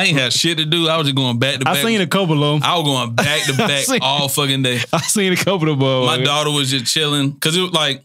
I 0.00 0.04
ain't 0.04 0.18
had 0.18 0.32
shit 0.32 0.56
to 0.56 0.64
do. 0.64 0.88
I 0.88 0.96
was 0.96 1.06
just 1.06 1.16
going 1.16 1.38
back 1.38 1.58
to 1.58 1.64
back. 1.64 1.72
I 1.72 1.74
back. 1.74 1.84
seen 1.84 2.00
a 2.00 2.06
couple 2.06 2.42
of 2.42 2.60
them. 2.60 2.68
I 2.68 2.78
was 2.78 2.84
going 2.84 3.14
back 3.14 3.42
to 3.44 3.52
back 3.56 3.84
seen- 3.84 4.00
all 4.02 4.28
fucking 4.28 4.62
day. 4.62 4.80
I 4.92 5.00
seen 5.02 5.32
a 5.32 5.36
couple 5.36 5.68
of 5.68 5.78
them. 5.78 6.06
My 6.06 6.18
daughter 6.22 6.50
was 6.50 6.70
just 6.70 6.86
chilling 6.86 7.32
because 7.32 7.54
it 7.54 7.60
was 7.60 7.72
like 7.72 8.02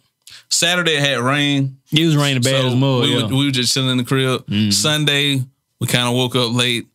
Saturday 0.49 0.95
it 0.95 0.99
had 0.99 1.19
rain. 1.19 1.77
It 1.93 2.05
was 2.05 2.17
raining 2.17 2.41
bad 2.41 2.61
so 2.61 2.67
as 2.67 2.75
mud. 2.75 3.01
we, 3.03 3.15
yeah. 3.15 3.23
were, 3.23 3.29
we 3.29 3.45
were 3.45 3.51
just 3.51 3.73
chilling 3.73 3.91
in 3.91 3.97
the 3.97 4.03
crib. 4.03 4.45
Mm-hmm. 4.45 4.71
Sunday 4.71 5.41
we 5.79 5.87
kind 5.87 6.07
of 6.07 6.15
woke 6.15 6.35
up 6.35 6.53
late. 6.53 6.87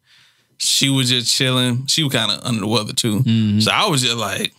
She 0.58 0.90
was 0.90 1.08
just 1.08 1.35
chilling. 1.35 1.87
She 1.87 2.04
was 2.04 2.12
kind 2.12 2.30
of 2.30 2.44
under 2.44 2.60
the 2.60 2.67
weather 2.67 2.92
too. 2.92 3.21
Mm-hmm. 3.21 3.60
So 3.60 3.71
I 3.71 3.88
was 3.88 4.03
just 4.03 4.19
like, 4.19 4.53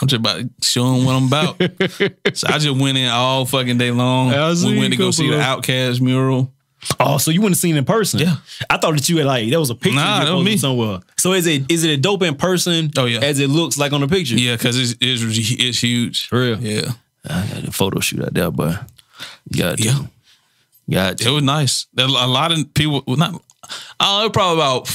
I'm 0.00 0.08
just 0.08 0.20
about 0.20 0.38
to 0.38 0.50
show 0.62 0.94
him 0.94 1.04
what 1.04 1.16
I'm 1.16 1.26
about. 1.26 1.56
so 2.34 2.46
I 2.48 2.56
just 2.56 2.80
went 2.80 2.96
in 2.96 3.10
all 3.10 3.44
fucking 3.44 3.76
day 3.76 3.90
long. 3.90 4.30
We 4.30 4.78
went 4.78 4.94
to 4.94 4.96
go 4.96 5.10
see 5.10 5.28
the 5.28 5.36
OutKast 5.36 6.00
mural. 6.00 6.50
Oh, 6.98 7.18
so 7.18 7.30
you 7.30 7.40
wouldn't 7.40 7.56
have 7.56 7.60
seen 7.60 7.74
it 7.74 7.78
in 7.78 7.84
person? 7.84 8.20
Yeah. 8.20 8.36
I 8.70 8.78
thought 8.78 8.94
that 8.94 9.08
you 9.08 9.18
had 9.18 9.26
like 9.26 9.50
that 9.50 9.60
was 9.60 9.70
a 9.70 9.74
picture. 9.74 9.96
Nah, 9.96 10.20
you 10.20 10.26
that 10.26 10.32
was 10.32 10.38
posted 10.40 10.52
me. 10.52 10.56
somewhere. 10.56 11.00
So 11.18 11.32
is 11.34 11.46
it 11.46 11.70
is 11.70 11.84
it 11.84 11.90
a 11.90 11.96
dope 11.96 12.22
in 12.22 12.34
person? 12.36 12.90
Oh, 12.96 13.04
yeah. 13.04 13.20
as 13.20 13.38
it 13.38 13.48
looks 13.50 13.76
like 13.78 13.92
on 13.92 14.00
the 14.00 14.08
picture. 14.08 14.36
Yeah, 14.36 14.56
because 14.56 14.78
it's, 14.78 14.94
it's 15.00 15.22
it's 15.60 15.82
huge. 15.82 16.28
For 16.28 16.40
real. 16.40 16.58
Yeah, 16.58 16.92
I 17.28 17.46
got 17.48 17.64
a 17.68 17.72
photo 17.72 18.00
shoot 18.00 18.22
out 18.22 18.32
there, 18.34 18.50
but 18.50 18.82
got 19.54 19.76
to. 19.78 19.84
Yeah. 19.84 19.98
got 20.90 21.18
to. 21.18 21.28
it 21.28 21.32
was 21.32 21.42
nice. 21.42 21.86
There 21.94 22.06
a 22.06 22.08
lot 22.26 22.50
of 22.52 22.72
people. 22.74 23.02
Well, 23.06 23.16
not. 23.16 23.42
I 24.00 24.04
don't 24.20 24.22
know, 24.24 24.30
probably 24.30 24.62
about 24.62 24.90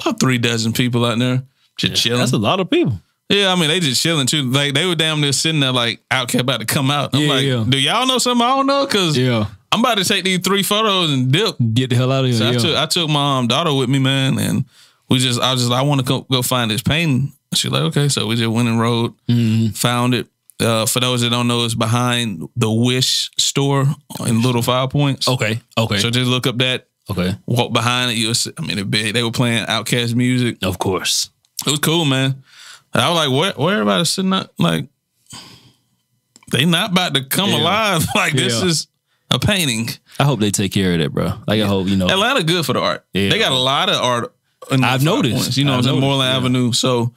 about 0.00 0.20
three 0.20 0.38
dozen 0.38 0.72
people 0.72 1.04
out 1.04 1.18
there 1.18 1.42
just 1.76 2.02
chilling. 2.02 2.20
That's 2.20 2.32
a 2.32 2.38
lot 2.38 2.60
of 2.60 2.70
people. 2.70 3.00
Yeah, 3.28 3.52
I 3.52 3.56
mean 3.56 3.68
they 3.68 3.80
just 3.80 4.00
chilling 4.00 4.28
too. 4.28 4.42
Like 4.50 4.72
they 4.74 4.86
were 4.86 4.94
damn 4.94 5.20
near 5.20 5.32
sitting 5.32 5.60
there 5.60 5.72
like 5.72 6.00
OutKast 6.10 6.40
about 6.40 6.60
to 6.60 6.66
come 6.66 6.90
out. 6.92 7.10
I'm 7.12 7.22
Yeah, 7.22 7.28
like, 7.28 7.44
yeah. 7.44 7.64
do 7.68 7.76
y'all 7.78 8.06
know 8.06 8.18
something 8.18 8.46
I 8.46 8.50
don't 8.50 8.66
know? 8.66 8.86
Cause 8.86 9.18
Yeah, 9.18 9.46
I'm 9.72 9.80
about 9.80 9.98
to 9.98 10.04
take 10.04 10.24
these 10.24 10.38
three 10.40 10.62
photos 10.62 11.10
and 11.12 11.30
dip. 11.32 11.56
get 11.74 11.90
the 11.90 11.96
hell 11.96 12.12
out 12.12 12.24
of 12.24 12.30
here. 12.30 12.38
So 12.38 12.48
I 12.48 12.52
took 12.54 12.76
I 12.76 12.86
took 12.86 13.08
my 13.10 13.38
um, 13.38 13.46
daughter 13.48 13.74
with 13.74 13.88
me, 13.88 13.98
man, 13.98 14.38
and 14.38 14.64
we 15.08 15.18
just 15.18 15.40
I 15.40 15.52
was 15.52 15.62
just 15.62 15.70
like, 15.70 15.80
I 15.80 15.82
want 15.86 16.00
to 16.00 16.06
go, 16.06 16.20
go 16.22 16.42
find 16.42 16.70
this 16.70 16.82
painting. 16.82 17.32
She's 17.54 17.70
like, 17.70 17.82
okay, 17.82 18.08
so 18.08 18.26
we 18.26 18.36
just 18.36 18.50
went 18.50 18.68
and 18.68 18.80
rode, 18.80 19.14
Mm-hmm. 19.28 19.68
found 19.72 20.14
it. 20.14 20.28
Uh, 20.58 20.86
for 20.86 21.00
those 21.00 21.20
that 21.20 21.28
don't 21.30 21.46
know, 21.48 21.64
it's 21.66 21.74
behind 21.74 22.48
the 22.56 22.70
Wish 22.70 23.30
store 23.38 23.84
in 24.26 24.40
Little 24.42 24.62
Five 24.62 24.88
Points. 24.90 25.28
okay, 25.28 25.60
okay, 25.76 25.98
So 25.98 26.08
just 26.10 26.30
look 26.30 26.46
up 26.46 26.56
that, 26.58 26.88
okay. 27.10 27.36
walk 27.44 27.72
behind 27.74 28.10
it. 28.12 28.14
You'll 28.16 28.34
see, 28.34 28.52
I 28.56 28.62
mean, 28.62 28.78
it 28.78 28.90
big. 28.90 29.12
They 29.12 29.22
were 29.22 29.30
playing 29.30 29.66
OutKast 29.66 30.14
music. 30.14 30.56
Of 30.62 30.78
course. 30.78 31.28
It 31.66 31.70
was 31.70 31.80
cool, 31.80 32.06
man. 32.06 32.42
And 32.94 33.02
I 33.02 33.10
was 33.10 33.16
like, 33.28 33.38
where, 33.38 33.52
where 33.66 33.74
everybody 33.74 34.04
sitting 34.06 34.32
up? 34.32 34.50
Like, 34.58 34.86
they 36.52 36.64
not 36.64 36.92
about 36.92 37.14
to 37.14 37.24
come 37.24 37.50
Yeah. 37.50 37.58
alive. 37.60 38.06
like, 38.14 38.32
this 38.32 38.60
Yeah. 38.62 38.68
is 38.68 38.86
a 39.30 39.38
painting. 39.38 39.88
I 40.20 40.24
hope 40.24 40.40
they 40.40 40.50
take 40.50 40.72
care 40.72 40.92
of 40.94 40.98
that, 41.00 41.12
bro. 41.12 41.32
Like 41.46 41.60
I 41.62 41.66
hope 41.66 41.88
you 41.88 41.96
know. 41.96 42.08
Atlanta 42.08 42.42
good 42.44 42.64
for 42.66 42.72
the 42.72 42.80
art. 42.80 43.04
Yeah. 43.12 43.30
They 43.30 43.38
got 43.38 43.52
a 43.52 43.58
lot 43.58 43.88
of 43.90 43.96
art. 44.02 44.34
in 44.70 44.82
I've 44.84 45.02
noticed. 45.04 45.34
Points, 45.36 45.56
you 45.58 45.64
know, 45.64 45.72
I've 45.72 45.78
what 45.78 45.86
I'm 45.86 45.92
saying? 45.94 46.00
Moreland 46.00 46.30
yeah. 46.30 46.36
Avenue. 46.36 46.72
So 46.72 47.14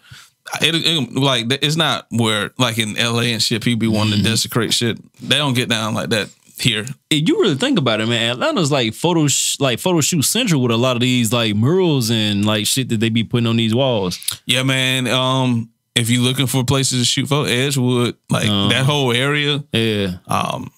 it, 0.62 0.76
it- 0.76 1.14
like 1.14 1.46
it's 1.64 1.76
not 1.76 2.08
where 2.10 2.52
like 2.58 2.78
in 2.78 2.96
LA 2.96 3.22
and 3.34 3.42
shit 3.42 3.64
people 3.64 3.80
be 3.80 3.88
wanting 3.88 4.14
Mm-hmm. 4.16 4.24
to 4.24 4.30
desecrate 4.30 4.74
shit. 4.74 4.98
They 5.22 5.38
don't 5.38 5.54
get 5.54 5.70
down 5.70 5.94
like 5.94 6.10
that 6.10 6.30
here. 6.58 6.86
if 7.10 7.28
you 7.30 7.40
really 7.42 7.56
think 7.56 7.80
about 7.80 8.02
it, 8.02 8.08
man, 8.08 8.32
Atlanta's 8.32 8.70
like 8.72 8.94
photo 8.94 9.28
sh- 9.28 9.58
like 9.60 9.80
photo 9.80 10.02
shoot 10.02 10.24
central 10.24 10.62
with 10.62 10.72
a 10.72 10.78
lot 10.78 10.96
of 10.98 11.02
these 11.02 11.32
like 11.32 11.56
murals 11.56 12.10
and 12.12 12.44
like 12.46 12.66
shit 12.66 12.90
that 12.90 13.00
they 13.00 13.10
be 13.10 13.24
putting 13.24 13.48
on 13.48 13.56
these 13.58 13.74
walls. 13.74 14.20
Yeah, 14.46 14.64
man. 14.64 15.08
Um, 15.08 15.70
if 15.96 16.10
you're 16.10 16.22
looking 16.24 16.48
for 16.48 16.64
places 16.66 17.00
to 17.00 17.06
shoot 17.06 17.28
for 17.28 17.46
Edgewood, 17.48 18.18
like 18.30 18.48
Uh-huh. 18.48 18.70
that 18.70 18.86
whole 18.86 19.14
area, 19.14 19.64
Yeah. 19.72 20.18
um, 20.28 20.70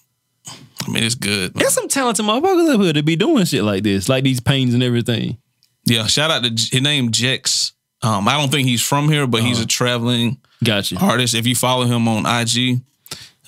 I 0.86 0.90
mean 0.90 1.04
it's 1.04 1.14
good. 1.14 1.54
There's 1.54 1.72
some 1.74 1.88
talented 1.88 2.24
motherfuckers 2.24 2.74
up 2.74 2.80
here 2.80 2.92
to 2.92 3.02
be 3.02 3.16
doing 3.16 3.44
shit 3.44 3.62
like 3.64 3.82
this, 3.82 4.08
like 4.08 4.24
these 4.24 4.40
paintings 4.40 4.74
and 4.74 4.82
everything. 4.82 5.38
Yeah, 5.84 6.06
shout 6.06 6.30
out 6.30 6.42
to 6.44 6.48
his 6.50 6.72
name 6.80 7.10
Jekks. 7.10 7.72
Um, 8.02 8.26
I 8.28 8.36
don't 8.38 8.50
think 8.50 8.66
he's 8.68 8.82
from 8.82 9.08
here, 9.08 9.26
but 9.26 9.40
Uh-huh. 9.40 9.48
he's 9.48 9.60
a 9.60 9.66
traveling 9.66 10.38
Gotcha. 10.62 10.96
artist. 10.98 11.34
If 11.34 11.46
you 11.46 11.54
follow 11.54 11.84
him 11.86 12.08
on 12.08 12.26
IG, 12.26 12.80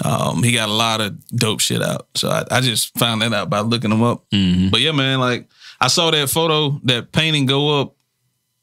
um, 0.05 0.43
he 0.43 0.53
got 0.53 0.69
a 0.69 0.73
lot 0.73 1.00
of 1.00 1.17
dope 1.31 1.61
shit 1.61 1.83
out. 1.83 2.09
So 2.15 2.28
I, 2.28 2.44
I 2.50 2.61
just 2.61 2.97
found 2.99 3.23
that 3.23 3.33
out 3.33 3.50
by 3.50 3.61
looking 3.61 3.91
him 3.93 4.03
up. 4.03 4.25
Mm-hmm. 4.31 4.69
But 4.71 4.81
yeah, 4.81 4.93
man, 4.93 5.21
like 5.21 5.49
I 5.81 5.89
saw 5.89 6.11
that 6.11 6.28
photo, 6.31 6.81
that 6.84 7.12
painting 7.12 7.47
go 7.47 7.81
up. 7.81 7.94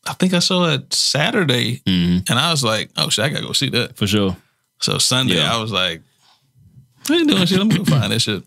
I 0.07 0.13
think 0.13 0.33
I 0.33 0.39
saw 0.39 0.67
it 0.73 0.91
Saturday, 0.93 1.81
Mhm. 1.85 2.27
and 2.29 2.39
I 2.39 2.49
was 2.51 2.63
like, 2.63 2.89
"Oh 2.97 3.09
shit, 3.09 3.23
I 3.23 3.29
gotta 3.29 3.45
go 3.45 3.53
see 3.53 3.69
that." 3.69 3.95
For 3.97 4.07
sure. 4.07 4.35
So 4.79 4.97
Sunday, 4.97 5.35
Yeah. 5.35 5.53
I 5.55 5.61
was 5.61 5.71
like, 5.71 6.01
"I 7.09 7.13
ain't 7.17 7.29
doing 7.29 7.45
shit. 7.45 7.59
Let 7.59 7.67
me 7.67 7.77
go 7.77 7.85
find 7.85 8.11
that 8.11 8.19
shit." 8.19 8.43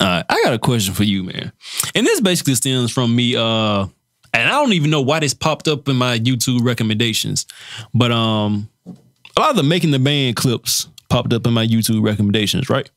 Right, 0.00 0.24
I 0.28 0.42
got 0.42 0.52
a 0.52 0.58
question 0.58 0.92
for 0.92 1.04
you, 1.04 1.22
man. 1.22 1.52
And 1.94 2.06
this 2.06 2.20
basically 2.20 2.54
stems 2.56 2.90
from 2.90 3.14
me, 3.14 3.36
uh, 3.36 3.86
and 4.32 4.48
I 4.48 4.50
don't 4.50 4.72
even 4.72 4.90
know 4.90 5.00
why 5.00 5.20
this 5.20 5.34
popped 5.34 5.68
up 5.68 5.88
in 5.88 5.96
my 5.96 6.18
YouTube 6.18 6.64
recommendations, 6.64 7.46
but 7.94 8.10
um, 8.10 8.68
a 8.86 9.40
lot 9.40 9.50
of 9.50 9.56
the 9.56 9.62
making 9.62 9.92
the 9.92 9.98
band 9.98 10.36
clips 10.36 10.88
popped 11.08 11.32
up 11.32 11.46
in 11.46 11.52
my 11.52 11.66
YouTube 11.66 12.04
recommendations, 12.04 12.68
right? 12.68 12.90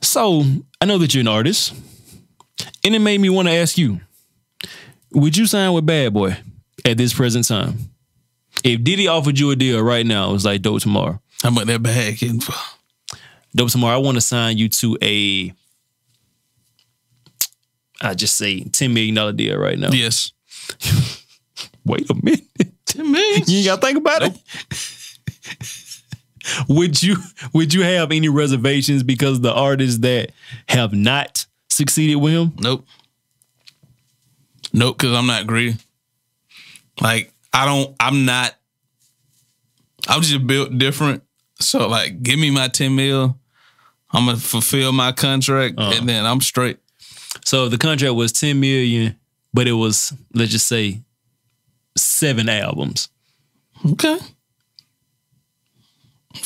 So 0.00 0.44
I 0.80 0.86
know 0.86 0.98
that 0.98 1.14
you're 1.14 1.20
an 1.20 1.28
artist, 1.28 1.74
and 2.84 2.94
it 2.94 3.00
made 3.00 3.20
me 3.20 3.28
want 3.28 3.48
to 3.48 3.54
ask 3.54 3.76
you: 3.76 4.00
Would 5.12 5.36
you 5.36 5.46
sign 5.46 5.72
with 5.72 5.86
Bad 5.86 6.14
Boy 6.14 6.38
at 6.84 6.96
this 6.96 7.12
present 7.12 7.46
time? 7.46 7.90
If 8.64 8.82
Diddy 8.82 9.08
offered 9.08 9.38
you 9.38 9.50
a 9.50 9.56
deal 9.56 9.82
right 9.82 10.04
now, 10.06 10.30
it 10.30 10.32
was 10.32 10.44
like 10.44 10.62
dope 10.62 10.80
tomorrow. 10.80 11.20
How 11.42 11.50
much 11.50 11.66
that 11.66 11.82
bag? 11.82 12.18
Dope 13.54 13.70
tomorrow. 13.70 13.94
I 13.96 13.98
want 13.98 14.16
to 14.16 14.20
sign 14.20 14.58
you 14.58 14.68
to 14.68 14.96
a 15.02 15.52
I 18.00 18.14
just 18.14 18.36
say 18.36 18.64
ten 18.64 18.94
million 18.94 19.14
dollar 19.14 19.32
deal 19.32 19.58
right 19.58 19.78
now. 19.78 19.90
Yes, 19.90 20.32
Wait 21.84 22.08
a 22.10 22.14
minute. 22.14 22.44
ten 22.86 23.10
million. 23.10 23.42
You 23.46 23.58
ain't 23.58 23.66
gotta 23.66 23.80
think 23.80 23.98
about 23.98 24.22
it. 24.22 24.38
would 26.68 27.02
you 27.02 27.16
would 27.52 27.74
you 27.74 27.82
have 27.82 28.12
any 28.12 28.28
reservations 28.28 29.02
because 29.02 29.40
the 29.40 29.52
artists 29.52 29.98
that 29.98 30.30
have 30.68 30.92
not 30.92 31.46
succeeded 31.68 32.16
with 32.16 32.32
him? 32.32 32.52
Nope. 32.58 32.86
Nope, 34.72 34.98
because 34.98 35.16
I'm 35.16 35.26
not 35.26 35.46
greedy. 35.46 35.76
Like, 37.00 37.32
I 37.52 37.64
don't, 37.66 37.96
I'm 37.98 38.24
not, 38.24 38.54
I'm 40.06 40.22
just 40.22 40.46
built 40.46 40.76
different. 40.78 41.24
So, 41.58 41.88
like, 41.88 42.22
give 42.22 42.38
me 42.38 42.50
my 42.50 42.68
10 42.68 42.94
mil. 42.94 43.36
I'm 44.12 44.26
to 44.26 44.36
fulfill 44.36 44.92
my 44.92 45.12
contract 45.12 45.74
Uh-huh. 45.78 45.94
and 45.98 46.08
then 46.08 46.26
I'm 46.26 46.40
straight. 46.40 46.78
So 47.44 47.68
the 47.68 47.78
contract 47.78 48.14
was 48.14 48.32
ten 48.32 48.58
million, 48.60 49.16
but 49.54 49.66
it 49.68 49.72
was 49.72 50.12
let's 50.34 50.50
just 50.52 50.66
say 50.66 51.02
seven 51.96 52.48
albums. 52.48 53.08
Okay. 53.92 54.18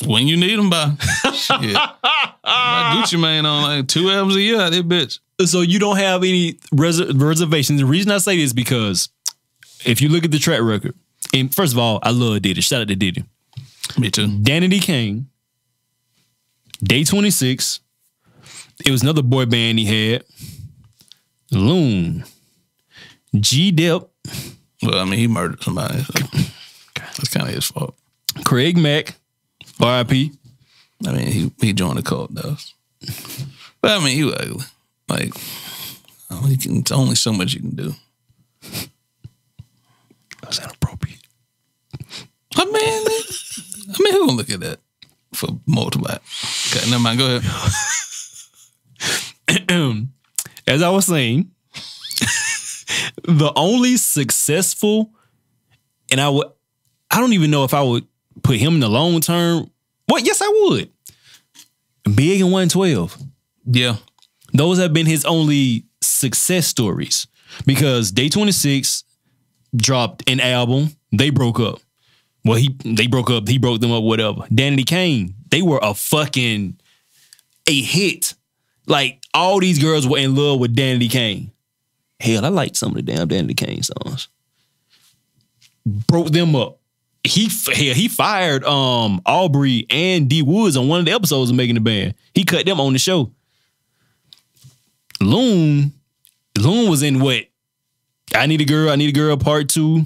When 0.06 0.26
you 0.26 0.36
need 0.36 0.58
them 0.58 0.70
by. 0.70 0.94
Shit. 1.32 1.74
My 2.44 2.94
Gucci 2.96 3.20
Mane 3.20 3.44
on 3.46 3.62
like 3.62 3.88
two 3.88 4.10
albums 4.10 4.36
a 4.36 4.40
year 4.40 4.60
out 4.60 4.72
that 4.72 4.88
bitch. 4.88 5.18
So 5.46 5.60
you 5.62 5.78
don't 5.78 5.96
have 5.96 6.22
any 6.22 6.58
res- 6.72 7.12
reservations. 7.12 7.80
The 7.80 7.86
reason 7.86 8.10
I 8.10 8.18
say 8.18 8.36
this 8.36 8.46
is 8.46 8.52
because 8.52 9.08
if 9.84 10.00
you 10.00 10.08
look 10.08 10.24
at 10.24 10.30
the 10.30 10.38
track 10.38 10.60
record, 10.62 10.94
and 11.34 11.54
first 11.54 11.72
of 11.72 11.78
all, 11.78 11.98
I 12.02 12.10
love 12.10 12.40
Diddy. 12.42 12.60
Shout 12.60 12.82
out 12.82 12.88
to 12.88 12.96
Diddy. 12.96 13.24
Me 13.98 14.10
too. 14.10 14.26
Danity 14.26 14.80
Kane, 14.82 15.28
Day 16.82 17.04
26. 17.04 17.80
It 18.84 18.90
was 18.90 19.02
another 19.02 19.22
boy 19.22 19.46
band 19.46 19.78
he 19.78 20.12
had. 20.12 20.24
Loon. 21.52 22.24
G 23.34 23.70
Dep, 23.72 24.08
Well, 24.82 24.98
I 24.98 25.04
mean, 25.04 25.18
he 25.18 25.26
murdered 25.28 25.62
somebody. 25.62 26.02
So 26.02 26.12
that's 26.94 27.28
kind 27.28 27.48
of 27.48 27.54
his 27.54 27.66
fault. 27.66 27.96
Craig 28.44 28.76
Mack, 28.76 29.16
RIP. 29.80 30.32
I 31.06 31.12
mean, 31.12 31.26
he 31.26 31.52
he 31.60 31.72
joined 31.72 31.98
the 31.98 32.02
cult 32.02 32.34
though. 32.34 32.56
But 33.80 33.90
I 33.90 34.04
mean, 34.04 34.16
he 34.16 34.24
was 34.24 34.34
ugly. 34.34 34.64
Like, 35.08 35.34
you 36.48 36.58
can, 36.58 36.78
it's 36.78 36.92
only 36.92 37.14
so 37.16 37.32
much 37.32 37.54
you 37.54 37.60
can 37.60 37.76
do. 37.76 37.94
That's 40.42 40.58
inappropriate. 40.58 41.20
I 42.56 42.64
mean, 42.64 42.74
I 42.76 44.02
mean, 44.02 44.12
who 44.12 44.26
gonna 44.26 44.32
look 44.32 44.50
at 44.50 44.60
that 44.60 44.80
for 45.34 45.48
multiple? 45.66 46.08
Okay, 46.10 46.90
never 46.90 47.02
mind. 47.02 47.18
Go 47.18 47.36
ahead. 47.36 47.44
As 50.66 50.82
I 50.82 50.88
was 50.88 51.06
saying, 51.06 51.50
the 53.24 53.52
only 53.56 53.96
successful, 53.96 55.10
and 56.10 56.20
I 56.20 56.28
would, 56.28 56.46
I 57.10 57.20
don't 57.20 57.32
even 57.32 57.50
know 57.50 57.64
if 57.64 57.74
I 57.74 57.82
would 57.82 58.06
put 58.42 58.56
him 58.56 58.74
in 58.74 58.80
the 58.80 58.88
long 58.88 59.20
term. 59.20 59.70
Well, 60.08 60.22
yes, 60.22 60.40
I 60.42 60.48
would. 60.48 60.90
Big 62.14 62.40
and 62.40 62.52
112. 62.52 63.18
Yeah, 63.66 63.96
those 64.52 64.78
have 64.78 64.92
been 64.92 65.06
his 65.06 65.24
only 65.24 65.84
success 66.00 66.66
stories 66.66 67.26
because 67.66 68.10
Day 68.12 68.28
26 68.28 69.04
dropped 69.74 70.28
an 70.28 70.40
album, 70.40 70.94
they 71.12 71.30
broke 71.30 71.60
up. 71.60 71.80
Well, 72.44 72.58
he 72.58 72.76
they 72.84 73.06
broke 73.06 73.30
up, 73.30 73.48
he 73.48 73.58
broke 73.58 73.80
them 73.80 73.92
up, 73.92 74.02
whatever. 74.02 74.42
Danity 74.42 74.86
Kane, 74.86 75.34
they 75.50 75.62
were 75.62 75.80
a 75.82 75.94
fucking 75.94 76.78
a 77.66 77.80
hit. 77.80 78.34
Like 78.86 79.22
all 79.32 79.60
these 79.60 79.78
girls 79.78 80.06
were 80.06 80.18
in 80.18 80.34
love 80.34 80.60
with 80.60 80.76
Danity 80.76 81.10
Kane. 81.10 81.50
Hell, 82.20 82.44
I 82.44 82.48
like 82.48 82.76
some 82.76 82.90
of 82.90 82.96
the 82.96 83.02
damn 83.02 83.28
Danity 83.28 83.56
Kane 83.56 83.82
songs. 83.82 84.28
Broke 85.86 86.28
them 86.28 86.54
up. 86.54 86.78
He 87.22 87.48
hell, 87.48 87.94
he 87.94 88.08
fired 88.08 88.64
um 88.64 89.22
Aubrey 89.24 89.86
and 89.88 90.28
D 90.28 90.42
Woods 90.42 90.76
on 90.76 90.88
one 90.88 91.00
of 91.00 91.06
the 91.06 91.12
episodes 91.12 91.50
of 91.50 91.56
Making 91.56 91.76
the 91.76 91.80
Band. 91.80 92.14
He 92.34 92.44
cut 92.44 92.66
them 92.66 92.80
on 92.80 92.92
the 92.92 92.98
show. 92.98 93.32
Loon, 95.20 95.92
Loon 96.58 96.90
was 96.90 97.02
in 97.02 97.20
what? 97.20 97.44
I 98.34 98.46
need 98.46 98.60
a 98.60 98.64
girl. 98.64 98.90
I 98.90 98.96
need 98.96 99.08
a 99.08 99.18
girl. 99.18 99.36
Part 99.38 99.70
two. 99.70 100.04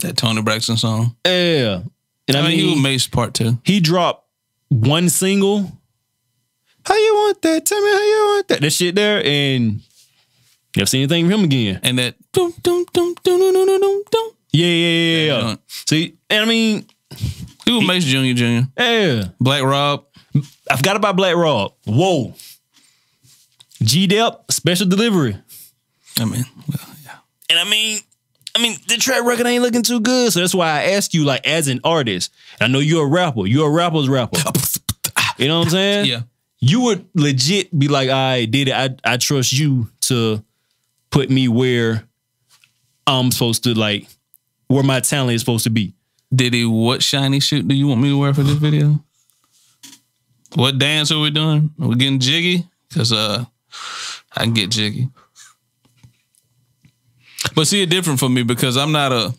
That 0.00 0.16
Toni 0.16 0.42
Braxton 0.42 0.76
song. 0.76 1.14
Yeah, 1.24 1.82
and 2.28 2.36
I, 2.36 2.40
I 2.40 2.48
mean, 2.48 2.58
he 2.58 2.70
was 2.72 2.82
Mase 2.82 3.06
part 3.06 3.34
two. 3.34 3.58
he 3.64 3.80
dropped 3.80 4.26
one 4.68 5.08
single. 5.08 5.70
How 6.84 6.94
you 6.96 7.14
want 7.14 7.42
that? 7.42 7.64
Tell 7.66 7.80
me 7.80 7.90
how 7.90 8.02
you 8.02 8.32
want 8.34 8.48
that. 8.48 8.60
That 8.62 8.70
shit 8.72 8.94
there, 8.94 9.22
and 9.24 9.80
never 10.76 10.86
seen 10.86 11.02
anything 11.02 11.26
from 11.26 11.40
him 11.40 11.44
again. 11.44 11.80
And 11.82 11.98
that 11.98 12.14
dum 12.32 12.52
dum 12.62 12.84
dum 12.92 13.14
dum 13.22 13.38
dum 13.38 13.52
dum 13.66 13.80
dum 13.80 14.02
dum. 14.10 14.30
Yeah, 14.52 14.66
yeah, 14.66 15.24
yeah. 15.26 15.48
yeah. 15.48 15.56
See, 15.68 16.16
and 16.28 16.42
I 16.42 16.46
mean, 16.46 16.86
He 17.64 17.70
was 17.72 17.86
Mase 17.86 18.04
Junior 18.04 18.34
Junior. 18.34 18.68
yeah. 18.78 19.24
Black 19.40 19.62
Rob. 19.62 20.04
I 20.70 20.76
forgot 20.76 20.96
about 20.96 21.14
Black 21.16 21.36
Rob. 21.36 21.74
Whoa. 21.86 22.34
G 23.82 24.06
Dep, 24.06 24.50
special 24.50 24.86
delivery. 24.88 25.36
I 26.18 26.24
mean, 26.24 26.44
well, 26.68 26.96
yeah. 27.04 27.16
And 27.50 27.58
I 27.58 27.64
mean, 27.68 27.98
I 28.54 28.60
mean, 28.60 28.76
the 28.86 28.96
track 28.96 29.24
record 29.24 29.46
ain't 29.46 29.62
looking 29.62 29.82
too 29.82 30.00
good. 30.00 30.32
So 30.32 30.40
that's 30.40 30.54
why 30.54 30.68
I 30.68 30.82
ask 30.92 31.14
you, 31.14 31.24
like, 31.24 31.46
as 31.46 31.68
an 31.68 31.80
artist, 31.84 32.32
I 32.60 32.66
know 32.66 32.80
you're 32.80 33.06
a 33.06 33.08
rapper. 33.08 33.46
You're 33.46 33.68
a 33.68 33.72
rapper's 33.72 34.08
rapper. 34.08 34.38
You 35.38 35.48
know 35.48 35.60
what 35.60 35.66
I'm 35.66 35.70
saying? 35.70 36.06
Yeah. 36.06 36.22
You 36.60 36.82
would 36.82 37.06
legit 37.14 37.76
be 37.76 37.88
like, 37.88 38.10
I 38.10 38.44
did 38.44 38.68
it. 38.68 38.74
I, 38.74 38.90
I 39.04 39.16
trust 39.16 39.52
you 39.52 39.90
to 40.02 40.44
put 41.10 41.30
me 41.30 41.48
where 41.48 42.04
I'm 43.06 43.30
supposed 43.30 43.64
to, 43.64 43.74
like, 43.74 44.06
where 44.68 44.82
my 44.82 45.00
talent 45.00 45.32
is 45.34 45.40
supposed 45.40 45.64
to 45.64 45.70
be. 45.70 45.94
Diddy, 46.34 46.64
what 46.64 47.02
shiny 47.02 47.40
suit 47.40 47.66
do 47.68 47.74
you 47.74 47.88
want 47.88 48.00
me 48.00 48.10
to 48.10 48.18
wear 48.18 48.32
for 48.32 48.42
this 48.42 48.54
video? 48.54 49.02
What 50.54 50.78
dance 50.78 51.10
are 51.10 51.20
we 51.20 51.30
doing? 51.30 51.70
Are 51.80 51.88
we 51.88 51.96
getting 51.96 52.18
jiggy? 52.20 52.66
Cause 52.94 53.12
uh 53.12 53.44
I 54.36 54.44
can 54.44 54.52
get 54.52 54.70
jiggy. 54.70 55.08
But 57.54 57.66
see 57.66 57.82
it 57.82 57.90
different 57.90 58.18
for 58.18 58.28
me 58.28 58.42
because 58.42 58.76
I'm 58.76 58.92
not 58.92 59.12
a 59.12 59.34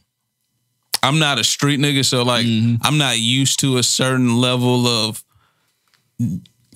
I'm 1.02 1.20
not 1.20 1.40
a 1.40 1.44
street 1.44 1.80
nigga, 1.80 2.06
so 2.06 2.24
like 2.24 2.46
mm-hmm. 2.46 2.76
I'm 2.82 2.98
not 2.98 3.20
used 3.20 3.60
to 3.60 3.78
a 3.78 3.84
certain 3.84 4.38
level 4.38 4.88
of 4.88 5.24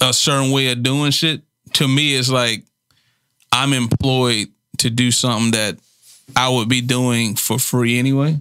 a 0.01 0.13
certain 0.13 0.51
way 0.51 0.72
of 0.72 0.84
doing 0.84 1.12
shit. 1.12 1.42
To 1.74 1.88
me, 1.88 2.16
it's 2.16 2.30
like 2.30 2.63
I'm 3.51 3.74
employed 3.74 4.48
to 4.80 4.89
do 4.89 5.12
something 5.12 5.51
that 5.51 5.78
I 6.36 6.50
would 6.50 6.69
be 6.69 6.81
doing 6.81 7.36
for 7.36 7.57
free 7.57 7.98
anyway. 7.98 8.40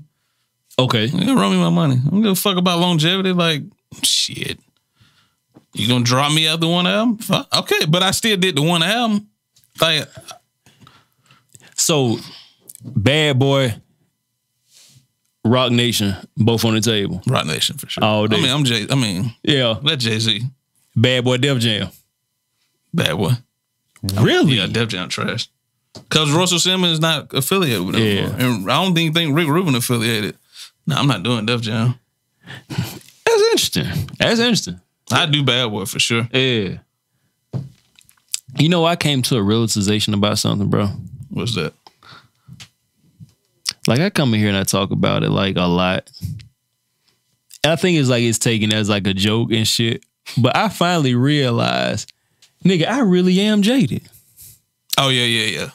Okay. 0.79 1.07
You 1.07 1.21
gonna 1.21 1.41
run 1.41 1.53
me 1.53 1.59
my 1.59 1.71
money. 1.71 2.01
I'm 2.11 2.23
gonna 2.23 2.35
fuck 2.35 2.57
about 2.57 2.81
longevity. 2.81 3.33
Like, 3.33 3.63
shit. 4.03 4.59
You 5.73 5.89
gonna 5.89 6.05
drop 6.05 6.33
me 6.33 6.49
out 6.49 6.61
the 6.61 6.69
one 6.69 6.87
album? 6.87 7.19
Fuck. 7.19 7.49
Okay, 7.57 7.87
but 7.89 8.03
I 8.03 8.11
still 8.11 8.37
did 8.37 8.57
the 8.57 8.63
one 8.63 8.83
album. 8.83 9.29
Like, 9.81 10.09
So, 11.77 12.19
Bad 12.95 13.39
Boy, 13.39 13.75
Roc 15.45 15.73
Nation, 15.73 16.15
both 16.37 16.65
on 16.65 16.75
the 16.75 16.81
table. 16.81 17.23
Roc 17.27 17.47
Nation 17.47 17.77
for 17.77 17.89
sure. 17.89 18.05
All 18.05 18.27
day. 18.27 18.37
I 18.37 18.41
mean, 18.41 18.51
I'm 18.51 18.65
Jay. 18.65 18.87
I 18.91 18.95
mean, 18.95 19.33
Yeah. 19.43 19.77
let 19.83 19.99
Jay 20.01 20.19
Z. 20.19 20.43
Bad 20.95 21.25
Boy 21.25 21.37
Def 21.39 21.59
Jam. 21.59 21.89
Bad 22.95 23.17
boy. 23.17 23.33
Really? 24.15 24.55
Yeah, 24.57 24.67
Def 24.67 24.89
Jam 24.89 25.09
trash. 25.09 25.49
Cause 26.11 26.31
Russell 26.31 26.59
Simmons 26.59 26.93
is 26.95 27.01
not 27.01 27.33
affiliated 27.35 27.85
with 27.87 27.95
them. 27.97 28.05
Yeah. 28.05 28.47
And 28.47 28.71
I 28.71 28.83
don't 28.85 28.97
even 28.99 29.13
think 29.15 29.35
Rick 29.37 29.49
Rubin 29.49 29.75
affiliated. 29.75 30.37
No, 30.87 30.97
I'm 30.97 31.07
not 31.07 31.23
doing 31.23 31.47
Def 31.47 31.61
Jam. 31.63 31.99
That's 32.69 33.43
interesting. 33.43 33.87
That's 34.19 34.39
interesting. 34.41 34.81
I 35.11 35.27
do 35.27 35.43
Bad 35.43 35.71
Boy 35.71 35.85
for 35.85 35.99
sure. 35.99 36.29
Yeah. 36.33 36.79
You 38.59 38.69
know, 38.69 38.85
I 38.85 38.97
came 38.97 39.23
to 39.23 39.37
a 39.37 39.43
realization 39.43 40.15
about 40.15 40.39
something, 40.39 40.69
bro. 40.69 40.87
What's 41.31 41.55
that? 41.57 41.73
Like 43.87 44.01
I 44.01 44.11
come 44.11 44.35
in 44.35 44.41
here 44.41 44.49
and 44.49 44.57
I 44.57 44.65
talk 44.65 44.91
about 44.91 45.23
it 45.23 45.31
like 45.31 45.57
a 45.57 45.67
lot. 45.67 46.11
And 47.63 47.73
I 47.73 47.77
think 47.77 47.99
it's 47.99 48.09
like 48.09 48.23
it's 48.23 48.39
taken 48.39 48.73
as 48.73 48.89
like 48.89 49.07
a 49.07 49.15
joke 49.15 49.53
and 49.53 49.67
shit. 49.67 50.05
But 50.37 50.57
I 50.57 50.69
finally 50.69 51.15
realized, 51.15 52.13
nigga, 52.65 52.87
I 52.89 53.01
really 53.01 53.41
am 53.41 53.63
jaded. 53.63 54.09
Oh 54.99 55.09
yeah, 55.09 55.25
yeah, 55.25 55.61
yeah. 55.61 55.71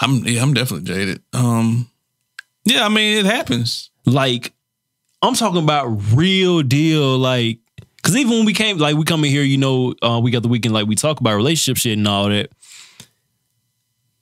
I'm 0.00 0.24
yeah, 0.24 0.42
I'm 0.42 0.54
definitely 0.54 0.86
jaded. 0.86 1.22
Um, 1.32 1.88
yeah, 2.64 2.84
I 2.84 2.88
mean 2.88 3.18
it 3.18 3.26
happens. 3.26 3.90
Like, 4.06 4.52
I'm 5.22 5.34
talking 5.34 5.62
about 5.62 5.86
real 6.12 6.62
deal, 6.62 7.16
like, 7.16 7.58
cause 8.02 8.14
even 8.14 8.32
when 8.32 8.44
we 8.44 8.52
came, 8.52 8.76
like, 8.76 8.96
we 8.96 9.04
come 9.04 9.24
in 9.24 9.30
here, 9.30 9.42
you 9.42 9.56
know, 9.56 9.94
uh, 10.02 10.20
we 10.22 10.30
got 10.30 10.42
the 10.42 10.48
weekend, 10.48 10.74
like, 10.74 10.86
we 10.86 10.94
talk 10.94 11.20
about 11.20 11.36
relationship 11.36 11.78
shit 11.78 11.96
and 11.96 12.06
all 12.06 12.28
that. 12.28 12.50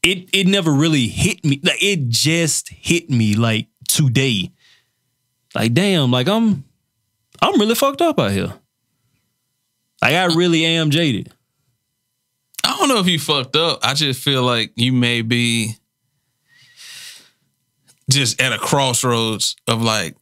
It 0.02 0.28
it 0.32 0.46
never 0.46 0.72
really 0.72 1.06
hit 1.08 1.44
me. 1.44 1.60
Like, 1.62 1.82
it 1.82 2.08
just 2.08 2.69
hit 2.70 3.08
me 3.10 3.34
like 3.34 3.69
today. 3.88 4.50
Like, 5.54 5.75
damn, 5.75 6.10
like 6.10 6.28
I'm 6.28 6.64
I'm 7.40 7.60
really 7.60 7.75
fucked 7.75 8.00
up 8.00 8.19
out 8.19 8.32
here. 8.32 8.52
Like 10.00 10.14
I 10.14 10.25
really 10.26 10.64
am 10.64 10.90
jaded. 10.90 11.32
I 12.64 12.76
don't 12.78 12.88
know 12.88 12.99
if 12.99 13.06
you 13.06 13.19
fucked 13.19 13.54
up. 13.56 13.81
I 13.82 13.94
just 13.94 14.20
feel 14.22 14.43
like 14.43 14.72
you 14.76 14.93
may 14.93 15.22
be 15.22 15.75
just 18.10 18.40
at 18.40 18.52
a 18.52 18.58
crossroads 18.58 19.56
of 19.66 19.82
like, 19.82 20.16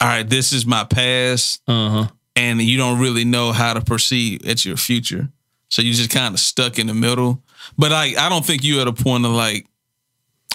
all 0.00 0.08
right, 0.08 0.28
this 0.28 0.52
is 0.52 0.64
my 0.64 0.84
past, 0.84 1.60
Uh-huh. 1.68 2.08
and 2.36 2.60
you 2.62 2.78
don't 2.78 3.00
really 3.00 3.24
know 3.24 3.52
how 3.52 3.74
to 3.74 3.80
proceed 3.80 4.46
at 4.46 4.64
your 4.64 4.76
future. 4.76 5.28
So 5.68 5.82
you 5.82 5.92
just 5.92 6.10
kind 6.10 6.34
of 6.34 6.40
stuck 6.40 6.78
in 6.78 6.86
the 6.86 6.94
middle. 6.94 7.42
But 7.78 7.90
like, 7.90 8.16
I 8.16 8.28
don't 8.28 8.44
think 8.44 8.64
you 8.64 8.80
at 8.80 8.88
a 8.88 8.92
point 8.92 9.24
of 9.24 9.32
like, 9.32 9.66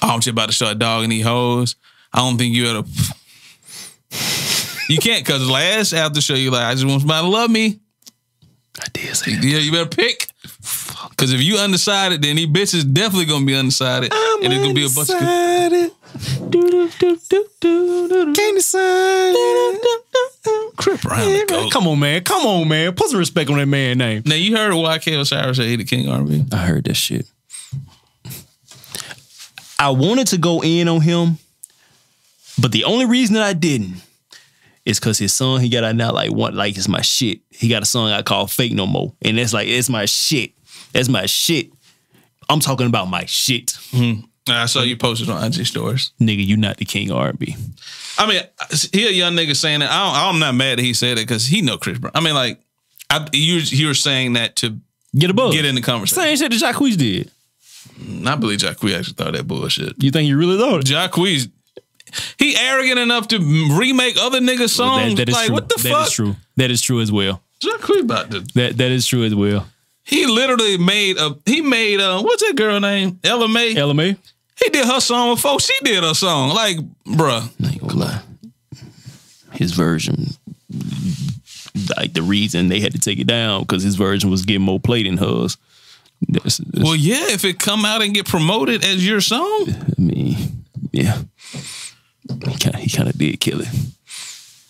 oh, 0.02 0.10
I'm 0.10 0.20
just 0.20 0.28
about 0.30 0.48
to 0.48 0.54
start 0.54 0.80
dogging 0.80 1.10
these 1.10 1.26
hoes. 1.26 1.76
I 2.14 2.20
don't 2.20 2.38
think 2.38 2.56
you 2.56 2.68
at 2.68 2.76
a. 2.76 2.86
You 4.88 5.00
can't 5.00 5.26
because 5.26 5.50
last 5.50 5.94
after 5.94 6.22
show 6.22 6.36
you 6.36 6.52
like 6.52 6.64
I 6.64 6.74
just 6.74 6.86
want 6.86 7.02
somebody 7.02 7.26
to 7.26 7.30
love 7.30 7.50
me. 7.50 7.80
I 8.80 8.86
did 8.94 9.16
say 9.16 9.32
Yeah, 9.32 9.58
you 9.58 9.72
better 9.72 9.90
pick. 9.90 10.28
Because 11.16 11.32
if 11.32 11.42
you 11.42 11.58
undecided, 11.58 12.22
then 12.22 12.36
these 12.36 12.48
bitches 12.48 12.92
definitely 12.92 13.26
gonna 13.26 13.46
be 13.46 13.56
undecided, 13.56 14.12
and 14.12 14.52
it's 14.52 14.62
gonna 14.62 14.74
be 14.74 14.86
a 14.86 14.90
bunch 14.90 15.10
of. 15.10 15.20
Can't 18.36 18.58
decide. 18.58 19.36
Crip 20.76 21.06
around 21.06 21.32
the 21.32 21.46
goat. 21.48 21.72
Come 21.72 21.88
on, 21.88 22.00
man. 22.00 22.24
Come 22.24 22.46
on, 22.46 22.68
man. 22.68 22.94
Put 22.94 23.10
some 23.10 23.20
respect 23.20 23.50
on 23.50 23.58
that 23.58 23.66
man 23.66 23.98
name. 23.98 24.24
Now 24.26 24.36
you 24.36 24.58
heard 24.58 24.74
why 24.74 24.98
YK 24.98 25.20
Osiris 25.20 25.58
say 25.58 25.70
he 25.70 25.78
the 25.78 25.86
king 25.86 26.10
R&B. 26.10 26.46
I 26.52 26.58
heard 26.58 26.84
that 26.86 26.96
shit. 26.96 27.26
I 29.80 29.90
wanted 29.90 30.28
to 30.28 30.38
go 30.38 30.62
in 30.64 30.88
on 30.88 31.02
him, 31.02 31.38
but 32.60 32.72
the 32.72 32.84
only 32.84 33.06
reason 33.06 33.36
that 33.36 33.44
I 33.44 33.54
didn't 33.54 34.02
is 34.86 35.00
because 35.00 35.18
his 35.18 35.34
song 35.34 35.60
he 35.62 35.70
got 35.70 35.84
out 35.84 35.96
now 35.96 36.12
like 36.12 36.32
one 36.32 36.56
like 36.56 36.78
it's 36.78 36.88
my 36.88 37.02
shit. 37.02 37.40
He 37.50 37.68
got 37.70 37.84
a 37.84 37.86
song 37.86 38.10
I 38.10 38.22
call 38.22 38.48
Fake 38.48 38.74
No 38.74 38.86
More, 38.86 39.14
and 39.22 39.40
it's 39.40 39.54
like 39.54 39.68
it's 39.68 39.90
my 39.90 40.06
shit. 40.06 40.52
That's 40.94 41.10
my 41.10 41.26
shit. 41.26 41.72
I'm 42.50 42.60
talking 42.60 42.88
about 42.88 43.10
my 43.10 43.26
shit, 43.26 43.78
hmm. 43.92 44.22
I 44.48 44.68
saw 44.68 44.84
you 44.84 44.96
posted 44.96 45.28
on 45.30 45.44
IG 45.44 45.66
stories. 45.66 46.12
nigga. 46.22 46.46
You 46.46 46.56
not 46.58 46.78
the 46.78 46.86
king 46.86 47.10
of 47.10 47.18
R&B. 47.18 47.56
I 48.20 48.28
mean, 48.28 48.42
he 48.94 49.08
a 49.08 49.12
young 49.12 49.34
nigga 49.34 49.56
saying 49.56 49.80
that. 49.80 49.90
I 49.92 50.06
don't, 50.06 50.36
I'm 50.36 50.40
not 50.40 50.54
mad 50.56 50.78
that 50.78 50.84
he 50.84 50.94
said 50.94 51.18
it 51.18 51.28
because 51.28 51.48
he 51.48 51.62
know 51.62 51.78
Chris 51.78 51.98
Brown. 51.98 52.12
I 52.14 52.20
mean, 52.22 52.36
like, 52.36 52.60
I, 53.10 53.28
you 53.34 53.56
you 53.58 53.88
were 53.88 53.94
saying 53.96 54.34
that 54.34 54.56
to 54.58 54.78
Get 55.18 55.32
a 55.32 55.34
buzz. 55.34 55.54
get 55.56 55.66
in 55.66 55.74
the 55.76 55.82
conversation. 55.82 56.24
Same 56.24 56.38
shit 56.38 56.52
that 56.60 56.74
Jacquees 56.76 56.98
did. 56.98 57.32
I 58.28 58.36
believe 58.36 58.60
Jacquees 58.60 58.98
actually 59.00 59.14
thought 59.16 59.34
that 59.34 59.48
bullshit. 59.48 60.02
You 60.04 60.12
think 60.12 60.28
you 60.30 60.38
really 60.38 60.58
thought 60.58 60.82
it? 60.82 60.86
Jacquees, 60.86 61.50
he 62.38 62.56
arrogant 62.56 63.00
enough 63.00 63.28
to 63.30 63.40
remake 63.80 64.16
other 64.20 64.40
niggas' 64.40 64.70
songs. 64.70 65.16
That- 65.16 65.26
that 65.26 65.30
is 65.30 65.36
like, 65.36 65.46
true. 65.48 65.54
what 65.56 65.70
the 65.70 65.76
That 65.82 65.90
fuck? 65.92 66.08
is 66.08 66.14
true. 66.14 66.36
That 66.58 66.70
is 66.72 66.82
true 66.82 67.02
as 67.02 67.12
well. 67.12 67.42
Jacquees 67.62 68.02
about 68.02 68.32
to 68.32 68.42
That 68.54 68.78
that 68.78 68.92
is 68.92 69.08
true 69.08 69.24
as 69.24 69.34
well. 69.34 69.68
He 70.06 70.26
literally 70.28 70.78
made 70.78 71.18
a 71.18 71.36
he 71.46 71.62
made 71.62 72.00
uh 72.00 72.22
what's 72.22 72.42
that 72.48 72.56
girl 72.56 72.80
name? 72.80 73.20
Ella 73.24 73.48
Mai. 73.48 73.74
LMA. 73.74 74.18
he 74.64 74.70
did 74.70 74.86
her 74.86 75.00
song 75.00 75.36
before 75.36 75.60
she 75.60 75.74
did 75.84 76.04
her 76.04 76.14
song. 76.14 76.50
Like, 76.54 76.78
bruh. 77.06 77.50
I 77.64 77.68
ain't 77.72 77.82
gonna 77.82 77.94
lie. 77.96 78.22
His 79.54 79.72
version, 79.72 80.28
like 81.98 82.14
the 82.14 82.22
reason 82.22 82.68
they 82.68 82.80
had 82.82 82.92
to 82.94 83.00
take 83.00 83.20
it 83.20 83.28
down 83.28 83.62
because 83.62 83.84
his 83.84 83.96
version 83.96 84.30
was 84.30 84.46
getting 84.46 84.62
more 84.62 84.80
play 84.80 85.04
than 85.04 85.18
hers. 85.18 85.58
That's, 86.28 86.58
that's- 86.58 86.84
Well, 86.84 86.96
yeah, 86.96 87.28
if 87.30 87.44
it 87.46 87.58
come 87.60 87.84
out 87.86 88.02
and 88.04 88.14
get 88.14 88.26
promoted 88.28 88.84
as 88.86 89.06
your 89.06 89.22
song, 89.22 89.68
I 89.98 90.02
mean, 90.02 90.66
yeah, 90.92 91.20
he 92.78 92.90
kind 92.90 93.10
of 93.10 93.18
did 93.18 93.40
kill 93.40 93.62
it. 93.62 93.68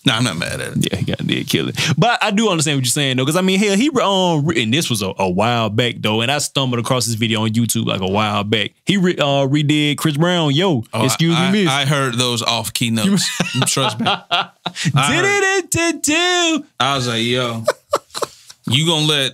No, 0.05 0.13
I'm 0.13 0.23
not 0.23 0.37
mad 0.37 0.61
at 0.61 0.77
it. 0.77 0.91
Yeah, 0.91 0.99
he 0.99 1.05
got 1.05 1.17
did 1.25 1.47
kill 1.49 1.69
it. 1.69 1.79
But 1.97 2.23
I 2.23 2.31
do 2.31 2.49
understand 2.49 2.77
what 2.77 2.85
you're 2.85 2.89
saying 2.89 3.17
though, 3.17 3.23
because 3.25 3.35
I 3.35 3.41
mean, 3.41 3.59
hell, 3.59 3.75
he 3.75 3.89
um, 4.01 4.47
and 4.55 4.73
this 4.73 4.89
was 4.89 5.01
a, 5.01 5.13
a 5.17 5.29
while 5.29 5.69
back 5.69 5.95
though, 5.99 6.21
and 6.21 6.31
I 6.31 6.37
stumbled 6.37 6.79
across 6.79 7.05
this 7.05 7.15
video 7.15 7.43
on 7.43 7.49
YouTube 7.49 7.85
like 7.87 8.01
a 8.01 8.07
while 8.07 8.43
back. 8.43 8.71
He 8.85 8.97
re- 8.97 9.17
uh, 9.17 9.47
redid 9.47 9.97
Chris 9.97 10.17
Brown, 10.17 10.53
yo, 10.53 10.83
Oh, 10.93 11.05
excuse 11.05 11.35
I, 11.35 11.51
me, 11.51 11.63
miss. 11.63 11.73
I, 11.73 11.81
I 11.81 11.85
heard 11.85 12.13
those 12.15 12.41
off 12.43 12.71
key 12.73 12.91
notes. 12.91 13.27
Trust 13.67 13.99
me. 13.99 14.05
I, 14.07 14.51
heard- 14.93 15.21
did 15.23 15.63
it, 15.65 15.71
did 15.71 16.01
do. 16.01 16.65
I 16.79 16.95
was 16.95 17.07
like, 17.07 17.23
yo, 17.23 17.63
you 18.67 18.85
gonna 18.85 19.05
let 19.05 19.31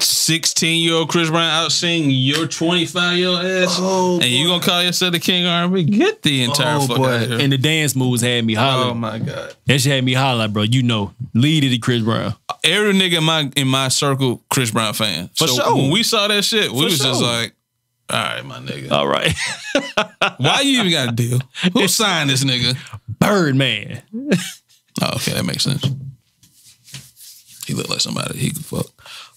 16 0.00 0.82
year 0.82 0.94
old 0.94 1.08
Chris 1.08 1.30
Brown 1.30 1.50
out 1.50 1.72
sing 1.72 2.10
your 2.10 2.46
25 2.46 3.16
year 3.18 3.28
old 3.28 3.44
ass, 3.44 3.76
Oh, 3.80 4.16
and 4.20 4.24
you 4.30 4.46
gonna 4.48 4.62
call 4.62 4.82
yourself 4.82 5.12
the 5.12 5.18
king 5.20 5.44
of 5.46 5.50
R&B? 5.52 5.84
Get 5.84 6.22
the 6.22 6.42
entire 6.44 6.76
oh, 6.76 6.86
fuck 6.86 6.98
out 6.98 7.22
of 7.22 7.28
here. 7.30 7.40
And 7.40 7.52
the 7.52 7.58
dance 7.58 7.94
moves 7.96 8.20
had 8.22 8.44
me 8.44 8.54
holler. 8.54 8.90
oh 8.90 8.94
my 8.94 9.18
god. 9.18 9.54
that 9.66 9.80
shit 9.80 9.92
had 9.92 10.04
me 10.04 10.12
hollering, 10.14 10.52
bro. 10.52 10.62
You 10.62 10.82
know, 10.82 11.12
lead 11.34 11.64
it 11.64 11.70
to 11.70 11.78
Chris 11.78 12.02
Brown. 12.02 12.34
Every 12.64 12.92
nigga 12.92 13.18
in 13.18 13.24
my 13.24 13.50
in 13.56 13.68
my 13.68 13.88
circle, 13.88 14.42
Chris 14.50 14.70
Brown 14.70 14.92
fan. 14.94 15.28
For 15.34 15.46
so 15.46 15.62
sure. 15.62 15.76
when 15.76 15.90
we 15.90 16.02
saw 16.02 16.26
that 16.28 16.44
shit, 16.44 16.70
we 16.72 16.78
For 16.78 16.84
was 16.84 16.98
just 16.98 17.22
like, 17.22 17.54
all 18.10 18.18
right, 18.18 18.44
my 18.44 18.58
nigga. 18.58 18.90
All 18.90 19.06
right, 19.06 19.32
Why 20.38 20.60
you 20.62 20.80
even 20.80 20.92
got 20.92 21.08
a 21.10 21.12
deal? 21.12 21.40
Who 21.72 21.86
signed 21.88 22.30
this 22.30 22.44
nigga? 22.44 22.76
Birdman. 23.18 24.02
Oh, 25.02 25.14
okay, 25.16 25.32
that 25.32 25.44
makes 25.44 25.62
sense. 25.64 25.84
He 27.66 27.74
looked 27.74 27.90
like 27.90 28.00
somebody 28.00 28.38
he 28.38 28.50
could 28.50 28.64
fuck. 28.64 28.86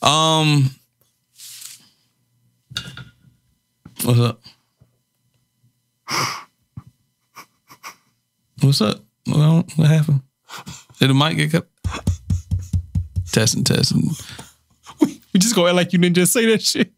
Um, 0.01 0.69
what's 4.03 4.19
up? 4.19 4.41
What's 8.61 8.81
up? 8.81 9.01
What, 9.25 9.65
what 9.75 9.87
happened? 9.87 10.21
Did 10.99 11.09
the 11.09 11.13
mic 11.13 11.37
get 11.37 11.51
cut? 11.51 11.67
Testing, 13.31 13.63
testing. 13.63 14.09
We 15.01 15.39
just 15.39 15.55
go 15.55 15.67
act 15.67 15.75
like 15.75 15.93
you 15.93 15.99
didn't 15.99 16.15
just 16.15 16.33
say 16.33 16.45
that 16.47 16.61
shit. 16.61 16.91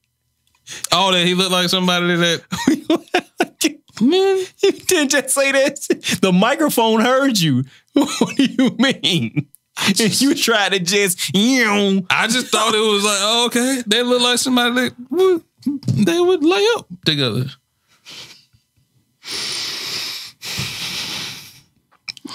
Oh, 0.92 1.12
that 1.12 1.26
he 1.26 1.34
looked 1.34 1.52
like 1.52 1.70
somebody 1.70 2.16
that. 2.16 2.44
Man, 4.02 4.46
you 4.64 4.72
didn't 4.72 5.10
just 5.10 5.30
say 5.30 5.52
that. 5.52 6.20
The 6.22 6.32
microphone 6.32 7.02
heard 7.02 7.40
you. 7.40 7.64
What 7.94 8.36
do 8.38 8.46
you 8.46 8.76
mean? 8.80 9.48
And 9.80 10.00
you 10.22 10.36
try 10.36 10.70
to 10.70 10.80
just, 10.80 11.36
you 11.36 12.06
I 12.10 12.28
just 12.28 12.48
thought 12.48 12.76
it 12.76 12.80
was 12.80 13.04
like, 13.04 13.20
oh, 13.22 13.46
okay, 13.48 13.84
they 13.88 14.04
look 14.04 14.22
like 14.22 14.38
somebody 14.38 14.74
that 14.76 14.96
would 15.10 15.44
they 16.06 16.20
would 16.20 16.44
lay 16.44 16.66
up 16.78 16.88
together. 17.06 17.46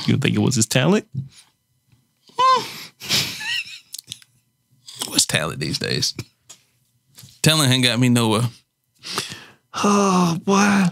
you 0.06 0.16
think 0.16 0.36
it 0.36 0.40
was 0.40 0.54
his 0.54 0.66
talent? 0.66 1.06
What's 5.08 5.26
talent 5.26 5.60
these 5.60 5.78
days? 5.78 6.14
Talent 7.42 7.72
ain't 7.72 7.84
got 7.84 7.98
me 7.98 8.08
nowhere. 8.08 8.42
Oh, 9.78 10.38
boy. 10.42 10.86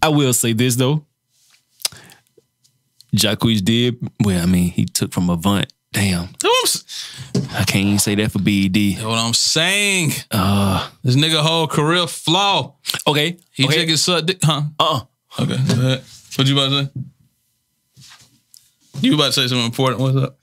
I 0.00 0.08
will 0.08 0.32
say 0.32 0.54
this 0.54 0.76
though. 0.76 1.04
Jacquees 3.14 3.62
did. 3.64 3.96
Well, 4.22 4.42
I 4.42 4.46
mean, 4.46 4.70
he 4.70 4.84
took 4.84 5.12
from 5.12 5.30
Avant. 5.30 5.66
Damn, 5.92 6.28
That's 6.40 6.44
I'm, 7.34 7.42
s- 7.44 7.54
I 7.54 7.62
can't 7.64 7.86
even 7.86 7.98
say 8.00 8.16
that 8.16 8.32
for 8.32 8.40
BED. 8.40 8.94
that's 8.96 9.04
what 9.04 9.16
I'm 9.18 9.32
saying. 9.32 10.10
Uh, 10.32 10.90
This 11.04 11.14
nigga 11.14 11.40
whole 11.40 11.68
career 11.68 12.08
flaw. 12.08 12.74
okay. 13.06 13.36
He 13.52 13.64
okay. 13.66 13.76
check 13.76 13.88
his 13.88 14.02
suck 14.02 14.26
dick, 14.26 14.38
huh? 14.42 14.62
uh, 14.80 15.00
Okay. 15.38 15.56
go 15.56 15.72
ahead. 15.74 16.02
What 16.34 16.48
you 16.48 16.54
about 16.58 16.70
to 16.70 16.84
say? 16.84 16.90
You 19.02 19.14
about 19.14 19.26
to 19.26 19.32
say 19.34 19.46
something 19.46 19.64
important? 19.66 20.00
What's 20.00 20.16
up? 20.16 20.36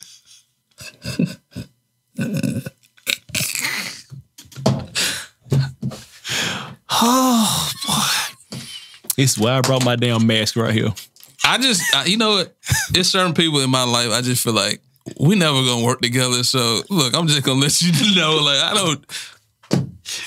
Oh 6.90 7.72
boy! 7.88 8.58
It's 9.18 9.38
why 9.38 9.58
I 9.58 9.62
brought 9.62 9.84
my 9.86 9.96
damn 9.96 10.26
mask 10.28 10.56
right 10.56 10.74
here. 10.74 10.94
I 11.44 11.58
just, 11.58 11.82
I, 11.96 12.06
you 12.06 12.18
know? 12.18 12.46
It's 12.94 13.10
certain 13.10 13.34
people 13.34 13.60
in 13.62 13.70
my 13.70 13.84
life. 13.84 14.10
I 14.12 14.22
just 14.22 14.44
feel 14.44 14.54
like 14.54 14.82
we 15.20 15.36
never 15.36 15.62
gonna 15.64 15.84
work 15.84 16.02
together. 16.02 16.44
So 16.44 16.82
look, 16.90 17.16
I'm 17.16 17.28
just 17.28 17.44
gonna 17.44 17.60
let 17.60 17.82
you 17.82 17.92
know. 18.16 18.38
Like 18.44 18.60
I 18.64 18.74
don't. 18.74 19.06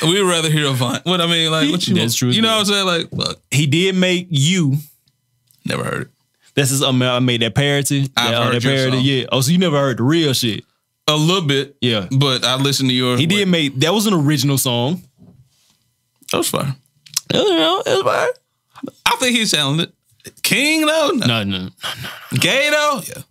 We'd 0.03 0.23
rather 0.23 0.51
hear 0.51 0.67
a 0.67 0.71
Avant. 0.71 1.05
What 1.05 1.21
I 1.21 1.27
mean, 1.27 1.51
like 1.51 1.71
what 1.71 1.87
you? 1.87 1.95
That's 1.95 2.15
true 2.15 2.31
You 2.31 2.41
know 2.43 2.49
what 2.53 2.61
I'm 2.61 2.65
saying? 2.65 2.87
Like, 2.87 3.13
look, 3.13 3.41
He 3.51 3.67
did 3.67 3.95
make 3.95 4.29
you. 4.31 4.77
never 5.65 5.85
heard 5.85 6.03
it. 6.03 6.09
This 6.55 6.71
is 6.71 6.83
um, 6.83 7.03
I 7.03 7.19
made 7.19 7.43
that 7.43 7.55
parody. 7.55 8.11
I've 8.17 8.31
that, 8.31 8.43
heard 8.45 8.55
that 8.55 8.63
parody. 8.63 8.99
Yeah. 8.99 9.27
Oh, 9.31 9.41
so 9.41 9.51
you 9.53 9.59
never 9.59 9.79
heard 9.79 9.99
the 9.99 10.03
real 10.05 10.33
shit? 10.33 10.65
A 11.07 11.15
little 11.17 11.47
bit, 11.47 11.77
Yeah. 11.81 12.07
but 12.11 12.45
I 12.45 12.57
listened 12.57 12.89
to 12.89 12.95
yours. 12.95 13.21
He 13.21 13.27
did 13.27 13.47
make 13.49 13.75
that 13.81 13.93
was 13.93 14.07
an 14.07 14.15
original 14.15 14.57
song. 14.57 15.03
That 16.33 16.39
was 16.39 16.49
fine. 16.49 16.75
You 17.33 17.45
know, 17.57 17.83
it 17.85 17.91
was 17.91 18.03
fine. 18.03 18.93
I 19.07 19.17
think 19.17 19.37
he's 19.37 19.51
talented. 19.53 19.93
King 20.43 20.87
though, 20.87 21.11
no. 21.15 21.27
No, 21.27 21.45
no. 21.45 21.59
no, 21.59 21.71
Gay 22.41 22.71
though, 22.71 23.01
yeah. 23.07 23.23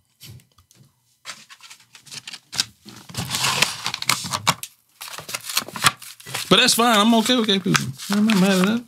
But 6.50 6.60
that's 6.60 6.74
fine. 6.74 6.96
I'm 6.98 7.12
okay 7.14 7.36
with 7.36 7.46
gay 7.46 7.58
people. 7.58 7.84
I'm 8.10 8.26
not 8.26 8.40
mad 8.40 8.50
at 8.60 8.66
that. 8.66 8.84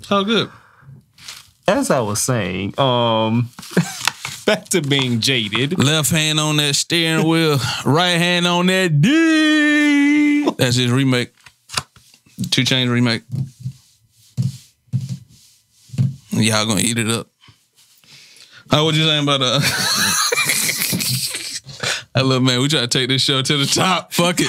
It's 0.00 0.12
all 0.12 0.24
good. 0.24 0.50
As 1.66 1.90
I 1.90 2.00
was 2.00 2.20
saying, 2.20 2.78
um, 2.78 3.48
back 4.46 4.66
to 4.66 4.82
being 4.82 5.20
jaded. 5.20 5.78
Left 5.78 6.10
hand 6.10 6.38
on 6.38 6.58
that 6.58 6.76
steering 6.76 7.26
wheel, 7.26 7.58
right 7.84 8.18
hand 8.18 8.46
on 8.46 8.66
that 8.66 9.00
D. 9.00 10.50
That's 10.58 10.76
his 10.76 10.90
remake. 10.90 11.32
2 12.50 12.62
Chainz 12.62 12.90
remake. 12.90 13.22
Y'all 16.36 16.66
gonna 16.66 16.80
eat 16.80 16.98
it 16.98 17.08
up. 17.08 17.28
Oh, 18.70 18.84
what 18.84 18.94
you 18.94 19.04
saying 19.04 19.22
about 19.22 19.40
uh 19.42 19.60
Hey, 22.14 22.22
look, 22.22 22.42
man, 22.42 22.60
we 22.60 22.68
try 22.68 22.80
to 22.80 22.88
take 22.88 23.08
this 23.08 23.22
show 23.22 23.42
to 23.42 23.56
the 23.58 23.66
top. 23.66 24.12
Fuck 24.12 24.36
it. 24.40 24.48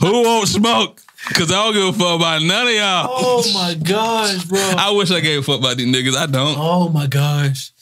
Who 0.00 0.22
won't 0.22 0.48
smoke? 0.48 1.00
Cause 1.34 1.50
I 1.50 1.54
don't 1.64 1.72
give 1.72 1.84
a 1.84 1.92
fuck 1.92 2.16
about 2.16 2.42
none 2.42 2.66
of 2.66 2.74
y'all. 2.74 3.08
Oh 3.10 3.50
my 3.54 3.74
gosh, 3.74 4.44
bro. 4.44 4.58
I 4.58 4.90
wish 4.90 5.10
I 5.10 5.20
gave 5.20 5.40
a 5.40 5.42
fuck 5.42 5.60
about 5.60 5.76
these 5.78 5.86
niggas. 5.86 6.14
I 6.16 6.26
don't. 6.26 6.56
Oh 6.58 6.88
my 6.90 7.06
gosh. 7.06 7.72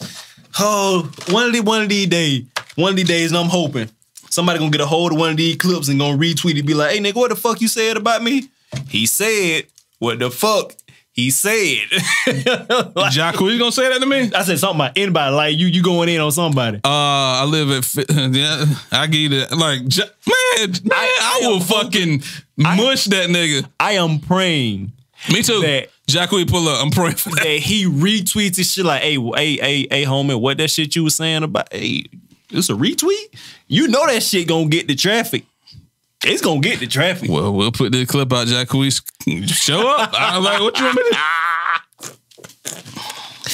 Oh, 0.61 1.11
one 1.31 1.47
of 1.47 1.53
these 1.53 1.63
one 1.63 1.83
of 1.83 1.89
these 1.89 2.07
days, 2.07 2.45
one 2.77 2.91
of 2.91 2.97
these 2.97 3.09
days, 3.09 3.31
and 3.33 3.39
I'm 3.39 3.49
hoping 3.49 3.89
somebody 4.31 4.59
gonna 4.61 4.71
get 4.71 4.81
a 4.81 4.87
hold 4.87 5.13
of 5.13 5.19
one 5.19 5.31
of 5.31 5.37
these 5.37 5.57
clips 5.57 5.89
and 5.89 5.99
gonna 5.99 6.17
retweet 6.17 6.57
it, 6.57 6.67
be 6.67 6.75
like, 6.75 6.93
"Hey 6.93 7.01
nigga, 7.01 7.17
what 7.17 7.31
the 7.31 7.37
fuck 7.37 7.61
you 7.61 7.69
said 7.69 7.97
about 7.97 8.23
me?" 8.23 8.49
He 8.89 9.07
said, 9.07 9.67
"What 9.99 10.21
the 10.21 10.31
fuck?" 10.31 10.75
He 11.13 11.31
said. 11.31 11.87
Like, 12.95 13.13
Jocko, 13.13 13.49
you 13.49 13.59
gonna 13.59 13.73
say 13.73 13.89
that 13.89 14.01
to 14.01 14.07
me? 14.07 14.31
I 14.35 14.43
said 14.45 14.59
something 14.59 14.81
about 14.81 14.97
anybody, 14.97 15.35
like 15.35 15.57
you, 15.57 15.67
you 15.67 15.83
going 15.83 16.09
in 16.09 16.21
on 16.21 16.31
somebody. 16.33 16.79
Uh, 16.79 16.89
I 16.89 17.45
live 17.45 17.71
at. 17.71 18.09
Yeah, 18.35 18.65
I 18.91 19.07
get 19.09 19.33
it. 19.33 19.51
Like, 19.53 19.81
man, 19.83 20.71
man, 20.85 20.93
I, 20.93 21.41
I 21.43 21.47
will 21.47 21.57
am 21.57 21.61
fucking 21.63 22.23
mush 22.57 23.05
that 23.07 23.29
nigga. 23.31 23.69
I 23.81 23.93
am 23.93 24.21
praying 24.21 24.93
Me 25.31 25.43
too. 25.43 25.61
That- 25.63 25.89
Jocko, 26.07 26.45
pull 26.45 26.69
up. 26.69 26.83
I'm 26.85 26.91
praying 26.91 27.17
for 27.17 27.31
that. 27.31 27.43
that 27.43 27.59
he 27.61 27.87
retweets 27.87 28.57
his 28.57 28.71
shit 28.73 28.85
like, 28.85 29.03
hey, 29.03 29.17
hey, 29.17 29.57
hey, 29.57 29.87
hey, 29.91 30.05
homie, 30.05 30.39
what 30.39 30.59
that 30.59 30.71
shit 30.71 30.95
you 30.97 31.05
was 31.05 31.15
saying 31.15 31.43
about, 31.43 31.73
hey, 31.73 32.05
it's 32.51 32.69
a 32.71 32.75
retweet? 32.75 33.35
You 33.67 33.89
know 33.89 34.07
that 34.07 34.23
shit 34.23 34.47
gonna 34.49 34.69
get 34.69 34.89
the 34.89 34.95
traffic. 34.95 35.45
It's 36.25 36.41
gonna 36.41 36.61
get 36.61 36.79
the 36.79 36.87
traffic. 36.87 37.29
Well, 37.29 37.53
we'll 37.53 37.73
put 37.73 37.91
this 37.91 38.09
clip 38.09 38.33
out, 38.33 38.47
Jack. 38.47 38.73
We 38.73 38.91
Show 38.91 39.89
up. 39.89 40.13
I 40.15 40.39
was 40.39 40.45
like, 40.45 40.61
what 40.61 40.79
you 40.79 40.85
want 40.85 40.97
me 40.97 41.03
to? 41.03 41.17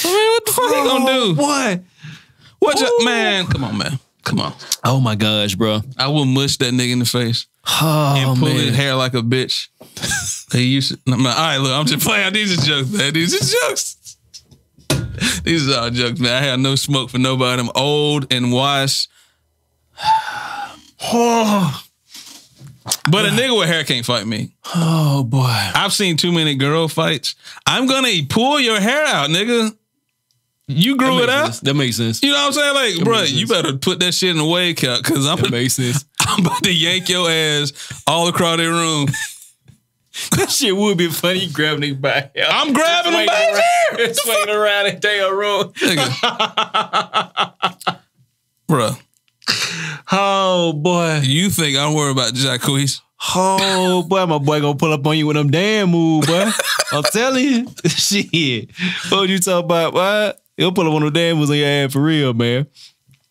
I 0.01 0.13
mean, 0.13 0.31
what 0.31 0.45
the 0.45 0.51
fuck 0.51 0.69
he 0.69 0.83
gonna 0.83 1.05
do? 1.05 1.11
Oh, 1.11 1.33
what? 1.35 1.81
What, 2.59 2.77
Jo- 2.77 3.05
man? 3.05 3.47
Come 3.47 3.63
on, 3.63 3.77
man. 3.77 3.99
Come 4.23 4.39
on. 4.39 4.53
Oh 4.83 4.99
my 4.99 5.15
gosh, 5.15 5.55
bro. 5.55 5.81
I 5.97 6.07
will 6.09 6.25
mush 6.25 6.57
that 6.57 6.73
nigga 6.73 6.91
in 6.91 6.99
the 6.99 7.05
face 7.05 7.47
Oh 7.65 8.15
and 8.17 8.39
pull 8.39 8.49
his 8.49 8.75
hair 8.75 8.93
like 8.95 9.13
a 9.15 9.21
bitch. 9.21 9.69
he 10.51 10.63
used 10.63 10.91
to. 10.91 10.99
No, 11.07 11.17
man, 11.17 11.33
all 11.35 11.43
right, 11.43 11.57
look, 11.57 11.71
I'm 11.71 11.85
just 11.85 12.05
playing. 12.05 12.33
These 12.33 12.59
are 12.59 12.65
jokes, 12.65 12.91
man. 12.91 13.13
These 13.13 13.35
are 13.35 13.69
jokes. 13.69 14.17
These 15.43 15.69
are 15.69 15.83
all 15.83 15.89
jokes, 15.89 16.19
man. 16.19 16.43
I 16.43 16.45
have 16.45 16.59
no 16.59 16.75
smoke 16.75 17.09
for 17.09 17.17
nobody. 17.17 17.61
I'm 17.61 17.71
old 17.73 18.31
and 18.31 18.51
washed. 18.51 19.09
Oh, 21.01 21.81
But 23.09 23.25
a 23.25 23.29
nigga 23.29 23.57
with 23.57 23.67
hair 23.67 23.83
can't 23.83 24.05
fight 24.05 24.25
me. 24.27 24.51
oh 24.75 25.23
boy. 25.23 25.45
I've 25.47 25.93
seen 25.93 26.17
too 26.17 26.31
many 26.31 26.55
girl 26.55 26.87
fights. 26.87 27.35
I'm 27.65 27.87
gonna 27.87 28.09
pull 28.29 28.59
your 28.59 28.79
hair 28.79 29.05
out, 29.05 29.29
nigga. 29.29 29.75
You 30.67 30.97
grew 30.97 31.17
That 31.17 31.23
it 31.23 31.29
out. 31.29 31.45
sense. 31.45 31.59
That 31.61 31.73
makes 31.73 31.97
sense. 31.97 32.21
You 32.21 32.31
know 32.31 32.37
what 32.37 32.45
I'm 32.47 32.53
saying? 32.53 32.95
Like, 32.97 33.03
bro, 33.05 33.21
you 33.23 33.47
better 33.47 33.73
put 33.77 33.99
that 34.01 34.13
shit 34.13 34.29
in 34.29 34.37
the 34.37 34.45
way 34.45 34.73
count 34.75 35.03
because 35.03 35.25
I'm, 35.25 35.37
That 35.37 35.49
makes 35.51 35.73
sense. 35.73 36.05
I'm 36.19 36.45
about 36.45 36.61
to 36.63 36.71
yank 36.73 37.09
your 37.09 37.27
ass 37.29 37.73
all 38.05 38.27
across 38.27 38.57
the 38.57 38.67
room. 38.69 39.07
that 40.37 40.51
shit 40.51 40.75
would 40.75 40.95
be 40.97 41.07
funny. 41.07 41.39
You 41.45 41.51
grab 41.53 41.79
nigga 41.79 41.99
by 41.99 42.29
hair. 42.35 42.45
I'm 42.47 42.73
grabbing 42.73 43.13
him 43.13 43.25
by 43.25 43.33
his 43.35 43.59
hair. 43.59 44.13
Swinging 44.13 44.49
around 44.55 44.85
in 44.87 44.99
damn 44.99 45.35
room. 45.35 45.73
Nigga. 45.73 47.55
Bruh, 48.69 48.99
Oh 50.11 50.73
boy. 50.73 51.21
you 51.23 51.49
think 51.49 51.77
I'm 51.77 51.93
worried 51.93 52.11
about 52.13 52.33
Jacquees? 52.33 53.01
Oh 53.35 54.03
boy, 54.07 54.25
my 54.25 54.37
boy 54.37 54.61
gonna 54.61 54.75
pull 54.75 54.93
up 54.93 55.05
on 55.05 55.17
you 55.17 55.27
with 55.27 55.35
them 55.35 55.51
damn 55.51 55.91
move, 55.91 56.25
boy. 56.25 56.49
I'm 56.91 57.03
telling 57.03 57.43
you. 57.43 57.67
Shit. 57.85 58.71
What 59.09 59.29
you 59.29 59.39
talking 59.39 59.65
about, 59.65 59.93
boy? 59.93 60.31
He'll 60.57 60.71
pull 60.71 60.87
up 60.87 60.93
on 60.93 61.03
them 61.03 61.13
damn 61.13 61.37
moves 61.37 61.51
on 61.51 61.57
your 61.57 61.67
ass 61.67 61.93
for 61.93 62.01
real, 62.01 62.33
man. 62.33 62.67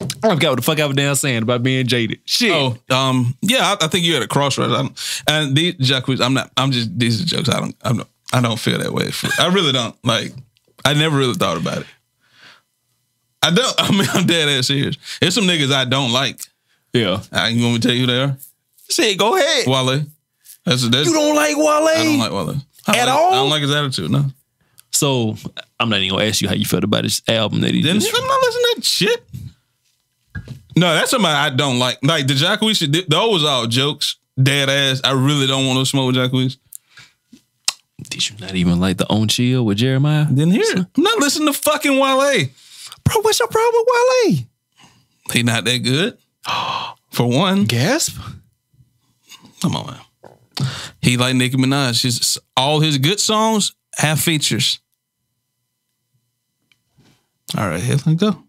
I 0.01 0.35
forgot 0.35 0.51
what 0.51 0.57
the 0.57 0.63
fuck 0.63 0.79
I 0.79 0.87
was 0.87 0.97
down 0.97 1.17
saying 1.17 1.43
about 1.43 1.65
being 1.65 1.87
jaded. 1.87 2.21
Shit. 2.25 2.53
Oh, 2.53 2.79
um, 2.95 3.35
yeah, 3.43 3.75
I, 3.81 3.87
I 3.87 3.89
think 3.89 4.05
you're 4.05 4.19
at 4.19 4.23
a 4.23 4.29
crossroads. 4.29 4.73
I 4.73 4.77
don't, 4.77 5.23
and 5.27 5.57
these 5.57 5.75
Jacquees, 5.75 6.21
I'm 6.21 6.35
not. 6.35 6.53
I'm 6.57 6.71
just 6.71 6.97
these 6.97 7.21
are 7.21 7.25
jokes. 7.27 7.49
I 7.49 7.59
don't. 7.59 7.77
I'm 7.83 7.97
not, 7.97 8.09
I 8.33 8.41
don't 8.41 8.59
feel 8.61 8.79
that 8.79 8.93
way. 8.93 9.11
For, 9.11 9.29
I 9.43 9.53
really 9.53 9.73
don't. 9.73 9.97
Like, 10.05 10.33
I 10.85 10.95
never 10.95 11.17
really 11.19 11.35
thought 11.35 11.57
about 11.57 11.79
it. 11.79 11.87
I 13.43 13.51
don't. 13.51 13.75
I 13.79 13.91
mean, 13.91 14.07
I'm 14.13 14.27
dead 14.27 14.49
ass 14.49 14.67
serious. 14.69 14.97
There's 15.21 15.35
some 15.35 15.45
niggas 15.45 15.73
I 15.73 15.85
don't 15.85 16.13
like. 16.13 16.41
Yeah. 16.93 17.21
Uh, 17.33 17.49
you 17.51 17.63
want 17.63 17.75
me 17.75 17.81
to 17.81 17.89
tell 17.89 17.95
you 17.95 18.01
who 18.03 18.07
they 18.07 18.21
are? 18.23 18.37
Shit, 18.91 19.19
go 19.19 19.37
ahead. 19.37 19.67
Wale. 19.67 20.05
That's 20.65 20.89
that's. 20.89 21.09
You 21.09 21.15
don't 21.15 21.37
like 21.37 21.57
Wale? 21.57 21.67
I 21.67 21.95
don't 22.05 22.19
like 22.19 22.33
Wale 22.33 22.57
I 22.87 22.97
At 22.99 23.05
like- 23.07 23.15
all? 23.15 23.33
I 23.33 23.35
don't 23.37 23.51
like 23.51 23.63
his 23.63 23.71
attitude. 23.71 24.11
No. 24.11 24.25
So 24.91 25.37
I'm 25.79 25.89
not 25.91 26.01
even 26.01 26.17
gonna 26.17 26.25
ask 26.29 26.41
you 26.41 26.49
how 26.49 26.55
you 26.55 26.65
felt 26.65 26.83
about 26.85 27.03
this 27.03 27.23
album 27.29 27.61
that 27.61 27.73
he 27.75 27.83
Then 27.83 28.01
just 28.01 28.15
I'm 28.17 28.27
not 28.27 28.41
listening 28.41 28.65
to 28.65 28.75
that 28.77 28.85
shit. 28.85 29.25
No, 30.77 30.95
that's 30.95 31.11
somebody 31.11 31.35
I 31.35 31.51
don't 31.55 31.79
like. 31.79 31.99
Like 32.03 32.27
the 32.27 32.35
Jacquees, 32.35 32.79
shit, 32.79 32.93
th- 32.93 33.07
those 33.07 33.45
all 33.45 33.67
jokes. 33.67 34.17
Dead 34.43 34.69
ass. 34.71 35.01
I 35.05 35.13
really 35.13 35.47
don't 35.47 35.67
want 35.67 35.79
to 35.81 35.87
smoke 35.87 36.07
with 36.07 36.17
Jacquees. 36.17 36.57
Did 38.11 38.31
you 38.31 38.37
not 38.39 38.55
even 38.55 38.79
like 38.81 38.97
the 38.97 39.07
on 39.09 39.29
chill 39.29 39.65
with 39.67 39.79
Jeremih? 39.79 40.29
Didn't 40.29 40.53
hear 40.53 40.63
it. 40.63 40.79
I'm 40.97 41.03
not 41.03 41.19
listening 41.19 41.53
to 41.53 41.53
fucking 41.53 41.99
Wale. 41.99 42.47
Bro, 43.13 43.23
what's 43.23 43.39
your 43.39 43.49
problem 43.49 43.85
with 43.87 43.89
Wale? 44.27 44.37
He 45.33 45.43
not 45.43 45.65
that 45.65 45.79
good. 45.79 46.19
For 47.11 47.27
one, 47.27 47.65
Gasp. 47.65 48.17
come 49.61 49.77
on, 49.77 49.87
man. 49.87 50.69
He 51.01 51.17
like 51.17 51.35
Nicki 51.35 51.57
Minaj. 51.57 52.03
His, 52.03 52.39
all 52.57 52.81
his 52.81 52.99
good 52.99 53.19
songs 53.21 53.75
have 53.97 54.21
features. 54.21 54.81
All 57.57 57.67
right, 57.69 57.81
here 57.81 57.97
we 58.07 58.15
go. 58.15 58.43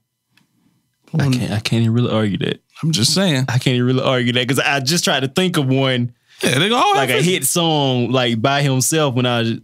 I 1.17 1.29
can't. 1.29 1.51
I 1.51 1.59
can't 1.59 1.81
even 1.81 1.93
really 1.93 2.11
argue 2.11 2.37
that. 2.39 2.61
I'm 2.83 2.91
just 2.91 3.13
saying. 3.13 3.45
I 3.47 3.57
can't 3.57 3.75
even 3.75 3.85
really 3.87 4.03
argue 4.03 4.33
that 4.33 4.47
because 4.47 4.59
I 4.59 4.79
just 4.79 5.03
tried 5.03 5.21
to 5.21 5.27
think 5.27 5.57
of 5.57 5.67
one 5.67 6.13
Yeah, 6.43 6.59
they 6.59 6.69
go 6.69 6.75
all 6.75 6.95
like 6.95 7.09
a 7.09 7.21
hit 7.21 7.45
song 7.45 8.11
like 8.11 8.41
by 8.41 8.61
himself 8.61 9.15
when 9.15 9.25
I 9.25 9.41
was. 9.41 9.59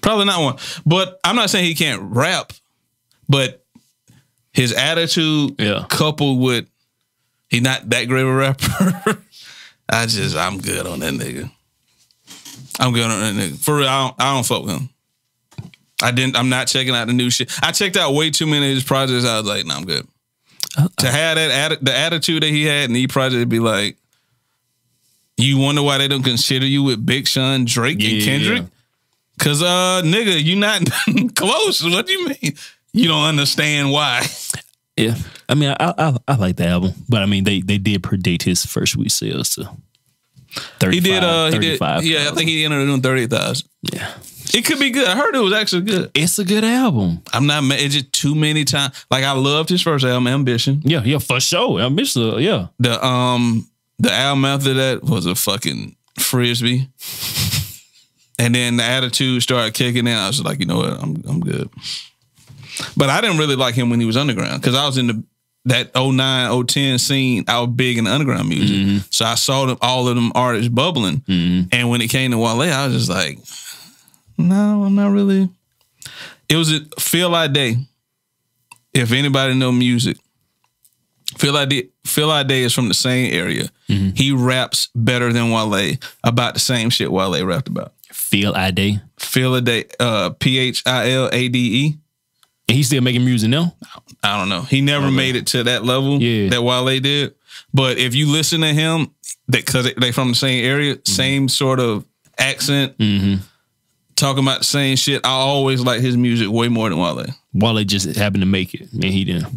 Probably 0.00 0.24
not 0.24 0.42
one. 0.42 0.56
But 0.86 1.20
I'm 1.24 1.36
not 1.36 1.50
saying 1.50 1.66
he 1.66 1.74
can't 1.74 2.02
rap, 2.02 2.52
but 3.30 3.64
his 4.52 4.72
attitude 4.72 5.54
Yeah. 5.58 5.86
coupled 5.88 6.40
with 6.40 6.66
he 7.48 7.60
not 7.60 7.88
that 7.90 8.04
great 8.06 8.22
of 8.22 8.28
a 8.28 8.34
rapper. 8.34 9.22
I 9.88 10.06
just 10.06 10.36
I'm 10.36 10.58
good 10.60 10.86
on 10.86 10.98
that 11.00 11.14
nigga. 11.14 11.50
I'm 12.78 12.92
good 12.92 13.04
on 13.10 13.20
that 13.20 13.34
nigga. 13.34 13.58
For 13.58 13.76
real, 13.76 13.88
I 13.88 14.06
don't, 14.08 14.20
I 14.20 14.34
don't 14.34 14.46
fuck 14.46 14.64
with 14.64 14.76
him. 14.78 14.88
I 16.02 16.10
didn't. 16.12 16.36
I'm 16.36 16.48
not 16.48 16.66
checking 16.66 16.94
out 16.94 17.06
the 17.08 17.12
new 17.12 17.28
shit. 17.30 17.50
I 17.62 17.72
checked 17.72 17.96
out 17.96 18.14
way 18.14 18.30
too 18.30 18.46
many 18.46 18.70
of 18.70 18.74
his 18.74 18.84
projects. 18.84 19.24
I 19.24 19.38
was 19.38 19.46
like, 19.46 19.66
nah, 19.66 19.76
I'm 19.76 19.84
good. 19.84 20.06
To 20.98 21.06
have 21.10 21.36
that 21.36 21.72
atti- 21.72 21.84
the 21.84 21.94
attitude 21.94 22.42
that 22.42 22.48
he 22.50 22.64
had 22.64 22.84
in 22.88 22.92
the 22.94 23.06
project, 23.06 23.48
be 23.50 23.58
like, 23.58 23.96
you 25.36 25.58
wonder 25.58 25.82
why 25.82 25.98
they 25.98 26.08
don't 26.08 26.22
consider 26.22 26.64
you 26.66 26.82
with 26.82 27.04
Big 27.04 27.26
Sean, 27.26 27.64
Drake, 27.66 27.94
and 28.00 28.02
Yeah. 28.12 28.24
Kendrick. 28.24 28.62
Cause 29.40 29.62
uh, 29.62 30.02
nigga, 30.04 30.42
you 30.42 30.56
not 30.56 30.82
close. 31.34 31.82
What 31.82 32.06
do 32.06 32.12
you 32.12 32.28
mean? 32.28 32.54
You 32.92 33.08
don't 33.08 33.24
understand 33.24 33.90
why? 33.90 34.26
Yeah, 34.96 35.14
I 35.48 35.54
mean, 35.54 35.70
I, 35.80 35.94
I 35.96 36.16
I 36.28 36.34
like 36.36 36.56
the 36.56 36.66
album, 36.66 36.92
but 37.08 37.22
I 37.22 37.26
mean, 37.26 37.44
they 37.44 37.62
they 37.62 37.78
did 37.78 38.02
predict 38.02 38.42
his 38.42 38.66
first 38.66 38.96
week 38.96 39.10
sales 39.10 39.54
to. 39.54 39.70
35, 40.78 40.92
He 40.92 41.00
did. 41.00 41.24
Uh, 41.24 41.46
he 41.46 41.58
did. 41.58 41.78
35. 41.78 42.04
Yeah, 42.04 42.28
I 42.30 42.34
think 42.34 42.50
he 42.50 42.64
ended 42.66 42.80
up 42.80 42.86
doing 42.86 43.00
thirty 43.00 43.26
thousand. 43.26 43.68
yeah. 43.94 44.12
It 44.52 44.66
could 44.66 44.78
be 44.78 44.90
good. 44.90 45.06
I 45.08 45.16
heard 45.16 45.34
it 45.34 45.38
was 45.38 45.54
actually 45.54 45.82
good. 45.82 46.10
It's 46.12 46.38
a 46.38 46.44
good 46.44 46.64
album. 46.64 47.22
I'm 47.32 47.46
not. 47.46 47.62
It's 47.80 47.94
just 47.94 48.12
too 48.12 48.34
many 48.34 48.64
times. 48.64 49.06
Like 49.10 49.24
I 49.24 49.32
loved 49.32 49.70
his 49.70 49.80
first 49.80 50.04
album, 50.04 50.26
Ambition. 50.26 50.82
Yeah, 50.84 51.02
yeah, 51.02 51.18
for 51.18 51.40
sure. 51.40 51.80
I'm 51.80 51.98
uh, 51.98 52.36
yeah. 52.36 52.66
The 52.78 53.02
um 53.02 53.70
the 53.98 54.12
album 54.12 54.44
after 54.44 54.74
that 54.74 55.02
was 55.02 55.24
a 55.24 55.34
fucking 55.34 55.96
frisbee. 56.18 56.88
And 58.40 58.54
then 58.54 58.78
the 58.78 58.84
attitude 58.84 59.42
started 59.42 59.74
kicking 59.74 60.06
in. 60.06 60.16
I 60.16 60.26
was 60.28 60.42
like, 60.42 60.60
you 60.60 60.66
know 60.66 60.78
what, 60.78 60.94
I'm 61.02 61.22
I'm 61.28 61.40
good. 61.40 61.68
But 62.96 63.10
I 63.10 63.20
didn't 63.20 63.38
really 63.38 63.56
like 63.56 63.74
him 63.74 63.90
when 63.90 64.00
he 64.00 64.06
was 64.06 64.16
underground 64.16 64.60
because 64.60 64.74
I 64.74 64.86
was 64.86 64.98
in 64.98 65.06
the 65.06 65.24
that 65.66 65.94
09, 65.94 66.66
010 66.66 66.98
scene. 66.98 67.44
I 67.46 67.60
was 67.60 67.70
big 67.70 67.98
in 67.98 68.06
underground 68.06 68.48
music, 68.48 68.76
mm-hmm. 68.76 68.98
so 69.10 69.24
I 69.24 69.34
saw 69.34 69.66
them 69.66 69.78
all 69.82 70.08
of 70.08 70.14
them 70.14 70.32
artists 70.34 70.68
bubbling. 70.68 71.20
Mm-hmm. 71.20 71.68
And 71.72 71.90
when 71.90 72.00
it 72.00 72.08
came 72.08 72.30
to 72.30 72.38
Wale, 72.38 72.62
I 72.62 72.86
was 72.86 72.94
just 72.94 73.10
like, 73.10 73.38
no, 74.38 74.84
I'm 74.84 74.94
not 74.94 75.12
really. 75.12 75.48
It 76.48 76.56
was 76.56 76.72
a 76.72 76.80
feel 76.98 77.30
like 77.30 77.52
day. 77.52 77.76
If 78.92 79.12
anybody 79.12 79.54
know 79.54 79.70
music, 79.70 80.16
Phil 81.38 81.56
Ade 81.56 81.90
Phil 82.04 82.34
Ade 82.34 82.50
is 82.50 82.74
from 82.74 82.88
the 82.88 82.94
same 82.94 83.32
area. 83.32 83.68
Mm-hmm. 83.88 84.16
He 84.16 84.32
raps 84.32 84.88
better 84.94 85.32
than 85.32 85.50
Wale 85.50 85.96
about 86.24 86.54
the 86.54 86.60
same 86.60 86.90
shit 86.90 87.12
Wale 87.12 87.44
rapped 87.46 87.68
about. 87.68 87.92
Phil 88.12 88.56
Ade. 88.56 89.00
Phil 89.18 89.56
Ade, 89.56 89.92
uh, 90.00 90.30
P 90.30 90.58
H 90.58 90.82
I 90.86 91.12
L 91.12 91.30
A 91.32 91.48
D 91.48 91.86
E. 91.86 91.98
And 92.70 92.76
he's 92.76 92.86
still 92.86 93.02
making 93.02 93.24
music 93.24 93.50
now. 93.50 93.74
I 94.22 94.38
don't 94.38 94.48
know. 94.48 94.62
He 94.62 94.80
never 94.80 95.10
made 95.10 95.34
it 95.34 95.48
to 95.48 95.64
that 95.64 95.84
level 95.84 96.22
Yeah. 96.22 96.50
that 96.50 96.62
Wale 96.62 97.00
did. 97.00 97.34
But 97.74 97.98
if 97.98 98.14
you 98.14 98.28
listen 98.30 98.60
to 98.60 98.68
him, 98.72 99.10
that 99.48 99.66
because 99.66 99.92
they 99.96 100.12
from 100.12 100.28
the 100.28 100.34
same 100.36 100.64
area, 100.64 100.96
same 101.04 101.48
sort 101.48 101.80
of 101.80 102.04
accent, 102.38 102.92
talking 104.14 104.44
about 104.44 104.58
the 104.60 104.64
same 104.64 104.94
shit. 104.96 105.26
I 105.26 105.30
always 105.30 105.80
like 105.80 106.00
his 106.00 106.16
music 106.16 106.48
way 106.48 106.68
more 106.68 106.88
than 106.88 106.98
Wale. 106.98 107.26
Wale 107.52 107.82
just 107.82 108.14
happened 108.16 108.42
to 108.42 108.46
make 108.46 108.72
it, 108.72 108.92
and 108.92 109.02
he 109.02 109.24
didn't. 109.24 109.48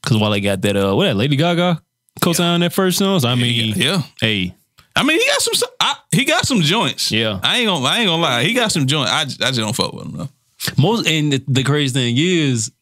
Because 0.00 0.18
Wale 0.18 0.40
got 0.40 0.62
that, 0.62 0.76
uh, 0.76 0.94
what 0.94 1.04
that 1.06 1.16
Lady 1.16 1.34
Gaga 1.34 1.82
co-sign 2.20 2.46
on 2.54 2.60
that 2.60 2.72
first 2.72 2.98
song. 2.98 3.18
So, 3.18 3.28
I 3.28 3.34
mean, 3.34 3.74
Yeah. 3.76 4.02
hey, 4.20 4.54
I 4.94 5.02
mean, 5.02 5.18
he 5.18 5.26
got 5.26 5.42
some. 5.42 5.68
I, 5.80 5.94
he 6.12 6.24
got 6.24 6.46
some 6.46 6.60
joints. 6.60 7.10
Yeah. 7.10 7.40
I 7.42 7.58
ain't 7.58 7.66
gonna. 7.66 7.84
I 7.84 7.98
ain't 7.98 8.06
gonna 8.08 8.22
lie. 8.22 8.44
He 8.44 8.52
got 8.54 8.70
some 8.70 8.86
joints. 8.86 9.10
I, 9.10 9.22
I 9.22 9.24
just 9.24 9.56
don't 9.58 9.74
fuck 9.74 9.92
with 9.92 10.06
him 10.06 10.12
though. 10.16 10.28
Most 10.76 11.06
and 11.08 11.32
the, 11.32 11.44
the 11.46 11.62
crazy 11.62 11.92
thing 11.92 12.14
is, 12.18 12.72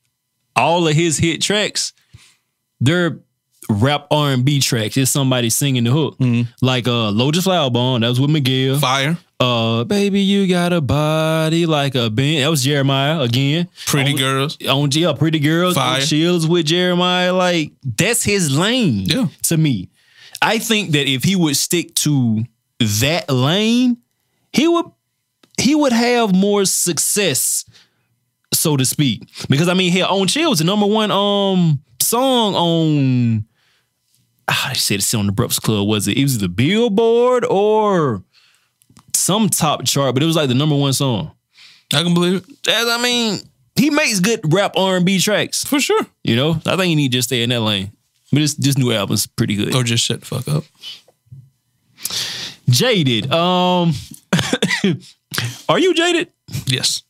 all 0.54 0.86
of 0.88 0.94
his 0.94 1.18
hit 1.18 1.42
tracks, 1.42 1.92
they're 2.80 3.18
rap 3.68 4.06
R 4.10 4.30
and 4.30 4.44
B 4.44 4.60
tracks. 4.60 4.96
It's 4.96 5.10
somebody 5.10 5.50
singing 5.50 5.84
the 5.84 5.90
hook, 5.90 6.16
like 6.62 6.86
uh, 6.88 7.10
Lotus 7.10 7.44
Flower 7.44 7.70
Bomb. 7.70 8.00
That 8.02 8.08
was 8.08 8.20
with 8.20 8.30
Miguel. 8.30 8.78
Fire, 8.78 9.18
Uh, 9.40 9.84
baby, 9.84 10.20
you 10.20 10.46
got 10.46 10.72
a 10.72 10.80
body 10.80 11.66
like 11.66 11.94
a 11.94 12.08
Ben. 12.08 12.40
That 12.42 12.48
was 12.48 12.64
Jeremih 12.64 13.22
again. 13.22 13.68
pretty 13.86 14.12
On- 14.12 14.16
girls. 14.16 14.58
on 14.66 14.90
yeah, 14.92 15.12
Pretty 15.12 15.38
Girls, 15.40 15.74
Fire. 15.74 16.00
on 16.00 16.06
Chills 16.06 16.46
with 16.46 16.66
Jeremih. 16.66 17.36
Like 17.36 17.72
that's 17.84 18.22
his 18.22 18.56
lane. 18.56 19.04
Yeah. 19.06 19.26
To 19.44 19.56
me, 19.58 19.90
I 20.40 20.58
think 20.58 20.92
that 20.92 21.06
if 21.08 21.24
he 21.24 21.36
would 21.36 21.56
stick 21.56 21.94
to 21.96 22.44
that 22.78 23.28
lane, 23.30 23.98
he 24.52 24.68
would 24.68 24.86
he 25.58 25.74
would 25.74 25.92
have 25.92 26.34
more 26.34 26.64
success, 26.64 27.64
so 28.52 28.76
to 28.76 28.84
speak. 28.84 29.28
Because 29.48 29.68
I 29.68 29.74
mean, 29.74 29.92
here 29.92 30.06
on 30.06 30.26
Chill 30.28 30.50
was 30.50 30.58
the 30.60 30.64
number 30.64 30.86
one 30.86 31.10
um 31.10 31.80
song 32.00 32.54
on. 32.54 33.44
Ah, 34.48 34.70
I 34.70 34.72
said 34.74 34.96
it's 35.00 35.12
on 35.14 35.26
the 35.26 35.32
Breakfast 35.32 35.62
Club. 35.62 35.88
Was 35.88 36.06
it? 36.06 36.16
It 36.16 36.22
was 36.22 36.38
the 36.38 36.48
Billboard 36.48 37.44
or 37.44 38.22
some 39.14 39.48
top 39.48 39.84
chart, 39.84 40.14
but 40.14 40.22
it 40.22 40.26
was 40.26 40.36
like 40.36 40.48
the 40.48 40.54
number 40.54 40.76
one 40.76 40.92
song. 40.92 41.32
I 41.92 42.02
can 42.02 42.14
believe 42.14 42.36
it 42.36 42.68
As 42.68 42.86
I 42.88 43.02
mean, 43.02 43.38
he 43.76 43.90
makes 43.90 44.20
good 44.20 44.40
rap 44.52 44.74
R 44.76 44.96
and 44.96 45.06
B 45.06 45.18
tracks. 45.18 45.64
for 45.64 45.80
sure. 45.80 46.06
You 46.22 46.36
know, 46.36 46.50
I 46.66 46.76
think 46.76 46.84
he 46.84 46.94
need 46.94 47.12
to 47.12 47.18
just 47.18 47.28
stay 47.28 47.42
in 47.42 47.50
that 47.50 47.60
lane. 47.60 47.90
But 48.32 48.40
this 48.40 48.54
this 48.54 48.78
new 48.78 48.92
album's 48.92 49.26
pretty 49.26 49.56
good. 49.56 49.74
Or 49.74 49.82
just 49.82 50.04
shut 50.04 50.20
the 50.20 50.26
fuck 50.26 50.46
up. 50.48 50.64
Jaded. 52.68 53.32
Um, 53.32 53.92
are 55.68 55.78
you 55.78 55.94
jaded? 55.94 56.32
Yes, 56.66 57.02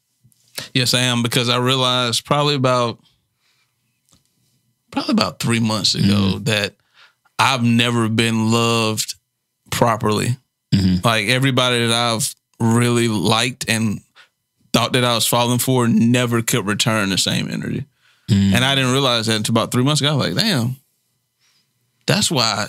yes, 0.74 0.94
I 0.94 1.00
am 1.00 1.22
because 1.22 1.48
I 1.48 1.58
realized 1.58 2.24
probably 2.24 2.54
about 2.54 2.98
probably 4.90 5.12
about 5.12 5.40
three 5.40 5.60
months 5.60 5.94
ago 5.94 6.06
mm-hmm. 6.06 6.44
that 6.44 6.74
I've 7.38 7.62
never 7.62 8.08
been 8.08 8.50
loved 8.50 9.14
properly. 9.70 10.36
Mm-hmm. 10.74 11.06
Like 11.06 11.28
everybody 11.28 11.86
that 11.86 11.94
I've 11.94 12.34
really 12.58 13.08
liked 13.08 13.68
and 13.68 14.00
thought 14.72 14.92
that 14.94 15.04
I 15.04 15.14
was 15.14 15.26
falling 15.26 15.58
for 15.58 15.86
never 15.88 16.42
could 16.42 16.66
return 16.66 17.10
the 17.10 17.18
same 17.18 17.50
energy. 17.50 17.84
Mm-hmm. 18.30 18.54
And 18.54 18.64
I 18.64 18.74
didn't 18.74 18.92
realize 18.92 19.26
that 19.26 19.36
until 19.36 19.52
about 19.52 19.70
three 19.70 19.84
months 19.84 20.00
ago. 20.00 20.12
I 20.12 20.16
was 20.16 20.26
like, 20.28 20.44
damn, 20.44 20.76
that's 22.06 22.30
why. 22.30 22.66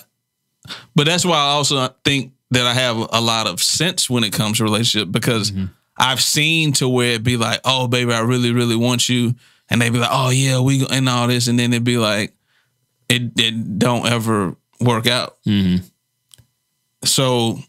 But 0.95 1.05
that's 1.05 1.25
why 1.25 1.37
I 1.37 1.51
also 1.51 1.87
think 2.03 2.33
that 2.51 2.65
I 2.65 2.73
have 2.73 2.97
a 2.97 3.21
lot 3.21 3.47
of 3.47 3.61
sense 3.61 4.09
when 4.09 4.23
it 4.23 4.31
comes 4.33 4.57
to 4.57 4.63
relationship 4.63 5.11
because 5.11 5.51
I've 5.97 6.21
seen 6.21 6.73
to 6.73 6.87
where 6.87 7.13
it 7.13 7.23
be 7.23 7.37
like, 7.37 7.59
oh, 7.65 7.87
baby, 7.87 8.13
I 8.13 8.21
really, 8.21 8.51
really 8.51 8.75
want 8.75 9.09
you. 9.09 9.35
and 9.69 9.81
they 9.81 9.89
be 9.89 9.99
like, 9.99 10.09
"Oh 10.11 10.29
yeah, 10.29 10.61
we 10.61 10.79
go, 10.79 10.85
and 10.89 11.09
all 11.09 11.27
this," 11.27 11.47
and 11.47 11.59
then 11.59 11.73
it'd 11.73 11.83
be 11.83 11.97
like, 11.97 12.33
it 13.09 13.31
it 13.37 13.77
don't 13.79 14.07
ever 14.07 14.55
work 14.79 15.07
out. 15.07 15.37
Mm-hmm. 15.45 15.83
So 17.03 17.59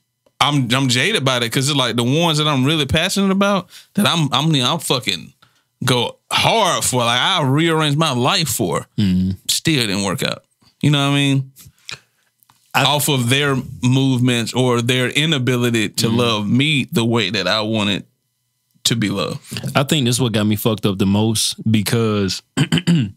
I'm 0.40 0.72
I'm 0.72 0.88
jaded 0.88 1.24
by 1.24 1.38
it 1.38 1.40
because 1.40 1.68
it's 1.68 1.76
like 1.76 1.96
the 1.96 2.04
ones 2.04 2.38
that 2.38 2.46
I'm 2.46 2.64
really 2.64 2.86
passionate 2.86 3.32
about 3.32 3.68
that 3.94 4.06
I'm 4.06 4.32
I'm 4.32 4.54
I'm 4.54 4.78
fucking 4.78 5.32
go 5.84 6.18
hard 6.30 6.84
for. 6.84 6.98
Like 7.00 7.20
I 7.20 7.42
rearrange 7.42 7.96
my 7.96 8.12
life 8.12 8.48
for. 8.48 8.86
Still 9.48 9.86
didn't 9.86 10.04
work 10.04 10.22
out. 10.22 10.44
You 10.80 10.90
know 10.90 11.04
what 11.04 11.14
I 11.14 11.18
mean? 11.18 11.52
Off 12.86 13.08
of 13.08 13.28
their 13.28 13.56
movements 13.82 14.54
or 14.54 14.82
their 14.82 15.08
inability 15.08 15.88
to 15.90 16.06
mm-hmm. 16.06 16.16
love 16.16 16.48
me 16.48 16.84
the 16.90 17.04
way 17.04 17.30
that 17.30 17.46
I 17.46 17.62
wanted 17.62 18.06
to 18.84 18.96
be 18.96 19.10
loved. 19.10 19.40
I 19.76 19.82
think 19.84 20.06
this 20.06 20.16
is 20.16 20.20
what 20.20 20.32
got 20.32 20.44
me 20.44 20.56
fucked 20.56 20.86
up 20.86 20.98
the 20.98 21.06
most 21.06 21.56
because 21.70 22.42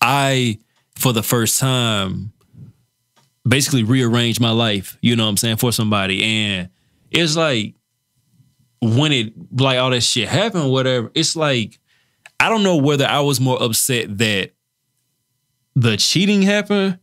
I, 0.00 0.58
for 0.94 1.12
the 1.12 1.22
first 1.22 1.58
time, 1.60 2.32
basically 3.46 3.82
rearranged 3.82 4.40
my 4.40 4.50
life, 4.50 4.96
you 5.00 5.16
know 5.16 5.24
what 5.24 5.30
I'm 5.30 5.36
saying, 5.36 5.56
for 5.56 5.72
somebody. 5.72 6.24
And 6.24 6.70
it's 7.10 7.36
like 7.36 7.74
when 8.80 9.12
it 9.12 9.32
like 9.58 9.78
all 9.78 9.90
that 9.90 10.02
shit 10.02 10.28
happened, 10.28 10.70
whatever, 10.70 11.10
it's 11.14 11.36
like 11.36 11.78
I 12.40 12.48
don't 12.48 12.62
know 12.62 12.76
whether 12.76 13.06
I 13.06 13.20
was 13.20 13.40
more 13.40 13.62
upset 13.62 14.18
that 14.18 14.52
the 15.74 15.96
cheating 15.96 16.42
happened, 16.42 16.98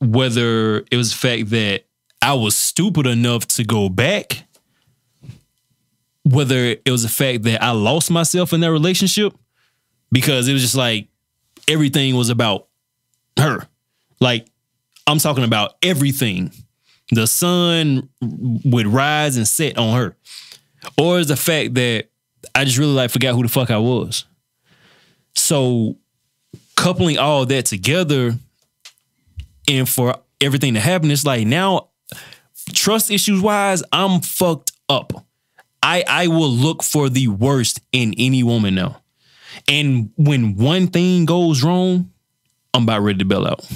whether 0.00 0.78
it 0.90 0.96
was 0.96 1.10
the 1.10 1.18
fact 1.18 1.50
that 1.50 1.84
I 2.22 2.34
was 2.34 2.56
stupid 2.56 3.06
enough 3.06 3.46
to 3.48 3.64
go 3.64 3.88
back, 3.88 4.44
whether 6.24 6.76
it 6.84 6.90
was 6.90 7.02
the 7.02 7.08
fact 7.08 7.44
that 7.44 7.62
I 7.62 7.70
lost 7.70 8.10
myself 8.10 8.52
in 8.52 8.60
that 8.60 8.72
relationship, 8.72 9.34
because 10.10 10.48
it 10.48 10.52
was 10.52 10.62
just 10.62 10.74
like 10.74 11.08
everything 11.68 12.16
was 12.16 12.30
about 12.30 12.66
her. 13.38 13.66
Like 14.20 14.46
I'm 15.06 15.18
talking 15.18 15.44
about 15.44 15.76
everything. 15.82 16.52
The 17.10 17.26
sun 17.26 18.08
would 18.20 18.86
rise 18.86 19.36
and 19.36 19.48
set 19.48 19.78
on 19.78 19.96
her. 19.96 20.16
Or 20.98 21.18
is 21.18 21.28
the 21.28 21.36
fact 21.36 21.74
that 21.74 22.08
I 22.54 22.64
just 22.64 22.78
really 22.78 22.92
like 22.92 23.10
forgot 23.10 23.34
who 23.34 23.42
the 23.42 23.48
fuck 23.48 23.70
I 23.70 23.78
was. 23.78 24.24
So 25.34 25.96
coupling 26.76 27.18
all 27.18 27.46
that 27.46 27.66
together 27.66 28.34
and 29.68 29.88
for 29.88 30.16
everything 30.40 30.74
to 30.74 30.80
happen, 30.80 31.10
it's 31.10 31.24
like 31.24 31.46
now 31.46 31.90
trust 32.72 33.10
issues 33.10 33.40
wise, 33.40 33.82
I'm 33.92 34.20
fucked 34.20 34.72
up. 34.88 35.12
I 35.82 36.04
I 36.08 36.26
will 36.28 36.50
look 36.50 36.82
for 36.82 37.08
the 37.08 37.28
worst 37.28 37.80
in 37.92 38.14
any 38.18 38.42
woman 38.42 38.74
now. 38.74 39.02
And 39.68 40.10
when 40.16 40.56
one 40.56 40.88
thing 40.88 41.24
goes 41.24 41.62
wrong, 41.62 42.10
I'm 42.74 42.84
about 42.84 43.02
ready 43.02 43.18
to 43.18 43.24
bail 43.24 43.46
out. 43.46 43.66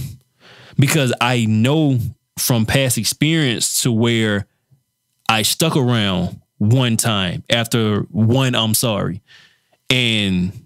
Because 0.79 1.13
I 1.21 1.45
know 1.45 1.99
from 2.39 2.67
past 2.67 2.99
experience 2.99 3.83
to 3.83 3.93
where 3.93 4.47
I 5.29 5.43
stuck 5.43 5.77
around 5.77 6.41
one 6.59 6.97
time 6.97 7.45
after 7.51 8.01
one 8.11 8.55
I'm 8.55 8.75
sorry. 8.75 9.23
And 9.91 10.62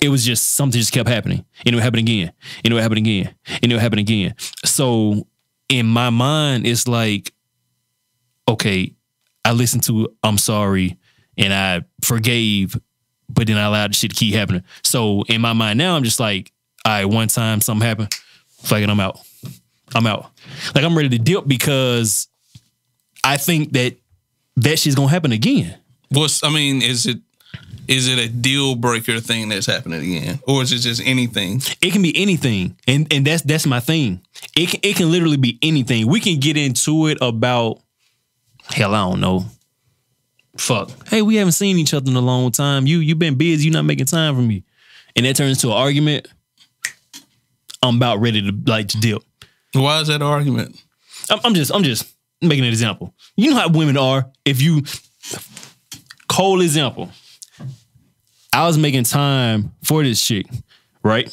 it 0.00 0.08
was 0.08 0.24
just 0.24 0.52
something 0.52 0.78
just 0.78 0.92
kept 0.92 1.08
happening. 1.08 1.44
And 1.64 1.74
it 1.74 1.76
would 1.76 1.84
happen 1.84 1.98
again. 1.98 2.32
And 2.64 2.72
it 2.72 2.74
would 2.74 2.82
happen 2.82 2.98
again. 2.98 3.34
And 3.62 3.72
it 3.72 3.74
would 3.74 3.82
happen 3.82 3.98
again. 3.98 4.34
So 4.64 5.26
in 5.68 5.86
my 5.86 6.10
mind, 6.10 6.66
it's 6.66 6.86
like, 6.86 7.32
okay, 8.48 8.94
I 9.44 9.52
listened 9.52 9.82
to 9.84 10.14
I'm 10.22 10.38
sorry 10.38 10.98
and 11.36 11.52
I 11.52 11.82
forgave, 12.02 12.78
but 13.28 13.46
then 13.46 13.56
I 13.56 13.64
allowed 13.64 13.90
the 13.90 13.94
shit 13.94 14.10
to 14.10 14.16
keep 14.16 14.34
happening. 14.34 14.62
So 14.82 15.22
in 15.28 15.40
my 15.40 15.52
mind 15.52 15.78
now, 15.78 15.96
I'm 15.96 16.04
just 16.04 16.20
like, 16.20 16.52
all 16.84 16.92
right, 16.92 17.04
one 17.04 17.28
time 17.28 17.60
something 17.60 17.86
happened, 17.86 18.14
fuck 18.62 18.80
it, 18.80 18.88
I'm 18.88 19.00
out. 19.00 19.20
I'm 19.94 20.06
out. 20.06 20.30
Like 20.74 20.84
I'm 20.84 20.96
ready 20.96 21.08
to 21.10 21.18
dip 21.18 21.46
because 21.46 22.28
I 23.24 23.36
think 23.36 23.72
that 23.72 23.96
that 24.56 24.78
shit's 24.78 24.94
gonna 24.94 25.08
happen 25.08 25.32
again. 25.32 25.78
What's 26.10 26.42
I 26.44 26.50
mean, 26.50 26.82
is 26.82 27.06
it 27.06 27.18
is 27.88 28.06
it 28.06 28.18
a 28.18 28.28
deal 28.28 28.74
breaker 28.74 29.18
thing 29.18 29.48
that's 29.48 29.66
happening 29.66 30.02
again, 30.02 30.40
or 30.46 30.62
is 30.62 30.72
it 30.72 30.78
just 30.78 31.02
anything? 31.04 31.62
It 31.80 31.92
can 31.92 32.02
be 32.02 32.16
anything, 32.20 32.76
and 32.86 33.10
and 33.12 33.26
that's 33.26 33.42
that's 33.42 33.66
my 33.66 33.80
thing. 33.80 34.20
It 34.56 34.68
can, 34.68 34.80
it 34.82 34.96
can 34.96 35.10
literally 35.10 35.38
be 35.38 35.58
anything. 35.62 36.06
We 36.06 36.20
can 36.20 36.38
get 36.38 36.56
into 36.56 37.06
it 37.06 37.18
about 37.22 37.80
hell, 38.66 38.94
I 38.94 39.08
don't 39.08 39.20
know. 39.20 39.46
Fuck. 40.58 41.08
Hey, 41.08 41.22
we 41.22 41.36
haven't 41.36 41.52
seen 41.52 41.78
each 41.78 41.94
other 41.94 42.10
in 42.10 42.16
a 42.16 42.20
long 42.20 42.50
time. 42.50 42.86
You 42.86 42.98
you 42.98 43.14
been 43.14 43.36
busy. 43.36 43.64
You're 43.64 43.72
not 43.72 43.84
making 43.84 44.06
time 44.06 44.34
for 44.34 44.42
me, 44.42 44.64
and 45.16 45.24
that 45.24 45.36
turns 45.36 45.56
into 45.56 45.68
an 45.74 45.80
argument. 45.80 46.28
I'm 47.82 47.96
about 47.96 48.20
ready 48.20 48.42
to 48.42 48.54
like 48.66 48.88
to 48.88 48.98
deal. 48.98 49.22
Why 49.72 50.00
is 50.00 50.08
that 50.08 50.16
an 50.16 50.22
argument? 50.22 50.82
I'm, 51.30 51.40
I'm 51.44 51.54
just 51.54 51.72
I'm 51.74 51.84
just 51.84 52.12
making 52.42 52.64
an 52.64 52.70
example. 52.70 53.14
You 53.36 53.50
know 53.50 53.56
how 53.56 53.68
women 53.68 53.96
are. 53.96 54.30
If 54.44 54.60
you 54.60 54.82
cold 56.28 56.60
example, 56.60 57.10
I 58.52 58.66
was 58.66 58.78
making 58.78 59.04
time 59.04 59.72
for 59.82 60.02
this 60.02 60.22
chick, 60.22 60.46
right? 61.02 61.32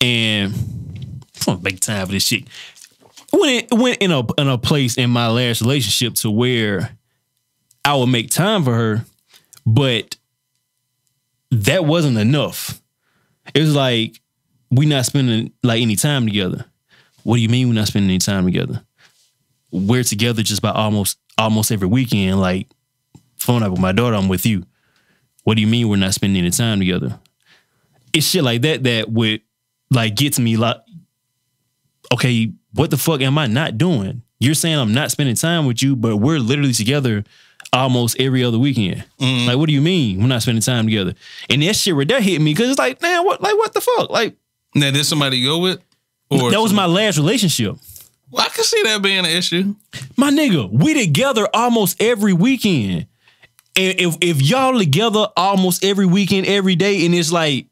And 0.00 0.52
I'm 0.54 1.20
gonna 1.44 1.60
make 1.62 1.80
time 1.80 2.06
for 2.06 2.12
this 2.12 2.26
chick. 2.26 2.44
Went 3.32 3.70
in, 3.70 3.78
went 3.80 3.98
in 3.98 4.10
a 4.10 4.22
in 4.38 4.48
a 4.48 4.58
place 4.58 4.96
in 4.98 5.10
my 5.10 5.28
last 5.28 5.60
relationship 5.60 6.14
to 6.14 6.30
where 6.30 6.96
I 7.84 7.94
would 7.94 8.08
make 8.08 8.30
time 8.30 8.64
for 8.64 8.74
her, 8.74 9.04
but 9.66 10.16
that 11.50 11.84
wasn't 11.84 12.18
enough. 12.18 12.80
It 13.54 13.60
was 13.60 13.74
like 13.74 14.20
we 14.70 14.86
not 14.86 15.06
spending 15.06 15.52
like 15.62 15.80
any 15.80 15.96
time 15.96 16.26
together. 16.26 16.64
What 17.22 17.36
do 17.36 17.42
you 17.42 17.48
mean 17.48 17.68
we're 17.68 17.74
not 17.74 17.88
spending 17.88 18.10
any 18.10 18.18
time 18.18 18.44
together? 18.44 18.82
We're 19.70 20.04
together 20.04 20.42
just 20.42 20.58
about 20.58 20.76
almost 20.76 21.18
almost 21.36 21.72
every 21.72 21.88
weekend. 21.88 22.40
Like 22.40 22.68
phone 23.36 23.62
up 23.62 23.70
with 23.70 23.80
my 23.80 23.92
daughter, 23.92 24.16
I'm 24.16 24.28
with 24.28 24.46
you. 24.46 24.64
What 25.48 25.56
do 25.56 25.62
you 25.62 25.66
mean 25.66 25.88
we're 25.88 25.96
not 25.96 26.12
spending 26.12 26.42
any 26.42 26.50
time 26.50 26.78
together? 26.78 27.18
It's 28.12 28.26
shit 28.26 28.44
like 28.44 28.60
that 28.60 28.84
that 28.84 29.10
would 29.10 29.40
like 29.90 30.14
gets 30.14 30.36
to 30.36 30.42
me 30.42 30.58
like, 30.58 30.76
okay, 32.12 32.52
what 32.74 32.90
the 32.90 32.98
fuck 32.98 33.22
am 33.22 33.38
I 33.38 33.46
not 33.46 33.78
doing? 33.78 34.20
You're 34.38 34.52
saying 34.52 34.78
I'm 34.78 34.92
not 34.92 35.10
spending 35.10 35.36
time 35.36 35.64
with 35.64 35.82
you, 35.82 35.96
but 35.96 36.18
we're 36.18 36.38
literally 36.38 36.74
together 36.74 37.24
almost 37.72 38.20
every 38.20 38.44
other 38.44 38.58
weekend. 38.58 39.06
Mm-hmm. 39.18 39.48
Like, 39.48 39.56
what 39.56 39.68
do 39.68 39.72
you 39.72 39.80
mean 39.80 40.20
we're 40.20 40.26
not 40.26 40.42
spending 40.42 40.60
time 40.60 40.84
together? 40.84 41.14
And 41.48 41.62
that 41.62 41.76
shit 41.76 41.94
right 41.94 42.06
there 42.06 42.20
hit 42.20 42.42
me 42.42 42.52
because 42.52 42.68
it's 42.68 42.78
like, 42.78 43.00
man, 43.00 43.24
what 43.24 43.40
like 43.40 43.56
what 43.56 43.72
the 43.72 43.80
fuck? 43.80 44.10
Like 44.10 44.36
Now, 44.74 44.90
did 44.90 45.06
somebody 45.06 45.42
go 45.42 45.60
with? 45.60 45.82
Or 46.30 46.50
that 46.50 46.60
was 46.60 46.74
my 46.74 46.84
last 46.84 47.16
relationship. 47.16 47.74
Well, 48.30 48.44
I 48.44 48.50
can 48.50 48.64
see 48.64 48.82
that 48.82 49.00
being 49.00 49.20
an 49.20 49.24
issue. 49.24 49.76
My 50.14 50.30
nigga, 50.30 50.70
we 50.70 50.92
together 50.92 51.48
almost 51.54 52.02
every 52.02 52.34
weekend. 52.34 53.06
And 53.78 54.00
if 54.00 54.16
if 54.20 54.42
y'all 54.42 54.76
together 54.76 55.28
almost 55.36 55.84
every 55.84 56.04
weekend, 56.04 56.46
every 56.46 56.74
day, 56.74 57.06
and 57.06 57.14
it's 57.14 57.30
like, 57.30 57.66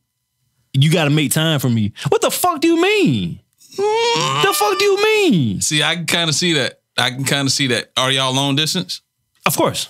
you 0.72 0.90
gotta 0.90 1.10
make 1.10 1.32
time 1.32 1.58
for 1.58 1.68
me. 1.68 1.92
What 2.08 2.22
the 2.22 2.30
fuck 2.30 2.60
do 2.60 2.68
you 2.68 2.80
mean? 2.80 3.40
The 3.76 4.54
fuck 4.54 4.78
do 4.78 4.84
you 4.84 5.02
mean? 5.02 5.60
See, 5.60 5.82
I 5.82 5.96
can 5.96 6.06
kind 6.06 6.30
of 6.30 6.36
see 6.36 6.52
that. 6.54 6.80
I 6.96 7.10
can 7.10 7.24
kind 7.24 7.46
of 7.46 7.52
see 7.52 7.66
that. 7.68 7.90
Are 7.96 8.10
y'all 8.10 8.32
long 8.32 8.54
distance? 8.54 9.02
Of 9.44 9.56
course. 9.56 9.88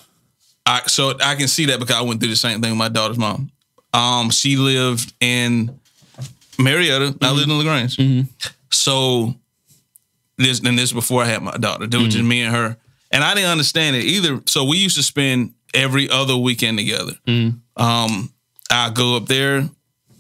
I, 0.65 0.83
so 0.87 1.15
I 1.23 1.37
can 1.37 1.47
see 1.49 1.67
that 1.67 1.79
because 1.79 1.95
I 1.95 2.01
went 2.01 2.21
through 2.21 2.31
the 2.31 2.37
same 2.37 2.61
thing 2.61 2.71
with 2.71 2.79
my 2.79 2.89
daughter's 2.89 3.19
mom. 3.19 3.53
Um, 3.93 4.31
she 4.31 4.57
lived 4.57 5.13
in 5.21 5.79
Marietta. 6.59 7.17
I 7.21 7.31
lived 7.31 7.43
in 7.43 7.51
mm-hmm. 7.51 7.59
Lagrange. 7.59 7.97
Mm-hmm. 7.97 8.23
So 8.71 9.35
this 10.39 10.61
and 10.61 10.79
this 10.79 10.93
before 10.93 11.23
I 11.23 11.27
had 11.27 11.43
my 11.43 11.57
daughter. 11.57 11.85
It 11.85 11.95
was 11.95 12.05
just 12.05 12.19
mm-hmm. 12.19 12.29
me 12.29 12.43
and 12.43 12.57
her, 12.57 12.77
and 13.11 13.23
I 13.23 13.35
didn't 13.35 13.51
understand 13.51 13.97
it 13.97 14.05
either. 14.05 14.43
So 14.47 14.65
we 14.65 14.79
used 14.79 14.97
to 14.97 15.03
spend 15.03 15.55
every 15.77 16.09
other 16.11 16.37
weekend 16.37 16.79
together. 16.79 17.13
Mm. 17.27 17.61
Um, 17.77 18.33
I 18.71 18.91
go 18.91 19.17
up 19.17 19.27
there, 19.27 19.69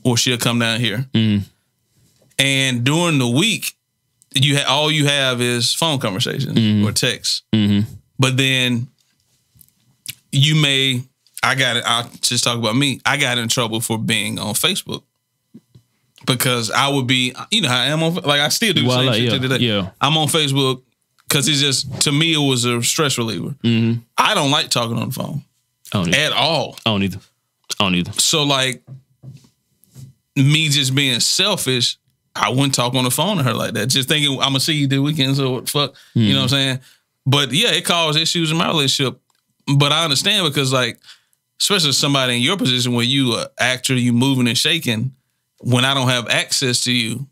or 0.05 0.17
she'll 0.17 0.39
come 0.39 0.61
down 0.61 0.79
here. 0.79 1.07
Mm. 1.13 1.43
And 2.39 2.85
during 2.85 3.19
the 3.19 3.29
week, 3.29 3.73
you 4.35 4.59
ha- 4.59 4.67
all 4.69 4.91
you 4.91 5.07
have 5.07 5.41
is 5.41 5.75
phone 5.75 5.99
conversations 5.99 6.59
mm-hmm. 6.59 6.87
or 6.87 6.93
text. 6.93 7.43
Mm-hmm. 7.53 7.91
But 8.19 8.37
then 8.37 8.89
you 10.31 10.61
may 10.61 11.03
I 11.43 11.55
got 11.55 11.77
it. 11.77 11.85
I'll 11.87 12.11
just 12.23 12.45
talk 12.45 12.59
about 12.59 12.75
me. 12.75 13.01
I 13.07 13.17
got 13.17 13.39
in 13.39 13.49
trouble 13.49 13.81
for 13.81 13.99
being 13.99 14.39
on 14.39 14.55
Facebook 14.55 15.03
because 16.27 16.71
I 16.71 16.89
would 16.89 17.07
be, 17.07 17.35
you 17.51 17.63
know, 17.63 17.69
how 17.69 17.81
I 17.81 17.87
am 17.87 18.03
on 18.03 18.15
like 18.15 18.41
I 18.41 18.49
still 18.49 18.73
do 18.73 18.83
the 18.83 18.89
Well, 18.89 18.99
same 18.99 19.07
like, 19.07 19.17
shit 19.17 19.33
yeah, 19.33 19.39
today. 19.39 19.57
yeah. 19.59 19.91
I'm 20.01 20.17
on 20.17 20.29
Facebook 20.29 20.83
because 21.29 21.49
it's 21.49 21.61
just 21.61 22.03
to 22.03 22.13
me 22.13 22.35
it 22.35 22.49
was 22.49 22.65
a 22.65 22.83
stress 22.83 23.19
reliever. 23.19 23.51
Mm-hmm. 23.63 24.01
I 24.17 24.35
don't 24.35 24.51
like 24.51 24.69
talking 24.69 24.97
on 24.97 25.09
the 25.09 25.15
phone 25.15 25.43
I 25.93 25.99
don't 25.99 26.09
either. 26.09 26.19
at 26.19 26.33
all. 26.33 26.77
I 26.85 26.91
don't 26.91 27.03
either. 27.03 27.21
I 27.81 27.85
don't 27.85 27.95
either. 27.95 28.13
So 28.13 28.43
like 28.45 28.83
me 30.35 30.69
just 30.69 30.95
being 30.95 31.21
selfish, 31.21 31.97
I 32.35 32.51
wouldn't 32.51 32.75
talk 32.75 32.95
on 32.95 33.05
the 33.05 33.11
phone 33.11 33.39
to 33.39 33.43
her 33.43 33.55
like 33.55 33.75
that. 33.75 33.87
Just 33.87 34.09
thinking 34.09 34.33
I'm 34.33 34.49
gonna 34.49 34.61
see 34.61 34.75
you 34.75 34.87
the 34.87 34.99
weekend, 35.01 35.37
so 35.37 35.53
what 35.53 35.67
the 35.67 35.71
fuck, 35.71 35.95
you 36.15 36.33
know 36.33 36.41
what 36.41 36.43
I'm 36.45 36.49
saying? 36.49 36.81
But 37.25 37.53
yeah, 37.53 37.73
it 37.73 37.85
caused 37.85 38.19
issues 38.19 38.51
in 38.51 38.57
my 38.57 38.69
relationship. 38.69 39.19
But 39.77 39.93
I 39.93 40.05
understand 40.05 40.47
because 40.47 40.73
like 40.73 41.01
especially 41.61 41.93
somebody 41.93 42.37
in 42.37 42.43
your 42.43 42.57
position 42.57 42.93
where 42.93 43.05
you 43.05 43.35
a 43.35 43.49
actor, 43.59 43.95
you 43.95 44.13
moving 44.13 44.49
and 44.49 44.59
shaking. 44.59 45.13
When 45.61 45.85
I 45.85 45.95
don't 45.95 46.09
have 46.09 46.29
access 46.29 46.85
to 46.85 46.93
you, 46.93 47.27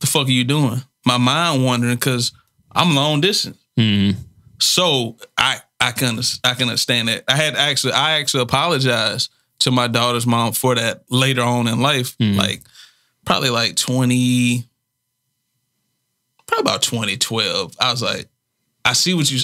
the 0.00 0.06
fuck 0.08 0.26
are 0.26 0.32
you 0.32 0.44
doing? 0.44 0.82
My 1.06 1.16
mind 1.16 1.64
wandering 1.64 1.94
because 1.94 2.32
I'm 2.72 2.94
long 2.94 3.20
distance. 3.20 3.58
Mm-hmm. 3.76 4.20
So 4.58 5.16
I 5.36 5.60
I 5.80 5.92
can 5.92 6.18
I 6.44 6.54
can 6.54 6.68
understand 6.68 7.08
that. 7.08 7.24
I 7.28 7.36
had 7.36 7.54
actually 7.54 7.92
I 7.92 8.18
actually 8.18 8.42
apologized 8.42 9.30
to 9.60 9.70
my 9.70 9.88
daughter's 9.88 10.26
mom 10.26 10.52
for 10.52 10.74
that 10.74 11.04
later 11.10 11.42
on 11.42 11.66
in 11.68 11.80
life, 11.80 12.16
like 12.20 12.62
probably 13.24 13.50
like 13.50 13.76
twenty, 13.76 14.64
probably 16.46 16.62
about 16.62 16.82
twenty 16.82 17.16
twelve. 17.16 17.74
I 17.80 17.90
was 17.90 18.02
like, 18.02 18.28
I 18.84 18.92
see 18.92 19.14
what 19.14 19.30
you. 19.30 19.40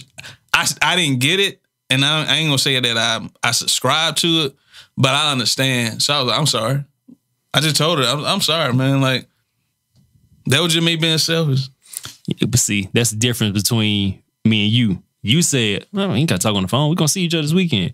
I 0.52 0.66
I 0.82 0.96
didn't 0.96 1.20
get 1.20 1.40
it, 1.40 1.60
and 1.90 2.04
I, 2.04 2.24
I 2.24 2.36
ain't 2.36 2.48
gonna 2.48 2.58
say 2.58 2.78
that 2.78 2.96
I 2.96 3.28
I 3.42 3.52
subscribe 3.52 4.16
to 4.16 4.46
it, 4.46 4.56
but 4.96 5.10
I 5.10 5.32
understand. 5.32 6.02
So 6.02 6.14
I 6.14 6.18
was 6.20 6.28
like, 6.28 6.38
I'm 6.38 6.46
sorry. 6.46 6.84
I 7.52 7.60
just 7.60 7.76
told 7.76 8.00
her 8.00 8.04
I'm, 8.04 8.24
I'm 8.24 8.40
sorry, 8.40 8.72
man. 8.72 9.00
Like 9.00 9.28
that 10.46 10.60
was 10.60 10.72
just 10.72 10.84
me 10.84 10.96
being 10.96 11.18
selfish. 11.18 11.68
But 12.40 12.58
see, 12.58 12.88
that's 12.92 13.10
the 13.10 13.16
difference 13.16 13.60
between 13.62 14.22
me 14.44 14.64
and 14.64 14.72
you. 14.72 15.02
You 15.22 15.42
said, 15.42 15.86
well, 15.92 16.08
we 16.10 16.16
ain't 16.16 16.28
got 16.28 16.40
to 16.40 16.46
talk 16.46 16.54
on 16.56 16.62
the 16.62 16.68
phone. 16.68 16.90
We're 16.90 16.96
going 16.96 17.06
to 17.06 17.12
see 17.12 17.22
each 17.22 17.34
other 17.34 17.42
this 17.42 17.54
weekend. 17.54 17.92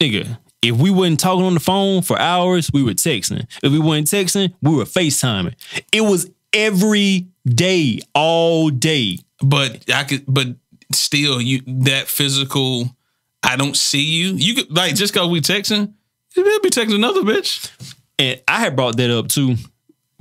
Nigga, 0.00 0.38
if 0.62 0.76
we 0.76 0.90
wasn't 0.90 1.20
talking 1.20 1.44
on 1.44 1.54
the 1.54 1.60
phone 1.60 2.02
for 2.02 2.18
hours, 2.18 2.70
we 2.72 2.82
were 2.82 2.92
texting. 2.92 3.46
If 3.62 3.72
we 3.72 3.78
weren't 3.78 4.06
texting, 4.06 4.52
we 4.62 4.74
were 4.74 4.84
FaceTiming. 4.84 5.54
It 5.92 6.00
was 6.02 6.30
every 6.52 7.28
day, 7.46 8.00
all 8.14 8.70
day. 8.70 9.18
but 9.40 9.84
I 9.92 10.04
could, 10.04 10.24
but 10.26 10.48
still, 10.92 11.40
you 11.40 11.62
that 11.66 12.08
physical. 12.08 12.96
I 13.42 13.56
don't 13.56 13.76
see 13.76 14.04
you. 14.04 14.34
You 14.34 14.54
could 14.54 14.76
like 14.76 14.94
just 14.94 15.12
cause 15.14 15.28
we 15.28 15.40
texting, 15.40 15.92
you 16.36 16.44
better 16.44 16.60
be 16.60 16.70
texting 16.70 16.94
another 16.94 17.22
bitch. 17.22 17.70
And 18.18 18.40
I 18.46 18.60
had 18.60 18.76
brought 18.76 18.96
that 18.98 19.10
up 19.10 19.28
too 19.28 19.56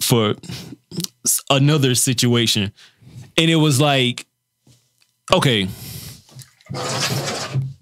for 0.01 0.35
another 1.49 1.93
situation. 1.93 2.71
And 3.37 3.49
it 3.49 3.55
was 3.55 3.79
like, 3.81 4.25
okay, 5.33 5.67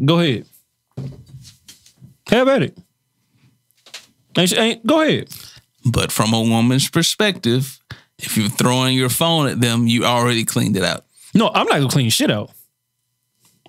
go 0.04 0.20
ahead. 0.20 0.46
Have 2.30 2.48
at 2.48 2.62
it. 2.62 2.78
Ain't, 4.38 4.58
ain't, 4.58 4.86
go 4.86 5.02
ahead. 5.02 5.30
But 5.86 6.12
from 6.12 6.34
a 6.34 6.42
woman's 6.42 6.90
perspective, 6.90 7.80
if 8.20 8.38
you're 8.38 8.50
throwing 8.50 8.96
your 8.96 9.10
phone 9.10 9.48
at 9.48 9.60
them, 9.60 9.88
you 9.88 10.06
already 10.06 10.46
cleaned 10.46 10.78
it 10.78 10.84
out. 10.84 11.06
No, 11.34 11.48
I'm 11.50 11.66
not 11.68 11.78
gonna 11.78 11.90
clean 11.90 12.10
shit 12.10 12.30
out. 12.32 12.52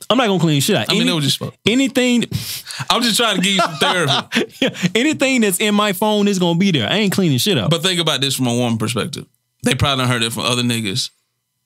I'm 0.09 0.19
not 0.19 0.27
gonna 0.27 0.40
clean 0.40 0.61
shit 0.61 0.77
out. 0.77 0.90
I 0.90 0.93
mean, 0.93 1.03
Any- 1.03 1.11
that 1.11 1.16
was 1.16 1.37
just. 1.37 1.53
anything, 1.66 2.25
I'm 2.90 3.03
just 3.03 3.16
trying 3.16 3.37
to 3.37 3.43
give 3.43 3.53
you 3.53 3.61
some 3.61 3.75
therapy. 3.81 4.90
anything 4.95 5.40
that's 5.43 5.61
in 5.61 5.75
my 5.75 5.93
phone 5.93 6.27
is 6.29 6.38
gonna 6.38 6.59
be 6.59 6.71
there. 6.73 6.88
I 6.90 6.97
ain't 6.97 7.12
cleaning 7.12 7.38
shit 7.38 7.57
out. 7.59 7.71
But 7.71 7.83
think 7.83 8.01
about 8.01 8.21
this 8.21 8.35
from 8.35 8.47
a 8.49 8.55
woman 8.55 8.79
perspective. 8.79 9.27
They 9.62 9.75
probably 9.75 10.07
heard 10.07 10.23
it 10.23 10.33
from 10.33 10.43
other 10.45 10.62
niggas 10.62 11.11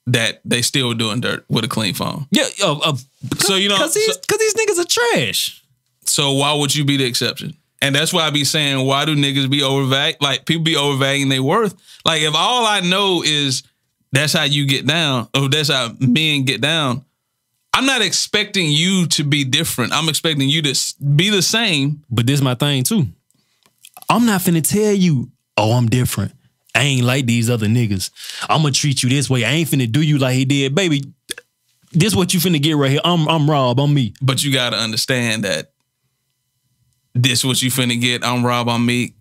that 0.07 0.41
they 0.45 0.61
still 0.63 0.93
doing 0.95 1.21
dirt 1.21 1.45
with 1.49 1.65
a 1.65 1.69
clean 1.69 1.95
phone. 1.95 2.27
yeah, 2.31 2.45
uh, 2.63 2.79
uh, 2.79 2.97
So 3.39 3.55
you 3.57 3.69
know, 3.69 3.77
because 3.77 3.95
these, 3.95 4.07
so- 4.07 4.37
these 4.39 4.55
niggas 4.55 4.79
are 4.79 4.89
trash. 4.89 5.63
So 6.05 6.33
why 6.33 6.53
would 6.55 6.75
you 6.75 6.85
be 6.85 6.97
the 6.99 7.05
exception? 7.05 7.55
And 7.81 7.95
that's 7.95 8.13
why 8.13 8.23
I 8.27 8.31
be 8.31 8.45
saying, 8.45 8.85
why 8.87 9.05
do 9.05 9.15
niggas 9.17 9.51
be 9.51 9.63
overvalued? 9.63 10.17
Like 10.21 10.45
people 10.47 10.65
be 10.65 10.77
overvaluing 10.77 11.29
their 11.31 11.43
worth. 11.43 11.75
Like 12.05 12.23
if 12.23 12.35
all 12.35 12.67
I 12.67 12.81
know 12.81 13.23
is 13.25 13.63
that's 14.13 14.33
how 14.33 14.45
you 14.45 14.67
get 14.67 14.87
down, 14.87 15.29
or 15.37 15.49
that's 15.49 15.71
how 15.71 15.93
men 15.99 16.45
get 16.45 16.61
down, 16.61 17.05
I'm 17.73 17.85
not 17.87 18.01
expecting 18.03 18.71
you 18.71 19.07
to 19.09 19.25
be 19.25 19.45
different. 19.45 19.93
I'm 19.93 20.09
expecting 20.09 20.49
you 20.49 20.63
to 20.63 20.95
be 21.17 21.31
the 21.31 21.43
same. 21.43 22.05
But 22.11 22.27
this 22.27 22.41
my 22.41 22.55
thing 22.55 22.85
too. 22.85 23.07
I'm 24.09 24.27
not 24.27 24.41
finna 24.43 24.63
tell 24.67 24.93
you, 24.93 25.31
oh, 25.57 25.73
I'm 25.73 25.89
different. 25.89 26.33
I 26.75 26.83
ain't 26.83 27.05
like 27.05 27.27
these 27.27 27.49
other 27.49 27.67
niggas. 27.67 28.11
I'm 28.49 28.63
gonna 28.63 28.73
treat 28.73 29.03
you 29.03 29.09
this 29.09 29.31
way. 29.31 29.45
I 29.45 29.51
ain't 29.53 29.69
finna 29.69 29.91
do 29.91 30.03
you 30.03 30.19
like 30.19 30.35
he 30.35 30.45
did, 30.45 30.75
baby. 30.75 31.03
This 31.93 32.15
what 32.15 32.35
you 32.35 32.41
finna 32.41 32.61
get 32.61 32.77
right 32.77 32.91
here. 32.91 33.01
I'm 33.05 33.29
I'm 33.29 33.49
Rob. 33.49 33.79
I'm 33.79 33.95
me. 33.95 34.15
But 34.21 34.43
you 34.43 34.53
got 34.53 34.71
to 34.71 34.77
understand 34.77 35.45
that 35.45 35.71
this 37.15 37.45
what 37.45 37.63
you 37.63 37.71
finna 37.71 38.01
get. 38.01 38.25
I'm 38.25 38.45
Rob 38.45 38.69
I'm 38.69 38.85
me. 38.85 39.15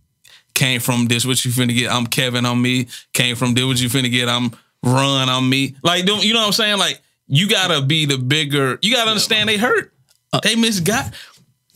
Came 0.55 0.79
from 0.79 1.05
this 1.05 1.25
what 1.25 1.43
you 1.45 1.51
finna 1.51 1.75
get. 1.75 1.91
I'm 1.91 2.07
Kevin 2.07 2.45
I'm 2.45 2.61
me. 2.61 2.87
Came 3.13 3.35
from 3.35 3.53
this 3.53 3.65
what 3.65 3.79
you 3.79 3.89
finna 3.89 4.09
get. 4.09 4.27
I'm 4.27 4.51
Run 4.83 5.29
I'm 5.29 5.49
me. 5.49 5.75
Like 5.83 6.05
don't 6.05 6.25
you 6.25 6.33
know 6.33 6.41
what 6.41 6.47
I'm 6.47 6.53
saying? 6.53 6.77
Like 6.79 7.01
you 7.27 7.47
gotta 7.47 7.81
be 7.81 8.05
the 8.05 8.17
bigger. 8.17 8.79
You 8.81 8.93
gotta 8.93 9.11
understand 9.11 9.47
they 9.47 9.57
hurt. 9.57 9.93
Uh, 10.33 10.39
they 10.43 10.55
misgot. 10.55 11.13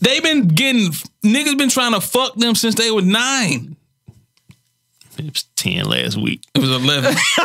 They 0.00 0.20
been 0.20 0.48
getting 0.48 0.90
niggas 1.24 1.56
been 1.56 1.70
trying 1.70 1.92
to 1.92 2.00
fuck 2.00 2.34
them 2.34 2.54
since 2.54 2.74
they 2.74 2.90
were 2.90 3.02
nine. 3.02 3.76
It 5.66 5.74
was 5.76 5.84
ten 5.84 5.84
last 5.88 6.16
week. 6.16 6.42
It 6.54 6.60
was 6.60 6.70
eleven. 6.70 7.14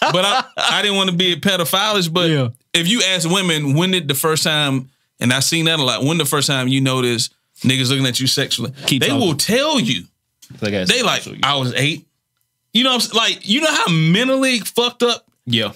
but 0.00 0.24
I, 0.24 0.44
I 0.56 0.82
didn't 0.82 0.96
want 0.96 1.10
to 1.10 1.16
be 1.16 1.32
a 1.32 1.36
pedophilish. 1.36 2.12
But 2.12 2.30
Yeah. 2.30 2.48
if 2.74 2.88
you 2.88 3.02
ask 3.02 3.28
women, 3.28 3.74
when 3.74 3.90
did 3.90 4.08
the 4.08 4.14
first 4.14 4.42
time, 4.44 4.90
and 5.20 5.32
I've 5.32 5.44
seen 5.44 5.64
that 5.66 5.78
a 5.78 5.82
lot, 5.82 6.02
when 6.04 6.18
the 6.18 6.24
first 6.24 6.46
time 6.46 6.68
you 6.68 6.80
notice 6.80 7.30
niggas 7.62 7.90
looking 7.90 8.06
at 8.06 8.20
you 8.20 8.26
sexually, 8.26 8.72
Keep 8.86 9.02
they 9.02 9.08
talking. 9.08 9.26
will 9.26 9.34
tell 9.34 9.80
you. 9.80 10.04
Like 10.60 10.86
They 10.86 11.02
like, 11.02 11.22
I 11.42 11.56
was 11.56 11.74
eight. 11.74 12.06
You 12.72 12.84
know, 12.84 12.94
I'm 12.94 13.00
like 13.14 13.46
you 13.48 13.60
know 13.60 13.72
how 13.74 13.90
mentally 13.92 14.60
fucked 14.60 15.02
up 15.02 15.26
yeah. 15.46 15.72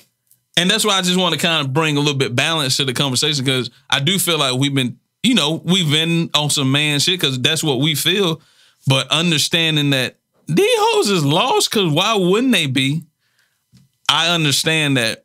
and 0.57 0.71
that's 0.71 0.85
why 0.85 0.99
I 0.99 1.03
just 1.03 1.19
want 1.19 1.35
to 1.35 1.41
kind 1.41 1.65
of 1.67 1.73
bring 1.73 1.97
a 1.97 2.01
little 2.01 2.17
bit 2.19 2.37
balance 2.37 2.77
to 2.77 2.85
the 2.85 2.93
conversation 2.93 3.45
because 3.45 3.71
I 3.91 4.01
do 4.01 4.19
feel 4.19 4.39
like 4.39 4.59
we've 4.59 4.75
been, 4.75 4.99
you 5.23 5.35
know, 5.35 5.61
we've 5.65 5.91
been 5.91 6.31
on 6.35 6.51
some 6.51 6.71
man 6.71 7.01
shit 7.01 7.19
because 7.21 7.41
that's 7.41 7.65
what 7.65 7.81
we 7.81 7.95
feel. 7.95 8.41
But 8.87 9.09
understanding 9.11 9.91
that 9.91 10.17
these 10.57 10.71
hoes 10.79 11.11
is 11.11 11.25
lost 11.25 11.71
because 11.71 11.93
why 11.93 12.15
wouldn't 12.15 12.53
they 12.53 12.67
be? 12.67 13.03
I 14.09 14.35
understand 14.35 14.97
that 14.97 15.25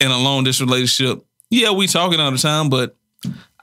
in 0.00 0.10
a 0.10 0.18
long 0.18 0.44
distance 0.44 0.70
relationship, 0.70 1.24
yeah, 1.50 1.70
we 1.70 1.86
talking 1.86 2.18
all 2.20 2.30
the 2.30 2.38
time, 2.38 2.68
but 2.70 2.96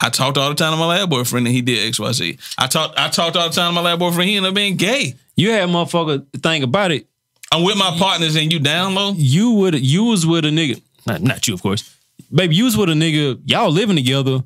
I 0.00 0.08
talked 0.10 0.36
all 0.38 0.48
the 0.48 0.54
time 0.54 0.72
to 0.72 0.76
my 0.76 0.86
lab 0.86 1.10
boyfriend 1.10 1.46
and 1.46 1.54
he 1.54 1.62
did 1.62 1.92
XYZ. 1.92 2.38
I 2.58 2.66
talked 2.66 2.98
I 2.98 3.08
talked 3.08 3.36
all 3.36 3.48
the 3.48 3.54
time 3.54 3.70
to 3.70 3.74
my 3.74 3.80
lab 3.80 3.98
boyfriend, 3.98 4.28
he 4.28 4.36
ended 4.36 4.50
up 4.50 4.54
being 4.54 4.76
gay. 4.76 5.14
You 5.36 5.50
had 5.50 5.68
motherfucker 5.68 6.26
think 6.42 6.64
about 6.64 6.90
it. 6.90 7.06
I'm 7.52 7.64
with 7.64 7.76
my 7.76 7.94
partners 7.98 8.34
and 8.36 8.52
you 8.52 8.58
down 8.60 8.94
low. 8.94 9.12
You 9.16 9.52
would 9.52 9.74
you 9.84 10.04
was 10.04 10.26
with 10.26 10.44
a 10.44 10.48
nigga. 10.48 10.80
Not, 11.06 11.20
not 11.22 11.48
you, 11.48 11.54
of 11.54 11.62
course. 11.62 11.96
Baby, 12.32 12.54
you 12.56 12.64
was 12.64 12.76
with 12.76 12.88
a 12.88 12.92
nigga. 12.94 13.40
Y'all 13.44 13.70
living 13.70 13.96
together. 13.96 14.42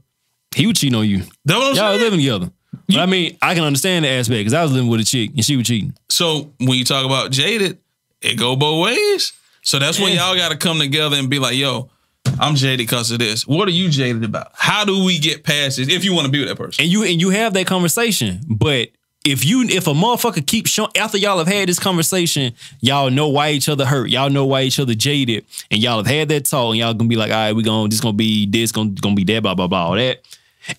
He 0.55 0.67
was 0.67 0.79
cheating 0.79 0.97
on 0.99 1.07
you. 1.09 1.23
That 1.45 1.59
what 1.59 1.71
I'm 1.71 1.75
Y'all 1.77 1.89
saying? 1.91 2.01
living 2.01 2.19
together. 2.21 2.51
But 2.89 2.99
I 2.99 3.07
mean, 3.07 3.37
I 3.43 3.55
can 3.55 3.65
understand 3.65 4.05
the 4.05 4.09
aspect 4.09 4.39
because 4.39 4.55
I 4.55 4.63
was 4.63 4.73
living 4.73 4.91
with 4.91 5.01
a 5.01 5.05
chick 5.05 5.31
and 5.35 5.45
she 5.45 5.57
was 5.57 5.67
cheating. 5.67 5.95
So 6.09 6.53
when 6.59 6.79
you 6.79 6.85
talk 6.85 7.05
about 7.05 7.31
jaded, 7.31 7.79
it 8.21 8.35
go 8.39 8.57
both 8.57 8.85
ways. 8.85 9.33
So 9.63 9.79
that's 9.79 9.99
when 9.99 10.15
y'all 10.15 10.37
got 10.37 10.53
to 10.53 10.57
come 10.57 10.79
together 10.79 11.17
and 11.17 11.29
be 11.29 11.39
like, 11.39 11.57
"Yo, 11.57 11.91
I'm 12.39 12.55
jaded 12.55 12.87
because 12.87 13.11
of 13.11 13.19
this. 13.19 13.47
What 13.47 13.69
are 13.69 13.73
you 13.73 13.89
jaded 13.89 14.25
about? 14.25 14.53
How 14.55 14.85
do 14.85 15.05
we 15.05 15.19
get 15.19 15.45
past 15.45 15.77
this? 15.77 15.89
If 15.89 16.05
you 16.05 16.15
want 16.15 16.27
to 16.27 16.33
be 16.33 16.39
with 16.39 16.49
that 16.49 16.57
person, 16.57 16.85
and 16.85 16.93
you 16.93 17.03
and 17.03 17.21
you 17.21 17.31
have 17.31 17.55
that 17.55 17.67
conversation. 17.67 18.41
But 18.49 18.91
if 19.25 19.45
you 19.45 19.63
if 19.63 19.87
a 19.87 19.93
motherfucker 19.93 20.47
keeps 20.47 20.71
showing 20.71 20.91
after 20.97 21.19
y'all 21.19 21.39
have 21.39 21.49
had 21.49 21.69
this 21.69 21.79
conversation, 21.79 22.55
y'all 22.81 23.11
know 23.11 23.29
why 23.29 23.51
each 23.51 23.69
other 23.69 23.85
hurt. 23.85 24.09
Y'all 24.09 24.31
know 24.31 24.47
why 24.47 24.63
each 24.63 24.79
other 24.79 24.95
jaded, 24.95 25.45
and 25.71 25.83
y'all 25.83 25.99
have 25.99 26.07
had 26.07 26.29
that 26.29 26.45
talk, 26.45 26.71
and 26.71 26.79
y'all 26.79 26.95
gonna 26.95 27.09
be 27.09 27.17
like, 27.17 27.31
all 27.31 27.37
right, 27.37 27.53
we 27.53 27.63
gonna 27.63 27.89
this 27.89 28.01
gonna 28.01 28.13
be 28.13 28.47
this 28.47 28.73
gonna 28.73 28.91
gonna 28.91 29.15
be 29.15 29.25
that, 29.25 29.43
blah 29.43 29.55
blah 29.55 29.67
blah, 29.67 29.87
all 29.87 29.95
that. 29.95 30.21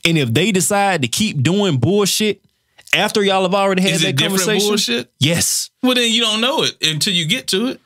And 0.05 0.17
if 0.17 0.33
they 0.33 0.51
decide 0.51 1.01
to 1.01 1.07
keep 1.07 1.41
doing 1.41 1.77
bullshit 1.77 2.41
after 2.93 3.23
y'all 3.23 3.43
have 3.43 3.53
already 3.53 3.81
had 3.81 3.91
is 3.91 4.01
that 4.01 4.09
it 4.09 4.15
different 4.17 4.43
conversation, 4.43 4.69
bullshit? 4.69 5.11
yes. 5.19 5.69
Well, 5.83 5.95
then 5.95 6.11
you 6.11 6.21
don't 6.21 6.41
know 6.41 6.63
it 6.63 6.75
until 6.81 7.13
you 7.13 7.27
get 7.27 7.47
to 7.47 7.67
it. 7.67 7.81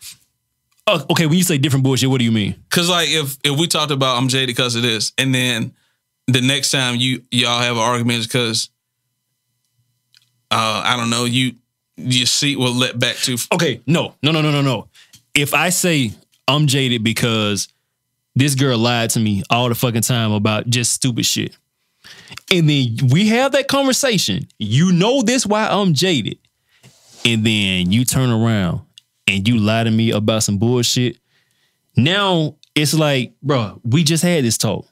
Oh, 0.87 1.05
okay, 1.11 1.25
when 1.25 1.37
you 1.37 1.43
say 1.43 1.57
different 1.57 1.83
bullshit, 1.83 2.09
what 2.09 2.19
do 2.19 2.25
you 2.25 2.31
mean? 2.31 2.55
Cause 2.69 2.89
like 2.89 3.09
if 3.09 3.37
if 3.43 3.57
we 3.57 3.67
talked 3.67 3.91
about 3.91 4.17
I'm 4.17 4.27
jaded 4.27 4.47
because 4.47 4.75
of 4.75 4.81
this, 4.81 5.13
and 5.17 5.33
then 5.33 5.73
the 6.27 6.41
next 6.41 6.71
time 6.71 6.95
you 6.95 7.23
y'all 7.31 7.59
have 7.59 7.75
an 7.75 7.81
argument 7.81 8.23
because 8.23 8.69
uh 10.49 10.81
I 10.83 10.97
don't 10.97 11.09
know 11.09 11.25
you 11.25 11.53
your 11.97 12.25
seat 12.25 12.57
will 12.57 12.73
let 12.73 12.97
back 12.97 13.15
to 13.17 13.37
Okay, 13.53 13.81
no, 13.85 14.15
no, 14.23 14.31
no, 14.31 14.41
no, 14.41 14.51
no, 14.51 14.61
no. 14.61 14.87
If 15.35 15.53
I 15.53 15.69
say 15.69 16.11
I'm 16.47 16.67
jaded 16.67 17.03
because 17.03 17.67
this 18.35 18.55
girl 18.55 18.77
lied 18.77 19.11
to 19.11 19.19
me 19.19 19.43
all 19.49 19.69
the 19.69 19.75
fucking 19.75 20.01
time 20.01 20.31
about 20.31 20.67
just 20.67 20.93
stupid 20.93 21.25
shit, 21.25 21.55
and 22.51 22.69
then 22.69 22.97
we 23.11 23.27
have 23.27 23.51
that 23.53 23.67
conversation, 23.67 24.47
you 24.57 24.91
know 24.91 25.21
this 25.21 25.45
why 25.45 25.67
I'm 25.67 25.93
jaded, 25.93 26.37
and 27.25 27.45
then 27.45 27.91
you 27.91 28.05
turn 28.05 28.29
around 28.29 28.81
and 29.27 29.47
you 29.47 29.57
lie 29.57 29.83
to 29.83 29.91
me 29.91 30.11
about 30.11 30.43
some 30.43 30.57
bullshit. 30.57 31.17
Now 31.95 32.55
it's 32.75 32.93
like, 32.93 33.33
bro, 33.41 33.79
we 33.83 34.03
just 34.03 34.23
had 34.23 34.43
this 34.43 34.57
talk. 34.57 34.87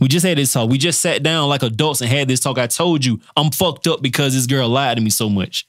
We 0.00 0.08
just 0.08 0.24
had 0.24 0.38
this 0.38 0.52
talk. 0.52 0.70
We 0.70 0.78
just 0.78 1.00
sat 1.00 1.22
down 1.22 1.48
like 1.48 1.62
adults 1.62 2.00
and 2.00 2.10
had 2.10 2.28
this 2.28 2.40
talk. 2.40 2.58
I 2.58 2.66
told 2.66 3.04
you 3.04 3.20
I'm 3.36 3.50
fucked 3.50 3.86
up 3.86 4.00
because 4.00 4.34
this 4.34 4.46
girl 4.46 4.68
lied 4.68 4.96
to 4.96 5.02
me 5.02 5.10
so 5.10 5.28
much. 5.28 5.66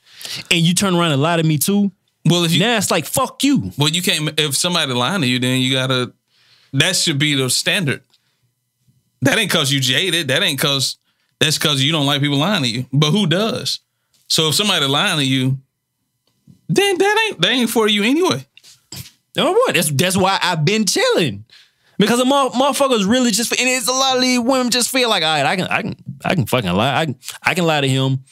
And 0.50 0.62
you 0.62 0.74
turn 0.74 0.96
around 0.96 1.12
and 1.12 1.22
lie 1.22 1.38
to 1.38 1.44
me 1.44 1.58
too. 1.58 1.92
well 2.26 2.44
if 2.44 2.54
you 2.54 2.60
Now 2.60 2.78
it's 2.78 2.92
like 2.92 3.06
fuck 3.06 3.44
you. 3.44 3.72
Well, 3.78 3.90
you 3.90 4.02
can't. 4.02 4.40
If 4.40 4.56
somebody 4.56 4.94
lying 4.94 5.22
to 5.22 5.28
you, 5.28 5.40
then 5.40 5.60
you 5.60 5.74
gotta. 5.74 6.14
That 6.72 6.96
should 6.96 7.20
be 7.20 7.36
the 7.36 7.50
standard. 7.50 8.02
That 9.24 9.38
ain't 9.38 9.52
cause 9.52 9.72
you 9.72 9.80
jaded. 9.80 10.28
That 10.28 10.44
ain't 10.44 10.60
cause. 10.60 10.98
That's 11.40 11.58
cause 11.58 11.82
you 11.82 11.92
don't 11.92 12.06
like 12.06 12.22
people 12.22 12.38
lying 12.38 12.64
to 12.64 12.70
you. 12.70 12.86
But 12.94 13.12
who 13.12 13.28
does? 13.28 13.80
So 14.28 14.50
if 14.50 14.56
somebody 14.56 14.86
lying 14.86 15.18
to 15.18 15.26
you, 15.26 15.60
then 16.70 16.98
that 16.98 17.28
ain't 17.28 17.42
that 17.42 17.52
ain't 17.52 17.70
for 17.70 17.88
you 17.88 18.04
anyway. 18.04 18.46
No 19.36 19.52
what? 19.52 19.76
That's 19.76 19.92
that's 19.92 20.18
why 20.18 20.40
I've 20.42 20.64
been 20.64 20.86
chilling. 20.86 21.46
Because 21.98 22.20
the 22.20 22.26
mo- 22.26 22.50
motherfuckers 22.50 23.08
really 23.08 23.32
just 23.32 23.52
and 23.52 23.70
it's 23.70 23.88
a 23.88 23.92
lot 23.92 24.16
of 24.16 24.22
these 24.22 24.40
women 24.40 24.72
just 24.72 24.90
feel 24.90 25.10
like, 25.10 25.24
all 25.24 25.30
right, 25.30 25.46
I 25.46 25.56
can 25.56 25.68
I 25.68 25.82
can 25.82 25.96
I 26.26 26.36
can 26.36 26.46
fucking 26.46 26.72
lie. 26.72 27.00
I 27.00 27.06
can 27.06 27.16
I 27.42 27.54
can 27.54 27.66
lie 27.66 27.82
to 27.82 27.88
him. 27.88 28.24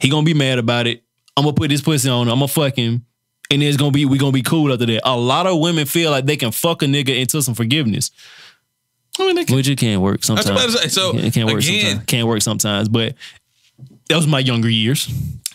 He 0.00 0.08
gonna 0.08 0.24
be 0.24 0.34
mad 0.34 0.58
about 0.58 0.86
it. 0.86 1.02
I'm 1.36 1.44
gonna 1.44 1.54
put 1.54 1.70
this 1.70 1.80
pussy 1.80 2.08
on. 2.08 2.28
I'm 2.28 2.36
gonna 2.36 2.48
fuck 2.48 2.76
him. 2.76 3.04
And 3.50 3.62
it's 3.62 3.76
gonna 3.76 3.90
be 3.90 4.04
we 4.04 4.18
gonna 4.18 4.32
be 4.32 4.42
cool 4.42 4.72
after 4.72 4.86
that. 4.86 5.02
A 5.04 5.16
lot 5.16 5.46
of 5.46 5.58
women 5.58 5.86
feel 5.86 6.10
like 6.10 6.26
they 6.26 6.36
can 6.36 6.52
fuck 6.52 6.82
a 6.82 6.86
nigga 6.86 7.18
into 7.18 7.42
some 7.42 7.54
forgiveness. 7.54 8.10
I 9.20 9.26
mean, 9.26 9.36
they 9.36 9.44
can, 9.44 9.56
Which 9.56 9.68
it 9.68 9.78
can't 9.78 10.00
work 10.00 10.14
I 10.28 10.32
was 10.32 10.44
sometimes. 10.44 10.50
about 10.50 10.66
to 10.66 10.72
say, 10.72 10.88
so 10.88 11.16
it 11.16 11.32
can't 11.34 11.48
work 11.48 11.62
again, 11.62 11.80
sometimes. 11.86 12.06
Can't 12.06 12.28
work 12.28 12.42
sometimes. 12.42 12.88
But 12.88 13.14
that 14.08 14.16
was 14.16 14.26
my 14.26 14.38
younger 14.40 14.68
years. 14.68 15.06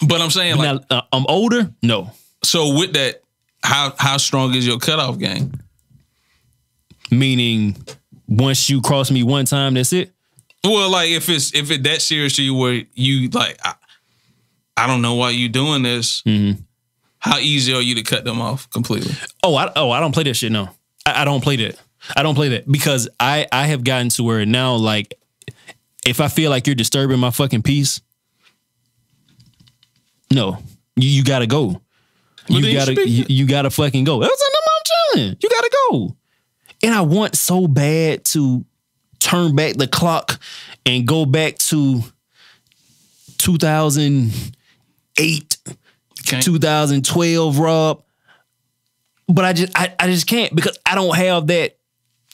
but 0.08 0.22
I'm 0.22 0.30
saying 0.30 0.58
like, 0.58 0.90
now 0.90 0.98
uh, 0.98 1.02
I'm 1.12 1.26
older. 1.28 1.72
No, 1.82 2.12
so 2.44 2.78
with 2.78 2.94
that, 2.94 3.22
how 3.64 3.94
how 3.98 4.18
strong 4.18 4.54
is 4.56 4.66
your 4.66 4.80
cutoff 4.80 5.18
game? 5.18 5.52
meaning 7.12 7.76
once 8.28 8.70
you 8.70 8.82
cross 8.82 9.12
me 9.12 9.24
one 9.24 9.46
time, 9.46 9.76
that's 9.76 9.94
it. 9.94 10.12
Well, 10.64 10.90
like 10.90 11.10
if 11.10 11.30
it's 11.30 11.54
if 11.54 11.70
it 11.72 11.84
that 11.84 12.02
serious 12.02 12.36
to 12.38 12.44
you 12.44 12.56
where 12.56 12.84
you 12.94 13.30
like, 13.30 13.58
I, 13.64 13.76
I 14.78 14.88
don't 14.88 15.02
know 15.02 15.16
why 15.16 15.30
you 15.30 15.48
doing 15.50 15.84
this. 15.84 16.22
Mm-hmm. 16.24 16.62
How 17.20 17.38
easy 17.38 17.74
are 17.74 17.82
you 17.82 17.96
to 17.96 18.04
cut 18.04 18.24
them 18.24 18.42
off 18.42 18.70
completely? 18.72 19.14
Oh, 19.44 19.56
I 19.56 19.72
oh 19.76 19.92
I 19.92 20.00
don't 20.00 20.12
play 20.12 20.24
that 20.24 20.34
shit. 20.36 20.52
No, 20.52 20.70
I, 21.06 21.22
I 21.22 21.26
don't 21.26 21.42
play 21.44 21.56
that. 21.58 21.80
I 22.16 22.24
don't 22.24 22.36
play 22.36 22.50
that 22.50 22.72
because 22.72 23.10
I 23.20 23.48
I 23.52 23.68
have 23.68 23.84
gotten 23.84 24.10
to 24.10 24.24
where 24.24 24.46
now 24.46 24.76
like 24.76 25.16
if 26.06 26.22
I 26.22 26.28
feel 26.28 26.52
like 26.52 26.68
you're 26.68 26.76
disturbing 26.76 27.20
my 27.20 27.32
fucking 27.32 27.64
peace, 27.64 28.02
no, 30.32 30.58
you, 30.96 31.10
you 31.10 31.24
gotta 31.24 31.48
go. 31.48 31.82
You 32.48 32.74
gotta 32.74 33.08
you, 33.08 33.26
you 33.28 33.48
gotta 33.48 33.70
fucking 33.70 34.04
go. 34.04 34.20
That's 34.20 34.40
something 34.40 34.60
I'm 34.66 34.84
chilling. 35.14 35.38
You 35.42 35.50
gotta 35.50 35.72
go. 35.90 36.16
And 36.84 36.94
I 36.94 37.02
want 37.02 37.36
so 37.36 37.68
bad 37.68 38.24
to 38.26 38.64
turn 39.20 39.56
back 39.56 39.76
the 39.76 39.88
clock 39.88 40.40
and 40.86 41.08
go 41.08 41.26
back 41.26 41.58
to 41.58 42.02
2008 43.40 45.58
Can't- 46.26 46.44
2012 46.44 47.60
Rob. 47.60 48.04
But 49.28 49.46
I 49.46 49.54
just 49.54 49.72
I, 49.76 49.96
I 50.00 50.06
just 50.08 50.28
can't 50.28 50.54
because 50.56 50.78
I 50.86 50.94
don't 50.94 51.16
have 51.16 51.48
that 51.48 51.75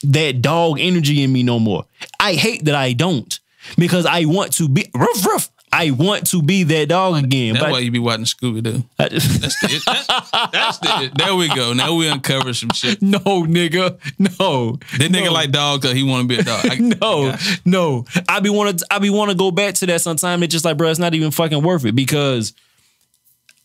that 0.02 0.42
dog 0.42 0.78
energy 0.80 1.22
in 1.22 1.32
me 1.32 1.42
no 1.42 1.58
more. 1.58 1.84
I 2.20 2.34
hate 2.34 2.64
that 2.64 2.74
I 2.74 2.92
don't 2.92 3.38
because 3.76 4.06
I 4.06 4.24
want 4.24 4.52
to 4.54 4.68
be 4.68 4.90
ruff 4.94 5.26
ruff. 5.26 5.50
I 5.74 5.90
want 5.90 6.26
to 6.28 6.42
be 6.42 6.64
that 6.64 6.90
dog 6.90 7.24
again. 7.24 7.54
That's 7.54 7.64
but 7.64 7.72
why 7.72 7.78
you 7.78 7.90
be 7.90 7.98
watching 7.98 8.26
Scooby 8.26 8.62
Doo. 8.62 8.84
That's 8.98 9.26
the, 9.26 9.38
that, 9.86 10.50
that's 10.52 10.78
the, 10.78 11.10
there 11.16 11.34
we 11.34 11.48
go. 11.48 11.72
Now 11.72 11.94
we 11.94 12.08
uncover 12.08 12.52
some 12.52 12.68
shit. 12.74 13.00
no, 13.02 13.18
nigga, 13.18 13.98
no. 14.18 14.72
That 14.98 15.10
nigga 15.10 15.26
no. 15.26 15.32
like 15.32 15.50
dog 15.50 15.80
because 15.80 15.96
he 15.96 16.02
want 16.02 16.28
to 16.28 16.36
be 16.36 16.40
a 16.40 16.44
dog. 16.44 16.66
I- 16.66 16.76
No, 17.02 17.34
no. 17.64 18.04
I 18.28 18.40
be 18.40 18.50
want 18.50 18.80
to. 18.80 18.86
I 18.90 18.98
be 18.98 19.08
want 19.08 19.30
to 19.30 19.36
go 19.36 19.50
back 19.50 19.74
to 19.76 19.86
that 19.86 20.02
sometime. 20.02 20.42
It's 20.42 20.52
just 20.52 20.64
like, 20.64 20.76
bro, 20.76 20.90
it's 20.90 20.98
not 20.98 21.14
even 21.14 21.30
fucking 21.30 21.62
worth 21.62 21.86
it 21.86 21.94
because 21.94 22.52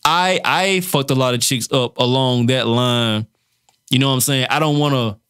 I 0.02 0.40
I 0.44 0.80
fucked 0.80 1.10
a 1.10 1.14
lot 1.14 1.34
of 1.34 1.40
chicks 1.40 1.70
up 1.70 1.98
along 1.98 2.46
that 2.46 2.66
line. 2.66 3.26
You 3.90 3.98
know 3.98 4.08
what 4.08 4.14
I'm 4.14 4.20
saying? 4.20 4.46
I 4.48 4.60
don't 4.60 4.78
want 4.78 4.94
to 4.94 5.20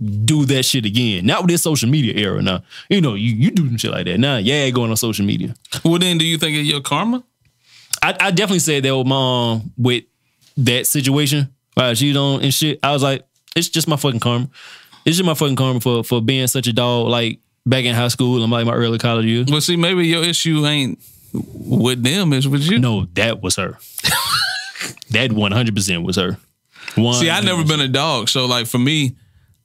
do 0.00 0.46
that 0.46 0.64
shit 0.64 0.86
again. 0.86 1.26
Not 1.26 1.42
with 1.42 1.50
this 1.50 1.62
social 1.62 1.88
media 1.88 2.14
era. 2.14 2.40
Now, 2.42 2.62
you 2.88 3.00
know, 3.00 3.14
you 3.14 3.34
you 3.34 3.50
do 3.50 3.66
some 3.66 3.76
shit 3.76 3.90
like 3.90 4.06
that. 4.06 4.18
Now, 4.18 4.38
yeah, 4.38 4.68
going 4.70 4.90
on 4.90 4.96
social 4.96 5.24
media. 5.24 5.54
Well, 5.84 5.98
then, 5.98 6.18
do 6.18 6.24
you 6.24 6.38
think 6.38 6.56
of 6.56 6.64
your 6.64 6.80
karma? 6.80 7.22
I, 8.02 8.16
I 8.18 8.30
definitely 8.30 8.60
said 8.60 8.82
that 8.84 8.96
with 8.96 9.06
my 9.06 9.52
um, 9.52 9.72
with 9.76 10.04
that 10.56 10.86
situation. 10.86 11.48
Right, 11.76 11.96
she 11.96 12.16
on 12.16 12.42
and 12.42 12.52
shit. 12.52 12.78
I 12.82 12.92
was 12.92 13.02
like, 13.02 13.24
it's 13.54 13.68
just 13.68 13.88
my 13.88 13.96
fucking 13.96 14.20
karma. 14.20 14.48
It's 15.04 15.16
just 15.16 15.26
my 15.26 15.34
fucking 15.34 15.56
karma 15.56 15.80
for 15.80 16.02
for 16.02 16.20
being 16.20 16.46
such 16.46 16.66
a 16.66 16.72
dog. 16.72 17.08
Like 17.08 17.40
back 17.66 17.84
in 17.84 17.94
high 17.94 18.08
school 18.08 18.42
and 18.42 18.50
like 18.50 18.66
my 18.66 18.74
early 18.74 18.98
college 18.98 19.26
years. 19.26 19.46
Well, 19.50 19.60
see, 19.60 19.76
maybe 19.76 20.06
your 20.06 20.24
issue 20.24 20.64
ain't 20.66 20.98
with 21.32 22.02
them; 22.02 22.32
it's 22.32 22.46
with 22.46 22.62
you. 22.62 22.78
No, 22.78 23.06
that 23.14 23.42
was 23.42 23.56
her. 23.56 23.78
that 25.10 25.32
one 25.32 25.52
hundred 25.52 25.74
percent 25.74 26.02
was 26.02 26.16
her. 26.16 26.38
One. 26.96 27.14
See, 27.14 27.30
I 27.30 27.40
never 27.40 27.64
been 27.64 27.80
a 27.80 27.88
dog, 27.88 28.28
so 28.28 28.46
like 28.46 28.66
for 28.66 28.78
me, 28.78 29.16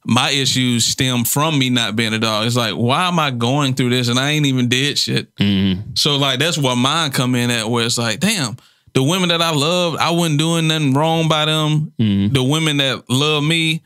my 0.08 0.30
issues 0.30 0.84
stem 0.84 1.24
from 1.24 1.58
me 1.58 1.68
not 1.68 1.96
being 1.96 2.14
a 2.14 2.18
dog. 2.20 2.46
It's 2.46 2.54
like, 2.54 2.74
why 2.74 3.08
am 3.08 3.18
I 3.18 3.32
going 3.32 3.74
through 3.74 3.90
this 3.90 4.06
and 4.06 4.20
I 4.20 4.30
ain't 4.30 4.46
even 4.46 4.68
did 4.68 4.96
shit? 4.96 5.34
Mm-hmm. 5.34 5.94
So 5.94 6.16
like 6.16 6.38
that's 6.38 6.56
where 6.56 6.76
mine 6.76 7.10
come 7.10 7.34
in 7.34 7.50
at, 7.50 7.68
where 7.68 7.84
it's 7.84 7.98
like, 7.98 8.20
damn, 8.20 8.56
the 8.94 9.02
women 9.02 9.30
that 9.30 9.42
I 9.42 9.50
loved, 9.50 9.98
I 9.98 10.12
wasn't 10.12 10.38
doing 10.38 10.68
nothing 10.68 10.94
wrong 10.94 11.28
by 11.28 11.46
them. 11.46 11.92
Mm-hmm. 11.98 12.34
The 12.34 12.42
women 12.44 12.76
that 12.76 13.10
love 13.10 13.42
me, 13.42 13.82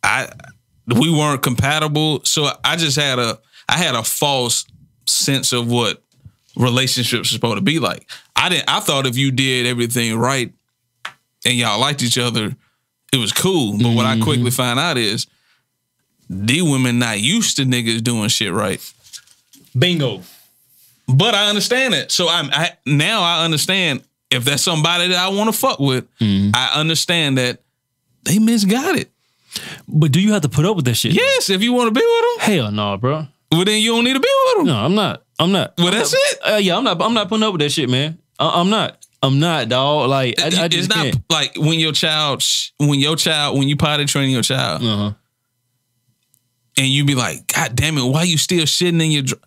I 0.00 0.28
we 0.86 1.10
weren't 1.10 1.42
compatible. 1.42 2.24
So 2.24 2.48
I 2.62 2.76
just 2.76 2.96
had 2.96 3.18
a 3.18 3.40
I 3.68 3.78
had 3.78 3.96
a 3.96 4.04
false 4.04 4.64
sense 5.06 5.52
of 5.52 5.68
what 5.68 6.04
relationships 6.56 7.30
are 7.30 7.34
supposed 7.34 7.56
to 7.56 7.62
be 7.62 7.80
like. 7.80 8.08
I 8.36 8.48
didn't 8.48 8.70
I 8.70 8.78
thought 8.78 9.08
if 9.08 9.16
you 9.16 9.32
did 9.32 9.66
everything 9.66 10.16
right 10.16 10.54
and 11.44 11.54
y'all 11.54 11.80
liked 11.80 12.04
each 12.04 12.16
other, 12.16 12.54
it 13.16 13.20
was 13.20 13.32
cool. 13.32 13.78
But 13.78 13.94
what 13.94 14.06
I 14.06 14.20
quickly 14.20 14.50
find 14.50 14.78
out 14.78 14.98
is 14.98 15.26
these 16.28 16.62
women 16.62 16.98
not 16.98 17.20
used 17.20 17.56
to 17.56 17.62
niggas 17.64 18.02
doing 18.02 18.28
shit 18.28 18.52
right. 18.52 18.80
bingo. 19.76 20.22
But 21.08 21.34
I 21.34 21.48
understand 21.48 21.94
it. 21.94 22.10
So 22.10 22.28
I'm 22.28 22.50
I, 22.52 22.72
now 22.84 23.22
I 23.22 23.44
understand 23.44 24.02
if 24.30 24.44
that's 24.44 24.62
somebody 24.62 25.08
that 25.08 25.18
I 25.18 25.28
want 25.28 25.52
to 25.52 25.58
fuck 25.58 25.78
with, 25.78 26.04
I 26.20 26.72
understand 26.74 27.38
that 27.38 27.60
they 28.24 28.38
misgot 28.38 28.96
it. 28.96 29.10
But 29.88 30.12
do 30.12 30.20
you 30.20 30.32
have 30.32 30.42
to 30.42 30.48
put 30.48 30.64
up 30.66 30.76
with 30.76 30.84
that 30.86 30.94
shit? 30.96 31.12
Yes, 31.12 31.48
if 31.48 31.62
you 31.62 31.72
want 31.72 31.94
to 31.94 31.98
be 31.98 32.04
with 32.04 32.46
them. 32.46 32.54
Hell 32.54 32.72
no, 32.72 32.96
bro. 32.96 33.18
them, 33.18 33.28
well 33.52 33.64
then 33.64 33.80
you 33.80 33.92
don't 33.92 34.04
need 34.04 34.14
to 34.14 34.20
be 34.20 34.28
with 34.46 34.56
them. 34.58 34.66
No, 34.66 34.76
I'm 34.76 34.94
not. 34.94 35.22
I'm 35.38 35.52
not. 35.52 35.74
Well, 35.78 35.86
I'm 35.88 35.94
that's 35.94 36.12
not- 36.12 36.20
it. 36.50 36.54
Uh, 36.54 36.56
yeah, 36.58 36.76
I'm 36.76 36.84
not. 36.84 37.00
I'm 37.00 37.14
not 37.14 37.28
putting 37.28 37.44
up 37.44 37.52
with 37.52 37.60
that 37.60 37.70
shit, 37.70 37.88
man. 37.88 38.18
I, 38.38 38.60
I'm 38.60 38.68
not. 38.68 39.05
I'm 39.22 39.38
not, 39.40 39.68
dog. 39.68 40.08
Like 40.10 40.40
I, 40.40 40.44
I 40.44 40.46
it's 40.66 40.74
just 40.76 40.88
not 40.90 40.98
can't. 41.04 41.16
like 41.30 41.56
when 41.56 41.80
your 41.80 41.92
child, 41.92 42.44
when 42.78 42.98
your 43.00 43.16
child, 43.16 43.58
when 43.58 43.68
you 43.68 43.76
potty 43.76 44.04
training 44.04 44.32
your 44.32 44.42
child, 44.42 44.82
Uh-huh. 44.82 45.12
and 46.78 46.86
you 46.86 47.04
be 47.04 47.14
like, 47.14 47.46
God 47.52 47.74
damn 47.74 47.96
it, 47.98 48.04
why 48.04 48.22
you 48.24 48.36
still 48.38 48.64
shitting 48.64 49.02
in 49.04 49.10
your? 49.10 49.22
Dr-? 49.22 49.40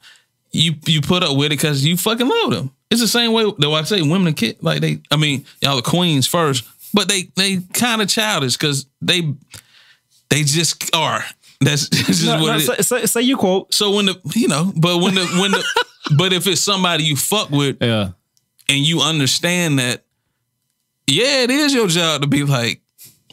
You 0.51 0.73
you 0.87 1.01
put 1.01 1.23
up 1.23 1.37
with 1.37 1.47
it 1.47 1.49
because 1.57 1.85
you 1.85 1.95
fucking 1.95 2.27
love 2.27 2.51
them. 2.51 2.71
It's 2.89 3.01
the 3.01 3.07
same 3.07 3.33
way 3.33 3.43
that 3.43 3.67
I 3.69 3.83
say 3.83 4.01
women 4.01 4.27
and 4.27 4.35
kid 4.35 4.57
like 4.61 4.81
they. 4.81 4.99
I 5.11 5.15
mean, 5.15 5.45
y'all 5.61 5.75
the 5.75 5.83
queens 5.83 6.25
first, 6.25 6.63
but 6.91 7.07
they 7.07 7.29
they 7.35 7.57
kind 7.73 8.01
of 8.01 8.07
childish 8.07 8.57
because 8.57 8.87
they 8.99 9.31
they 10.31 10.41
just 10.43 10.93
are. 10.95 11.23
That's, 11.61 11.87
that's 11.89 12.07
just 12.07 12.25
No, 12.25 12.41
what 12.41 12.47
no, 12.47 12.53
it 12.53 12.57
is. 12.57 12.65
say, 12.87 12.99
say, 13.01 13.05
say 13.05 13.21
you 13.21 13.37
quote. 13.37 13.71
So 13.75 13.91
when 13.95 14.07
the 14.07 14.19
you 14.33 14.47
know, 14.47 14.73
but 14.75 14.97
when 14.97 15.13
the 15.13 15.25
when 15.39 15.51
the 15.51 15.63
but 16.17 16.33
if 16.33 16.47
it's 16.47 16.61
somebody 16.61 17.03
you 17.03 17.15
fuck 17.15 17.51
with 17.51 17.77
Yeah. 17.79 18.09
And 18.69 18.77
you 18.77 19.01
understand 19.01 19.79
that, 19.79 20.05
yeah, 21.07 21.41
it 21.43 21.49
is 21.49 21.73
your 21.73 21.87
job 21.87 22.21
to 22.21 22.27
be 22.27 22.43
like, 22.43 22.81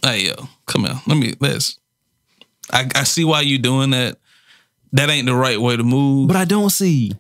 hey 0.03 0.27
yo, 0.27 0.49
come 0.67 0.85
here, 0.85 1.01
let 1.07 1.17
me 1.17 1.35
let's. 1.41 1.79
I, 2.73 2.89
I 2.95 3.05
see 3.05 3.25
why 3.25 3.43
you 3.43 3.59
doing 3.59 3.91
that. 3.91 4.17
That 4.93 5.11
ain't 5.11 5.27
the 5.27 5.35
right 5.35 5.61
way 5.61 5.77
to 5.77 5.83
move. 5.83 6.29
But 6.29 6.37
I 6.37 6.45
don't 6.47 6.71
see. 6.71 7.13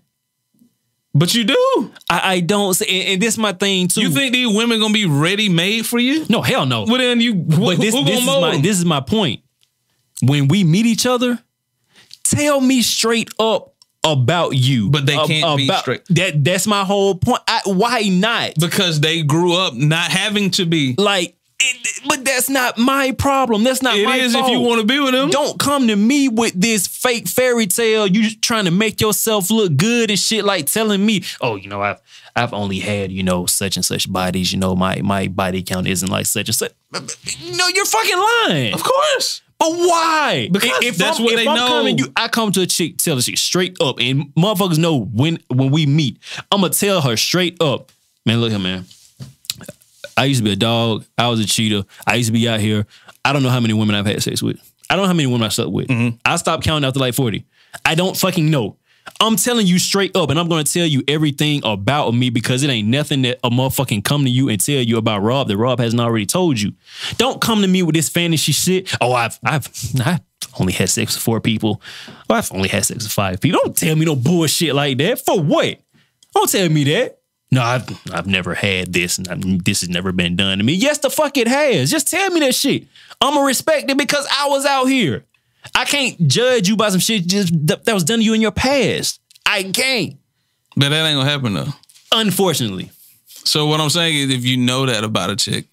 But 1.15 1.35
you 1.35 1.45
do. 1.45 1.93
I, 2.11 2.35
I 2.35 2.41
don't 2.41 2.75
see. 2.75 2.87
And, 3.01 3.13
and 3.15 3.23
this 3.23 3.39
my 3.39 3.53
thing 3.53 3.89
too. 3.89 4.03
You 4.03 4.11
think 4.11 4.33
these 4.33 4.55
women 4.55 4.81
gonna 4.81 4.95
be 4.95 5.07
ready 5.07 5.49
made 5.49 5.87
for 5.87 5.99
you? 5.99 6.27
No, 6.29 6.43
hell 6.43 6.67
no. 6.67 6.85
Well 6.85 6.99
then 6.99 7.21
you. 7.21 7.35
Who, 7.35 7.67
But 7.67 7.79
this, 7.79 7.95
this 7.95 8.21
is 8.21 8.27
my 8.27 8.53
them? 8.53 8.63
this 8.63 8.79
is 8.79 8.85
my 8.85 9.01
point. 9.01 9.43
When 10.23 10.49
we 10.49 10.65
meet 10.65 10.87
each 10.87 11.07
other, 11.07 11.39
tell 12.25 12.61
me 12.61 12.83
straight 12.83 13.29
up 13.39 13.76
about 14.07 14.51
you. 14.57 14.91
But 14.91 15.07
they 15.07 15.17
can't 15.17 15.57
be 15.57 15.69
straight. 15.69 16.05
That 16.11 16.43
that's 16.45 16.67
my 16.67 16.85
whole 16.85 17.15
point. 17.17 17.43
I, 17.49 17.61
why 17.65 18.03
not? 18.03 18.55
because 18.59 19.01
they 19.01 19.23
grew 19.23 19.55
up 19.57 19.75
not 19.75 20.11
having 20.11 20.51
to 20.53 20.65
be. 20.67 20.95
Like, 20.97 21.35
it, 21.59 22.01
but 22.07 22.23
that's 22.25 22.51
not 22.51 22.77
my 22.77 23.13
problem. 23.13 23.65
That's 23.65 23.81
not 23.83 23.97
It 23.97 24.05
my 24.05 24.17
is 24.17 24.35
fault. 24.35 24.47
if 24.47 24.53
you 24.53 24.61
want 24.61 24.81
to 24.83 24.87
be 24.87 25.01
with 25.01 25.13
them. 25.13 25.31
Don't 25.31 25.59
come 25.59 25.89
to 25.89 25.97
me 25.97 26.29
with 26.29 26.53
this 26.61 26.87
fake 26.87 27.27
fairy 27.27 27.67
tale. 27.67 28.07
You 28.07 28.31
trying 28.37 28.67
to 28.67 28.71
make 28.71 29.01
yourself 29.01 29.51
look 29.51 29.77
good 29.77 30.11
and 30.11 30.19
shit. 30.19 30.45
Like 30.45 30.67
telling 30.67 31.05
me, 31.05 31.25
oh, 31.41 31.57
you 31.57 31.69
know, 31.69 31.81
I've 31.83 32.01
I've 32.37 32.53
only 32.53 32.79
had 32.81 33.11
you 33.11 33.23
know 33.23 33.47
such 33.47 33.77
and 33.77 33.85
such 33.85 34.13
bodies. 34.13 34.53
You 34.53 34.59
know, 34.59 34.77
my 34.77 35.01
my 35.03 35.29
body 35.29 35.63
count 35.63 35.87
isn't 35.87 36.11
like 36.11 36.27
such 36.27 36.49
and 36.49 36.55
such. 36.55 36.73
No, 36.93 37.69
you're 37.69 37.87
fucking 37.87 38.19
lying. 38.19 38.75
Of 38.75 38.83
course. 38.83 39.41
But 39.59 39.71
why? 39.71 40.49
Because 40.53 40.97
that's 40.99 41.19
I'm, 41.19 41.25
what 41.25 41.35
if 41.35 41.39
they 41.41 41.49
I'm 41.49 41.57
know. 41.57 41.69
Coming, 41.69 41.99
you, 41.99 42.13
I 42.15 42.29
come 42.29 42.53
to 42.53 42.61
a 42.61 42.67
chick, 42.67 42.99
tell 42.99 43.17
the 43.17 43.23
chick 43.23 43.39
straight 43.39 43.77
up, 43.81 43.99
and 43.99 44.35
motherfuckers 44.35 44.79
know 44.79 45.01
when 45.01 45.39
when 45.49 45.71
we 45.71 45.87
meet. 45.87 46.19
I'm 46.53 46.61
gonna 46.61 46.73
tell 46.73 47.01
her 47.01 47.17
straight 47.17 47.61
up, 47.63 47.91
man. 48.27 48.41
Look 48.41 48.51
here, 48.51 48.59
man. 48.59 48.85
I 50.17 50.25
used 50.25 50.41
to 50.41 50.45
be 50.45 50.53
a 50.53 50.57
dog. 50.57 51.05
I 51.19 51.29
was 51.29 51.41
a 51.41 51.47
cheater. 51.47 51.85
I 52.07 52.15
used 52.15 52.29
to 52.29 52.33
be 52.33 52.49
out 52.49 52.61
here. 52.61 52.87
I 53.25 53.33
don't 53.33 53.43
know 53.43 53.51
how 53.51 53.61
many 53.61 53.75
women 53.75 53.95
I've 53.95 54.07
had 54.07 54.23
sex 54.23 54.43
with. 54.43 54.59
I 54.89 54.95
don't 54.95 55.05
know 55.05 55.09
how 55.09 55.15
many 55.15 55.27
women 55.27 55.45
I 55.45 55.49
slept 55.49 55.71
with. 55.71 55.89
Mm-hmm. 55.89 56.17
I 56.25 56.37
stopped 56.37 56.65
counting 56.65 56.87
after 56.87 57.01
like 57.01 57.15
40. 57.15 57.45
I 57.85 57.95
don't 57.95 58.17
fucking 58.17 58.51
know. 58.51 58.77
I'm 59.21 59.37
telling 59.37 59.67
you 59.67 59.79
straight 59.79 60.17
up, 60.17 60.31
and 60.31 60.39
I'm 60.39 60.49
gonna 60.49 60.65
tell 60.65 60.87
you 60.87 61.03
everything 61.09 61.63
about 61.65 62.13
me 62.13 62.31
because 62.31 62.63
it 62.63 62.71
ain't 62.71 62.89
nothing 62.89 63.23
that 63.23 63.39
a 63.43 63.51
motherfucking 63.51 64.05
come 64.05 64.25
to 64.25 64.31
you 64.31 64.49
and 64.49 64.61
tell 64.61 64.81
you 64.81 64.99
about 64.99 65.23
Rob 65.23 65.49
that 65.49 65.57
Rob 65.57 65.79
hasn't 65.79 66.01
already 66.01 66.27
told 66.27 66.61
you. 66.61 66.73
Don't 67.17 67.41
come 67.41 67.63
to 67.63 67.69
me 67.69 67.83
with 67.83 67.95
this 67.95 68.09
fantasy 68.09 68.53
shit. 68.53 68.95
Oh, 69.01 69.13
I've 69.13 69.39
I've 69.45 69.69
I've 70.05 70.21
only 70.59 70.73
had 70.73 70.91
sex 70.91 71.15
with 71.15 71.23
four 71.23 71.41
people. 71.41 71.81
Oh, 72.29 72.35
I've 72.35 72.53
only 72.53 72.69
had 72.69 72.85
sex 72.85 73.05
with 73.05 73.13
five 73.13 73.41
people. 73.41 73.61
Don't 73.63 73.77
tell 73.77 73.97
me 73.97 74.05
no 74.05 74.17
bullshit 74.17 74.75
like 74.75 74.99
that. 74.99 75.25
For 75.25 75.41
what? 75.41 75.79
Don't 76.35 76.51
tell 76.51 76.69
me 76.69 76.85
that. 76.85 77.21
No, 77.51 77.63
I've 77.63 77.89
I've 78.13 78.27
never 78.27 78.55
had 78.55 78.93
this, 78.93 79.19
and 79.19 79.29
I've, 79.29 79.65
this 79.65 79.81
has 79.81 79.89
never 79.89 80.13
been 80.13 80.37
done 80.37 80.59
to 80.59 80.65
me. 80.65 80.75
Yes, 80.75 80.99
the 80.99 81.11
fuck 81.11 81.37
it 81.37 81.47
has. 81.49 81.91
Just 81.91 82.11
tell 82.11 82.31
me 82.31 82.41
that 82.41 82.55
shit. 82.55 82.85
I'ma 83.21 83.43
respect 83.43 83.91
it 83.91 83.97
because 83.97 84.27
I 84.31 84.49
was 84.49 84.67
out 84.67 84.87
here. 84.87 85.25
I 85.75 85.85
can't 85.85 86.29
judge 86.29 86.69
you 86.69 86.77
by 86.77 86.91
some 86.91 87.01
shit 87.01 87.27
just 87.27 87.53
that, 87.67 87.93
was 87.93 88.05
done 88.05 88.19
to 88.19 88.25
you 88.25 88.35
in 88.35 88.41
your 88.41 88.53
past. 88.53 89.21
I 89.45 89.63
can't. 89.65 90.17
But 90.77 90.91
that 90.91 91.07
ain't 91.07 91.19
gonna 91.19 91.31
happen 91.31 91.55
though. 91.55 91.73
Unfortunately. 92.13 92.91
So 93.27 93.67
what 93.67 93.81
I'm 93.81 93.91
saying 93.91 94.17
is, 94.17 94.31
if 94.31 94.45
you 94.45 94.57
know 94.57 94.87
that 94.87 95.05
about 95.05 95.31
a 95.31 95.37
chick, 95.37 95.67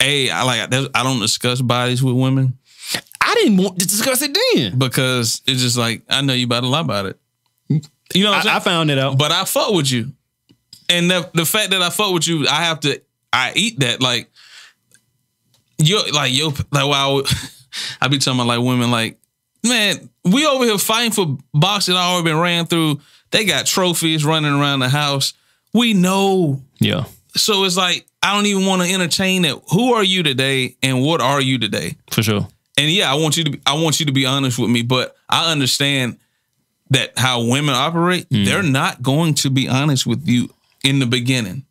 a 0.00 0.30
I 0.30 0.42
like 0.42 0.60
I 0.94 1.02
don't 1.02 1.20
discuss 1.20 1.60
bodies 1.60 2.02
with 2.02 2.14
women 2.14 2.58
I 3.24 3.34
didn't 3.34 3.56
want 3.56 3.78
to 3.80 3.86
discuss 3.86 4.22
it 4.22 4.36
then. 4.54 4.78
because 4.78 5.42
it's 5.46 5.60
just 5.60 5.76
like 5.76 6.02
I 6.08 6.20
know 6.20 6.34
you 6.34 6.44
about 6.46 6.60
to 6.60 6.68
lie 6.68 6.80
about 6.80 7.06
it. 7.06 7.18
You 7.68 8.22
know 8.22 8.30
what 8.30 8.36
I'm 8.36 8.42
saying? 8.42 8.56
I 8.56 8.60
found 8.60 8.90
it 8.90 8.98
out. 8.98 9.18
but 9.18 9.32
I 9.32 9.44
fuck 9.44 9.72
with 9.72 9.90
you, 9.90 10.12
and 10.88 11.10
the 11.10 11.28
the 11.34 11.44
fact 11.44 11.70
that 11.70 11.82
I 11.82 11.90
fuck 11.90 12.12
with 12.12 12.28
you, 12.28 12.46
I 12.46 12.64
have 12.64 12.80
to 12.80 13.00
I 13.32 13.52
eat 13.56 13.80
that 13.80 14.00
like 14.00 14.30
you 15.78 16.00
like 16.12 16.32
yo 16.32 16.52
like 16.70 16.86
wow. 16.86 17.22
I 18.00 18.08
be 18.08 18.18
telling 18.18 18.38
my 18.38 18.44
like 18.44 18.60
women 18.60 18.90
like 18.90 19.18
man, 19.64 20.10
we 20.24 20.46
over 20.46 20.64
here 20.64 20.78
fighting 20.78 21.12
for 21.12 21.38
boxes 21.52 21.94
that 21.94 22.00
already 22.00 22.30
been 22.30 22.38
ran 22.38 22.66
through. 22.66 23.00
They 23.30 23.44
got 23.44 23.66
trophies 23.66 24.24
running 24.24 24.52
around 24.52 24.80
the 24.80 24.88
house. 24.88 25.32
We 25.72 25.94
know 25.94 26.62
yeah, 26.78 27.04
so 27.36 27.64
it's 27.64 27.76
like 27.76 28.06
I 28.22 28.34
don't 28.34 28.46
even 28.46 28.66
want 28.66 28.82
to 28.82 28.92
entertain 28.92 29.44
it. 29.44 29.60
Who 29.72 29.94
are 29.94 30.04
you 30.04 30.22
today, 30.22 30.76
and 30.82 31.02
what 31.02 31.20
are 31.20 31.40
you 31.40 31.58
today? 31.58 31.96
for 32.10 32.22
sure. 32.22 32.48
And 32.76 32.90
yeah, 32.90 33.10
I 33.10 33.14
want 33.14 33.36
you 33.36 33.44
to 33.44 33.50
be, 33.52 33.60
I 33.64 33.74
want 33.74 34.00
you 34.00 34.06
to 34.06 34.12
be 34.12 34.26
honest 34.26 34.58
with 34.58 34.68
me, 34.68 34.82
but 34.82 35.16
I 35.28 35.52
understand 35.52 36.18
that 36.90 37.16
how 37.16 37.44
women 37.44 37.74
operate. 37.74 38.28
Mm. 38.30 38.44
They're 38.44 38.62
not 38.62 39.02
going 39.02 39.34
to 39.34 39.50
be 39.50 39.68
honest 39.68 40.06
with 40.06 40.26
you 40.26 40.50
in 40.82 40.98
the 40.98 41.06
beginning. 41.06 41.64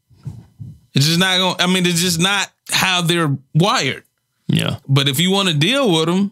It's 0.93 1.05
just 1.05 1.19
not 1.19 1.37
going. 1.37 1.55
I 1.59 1.67
mean, 1.67 1.85
it's 1.85 2.01
just 2.01 2.21
not 2.21 2.49
how 2.69 3.01
they're 3.01 3.35
wired. 3.53 4.03
Yeah. 4.47 4.77
But 4.87 5.07
if 5.07 5.19
you 5.19 5.31
want 5.31 5.49
to 5.49 5.53
deal 5.53 5.91
with 5.91 6.05
them, 6.05 6.31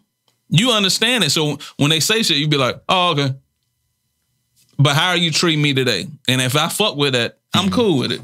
you 0.50 0.72
understand 0.72 1.24
it. 1.24 1.32
So 1.32 1.58
when 1.78 1.90
they 1.90 2.00
say 2.00 2.24
shit, 2.24 2.38
you 2.38 2.48
be 2.48 2.58
like, 2.58 2.82
"Oh, 2.90 3.12
okay." 3.12 3.36
But 4.78 4.96
how 4.96 5.10
are 5.10 5.18
you 5.18 5.32
treating 5.32 5.62
me 5.62 5.74
today? 5.74 6.08
And 6.28 6.42
if 6.42 6.56
I 6.56 6.68
fuck 6.68 6.96
with 6.96 7.14
that, 7.14 7.38
I'm 7.54 7.66
mm-hmm. 7.66 7.76
cool 7.76 7.98
with 8.00 8.12
it. 8.12 8.22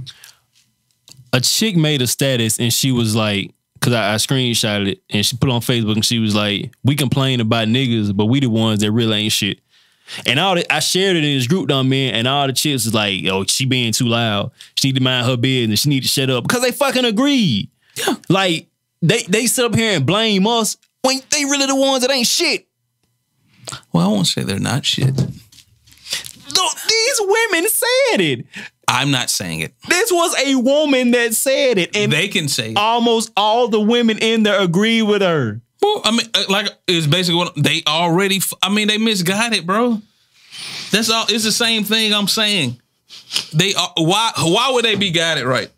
a 1.33 1.39
chick 1.39 1.75
made 1.75 2.01
a 2.01 2.07
status 2.07 2.59
and 2.59 2.73
she 2.73 2.91
was 2.91 3.15
like, 3.15 3.53
because 3.75 3.93
I, 3.93 4.13
I 4.13 4.15
screenshotted 4.15 4.87
it 4.93 5.03
and 5.09 5.25
she 5.25 5.37
put 5.37 5.49
it 5.49 5.53
on 5.53 5.61
Facebook 5.61 5.93
and 5.93 6.05
she 6.05 6.19
was 6.19 6.33
like, 6.33 6.73
we 6.83 6.95
complain 6.95 7.41
about 7.41 7.67
niggas, 7.67 8.15
but 8.15 8.25
we 8.25 8.39
the 8.39 8.49
ones 8.49 8.79
that 8.81 8.91
really 8.91 9.17
ain't 9.17 9.31
shit. 9.31 9.59
And 10.25 10.39
all 10.39 10.55
the, 10.55 10.73
I 10.73 10.79
shared 10.79 11.15
it 11.15 11.23
in 11.23 11.37
this 11.37 11.47
group 11.47 11.67
down 11.67 11.89
man, 11.89 12.13
and 12.13 12.29
all 12.29 12.47
the 12.47 12.53
chicks 12.53 12.85
was 12.85 12.93
like, 12.93 13.25
"Oh, 13.25 13.43
she 13.43 13.65
being 13.65 13.91
too 13.91 14.07
loud. 14.07 14.51
She 14.75 14.87
need 14.87 14.95
to 14.95 15.03
mind 15.03 15.25
her 15.25 15.35
business. 15.35 15.81
She 15.81 15.89
need 15.89 16.03
to 16.03 16.07
shut 16.07 16.29
up 16.29 16.43
because 16.43 16.61
they 16.61 16.71
fucking 16.71 17.03
agreed. 17.03 17.69
Yeah. 17.95 18.15
Like 18.29 18.67
they 19.01 19.23
they 19.23 19.45
sit 19.45 19.65
up 19.65 19.75
here 19.75 19.95
and 19.95 20.05
blame 20.05 20.47
us 20.47 20.77
when 21.03 21.19
they 21.29 21.45
really 21.45 21.65
the 21.65 21.75
ones 21.75 22.01
that 22.01 22.11
ain't 22.11 22.27
shit. 22.27 22.67
Well, 23.91 24.09
I 24.09 24.11
won't 24.11 24.27
say 24.27 24.43
they're 24.43 24.59
not 24.59 24.85
shit. 24.85 25.15
Look, 25.17 26.75
these 26.89 27.19
women 27.21 27.69
said 27.69 28.21
it. 28.21 28.45
I'm 28.87 29.11
not 29.11 29.29
saying 29.29 29.59
it. 29.59 29.73
This 29.89 30.11
was 30.11 30.33
a 30.45 30.55
woman 30.55 31.11
that 31.11 31.33
said 31.33 31.77
it, 31.77 31.95
and 31.95 32.11
They 32.11 32.29
can 32.29 32.47
say 32.47 32.71
it. 32.71 32.77
almost 32.77 33.31
all 33.35 33.67
the 33.67 33.81
women 33.81 34.17
in 34.19 34.43
there 34.43 34.61
agree 34.61 35.01
with 35.01 35.21
her. 35.21 35.59
Well, 35.81 36.01
I 36.05 36.11
mean, 36.11 36.27
uh, 36.33 36.45
like 36.49 36.69
it's 36.87 37.05
basically 37.05 37.37
what 37.37 37.53
they 37.55 37.83
already. 37.85 38.39
I 38.63 38.69
mean, 38.69 38.87
they 38.87 38.97
misguided, 38.97 39.67
bro. 39.67 40.01
That's 40.91 41.09
all. 41.09 41.25
It's 41.29 41.43
the 41.43 41.51
same 41.51 41.83
thing 41.83 42.13
I'm 42.13 42.27
saying. 42.29 42.79
They 43.53 43.73
are 43.73 43.91
why? 43.97 44.31
Why 44.37 44.71
would 44.71 44.85
they 44.85 44.95
be 44.95 45.11
guided 45.11 45.45
right? 45.45 45.69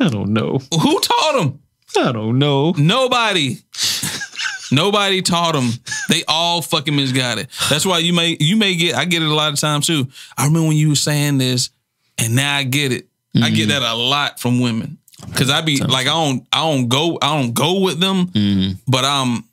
I 0.00 0.08
don't 0.08 0.30
know. 0.32 0.58
Who 0.80 1.00
taught 1.00 1.38
them? 1.38 1.61
I 1.98 2.12
don't 2.12 2.38
know. 2.38 2.72
Nobody. 2.76 3.58
Nobody 4.70 5.20
taught 5.20 5.52
them. 5.52 5.70
They 6.08 6.24
all 6.26 6.62
fucking 6.62 6.96
misguided. 6.96 7.44
It. 7.44 7.50
That's 7.68 7.84
why 7.84 7.98
you 7.98 8.12
may 8.14 8.36
you 8.40 8.56
may 8.56 8.74
get. 8.74 8.94
I 8.94 9.04
get 9.04 9.22
it 9.22 9.28
a 9.28 9.34
lot 9.34 9.52
of 9.52 9.60
times 9.60 9.86
too. 9.86 10.08
I 10.36 10.46
remember 10.46 10.68
when 10.68 10.76
you 10.76 10.90
were 10.90 10.94
saying 10.94 11.38
this, 11.38 11.70
and 12.16 12.34
now 12.34 12.56
I 12.56 12.62
get 12.62 12.92
it. 12.92 13.06
I 13.40 13.50
get 13.50 13.68
that 13.68 13.82
a 13.82 13.94
lot 13.94 14.40
from 14.40 14.60
women 14.60 14.98
because 15.26 15.48
I 15.48 15.62
be 15.62 15.78
like 15.78 16.06
I 16.06 16.10
don't 16.10 16.46
I 16.52 16.60
don't 16.70 16.88
go 16.88 17.18
I 17.20 17.40
don't 17.40 17.52
go 17.54 17.80
with 17.80 17.98
them, 18.00 18.78
but 18.86 19.04
I'm 19.04 19.44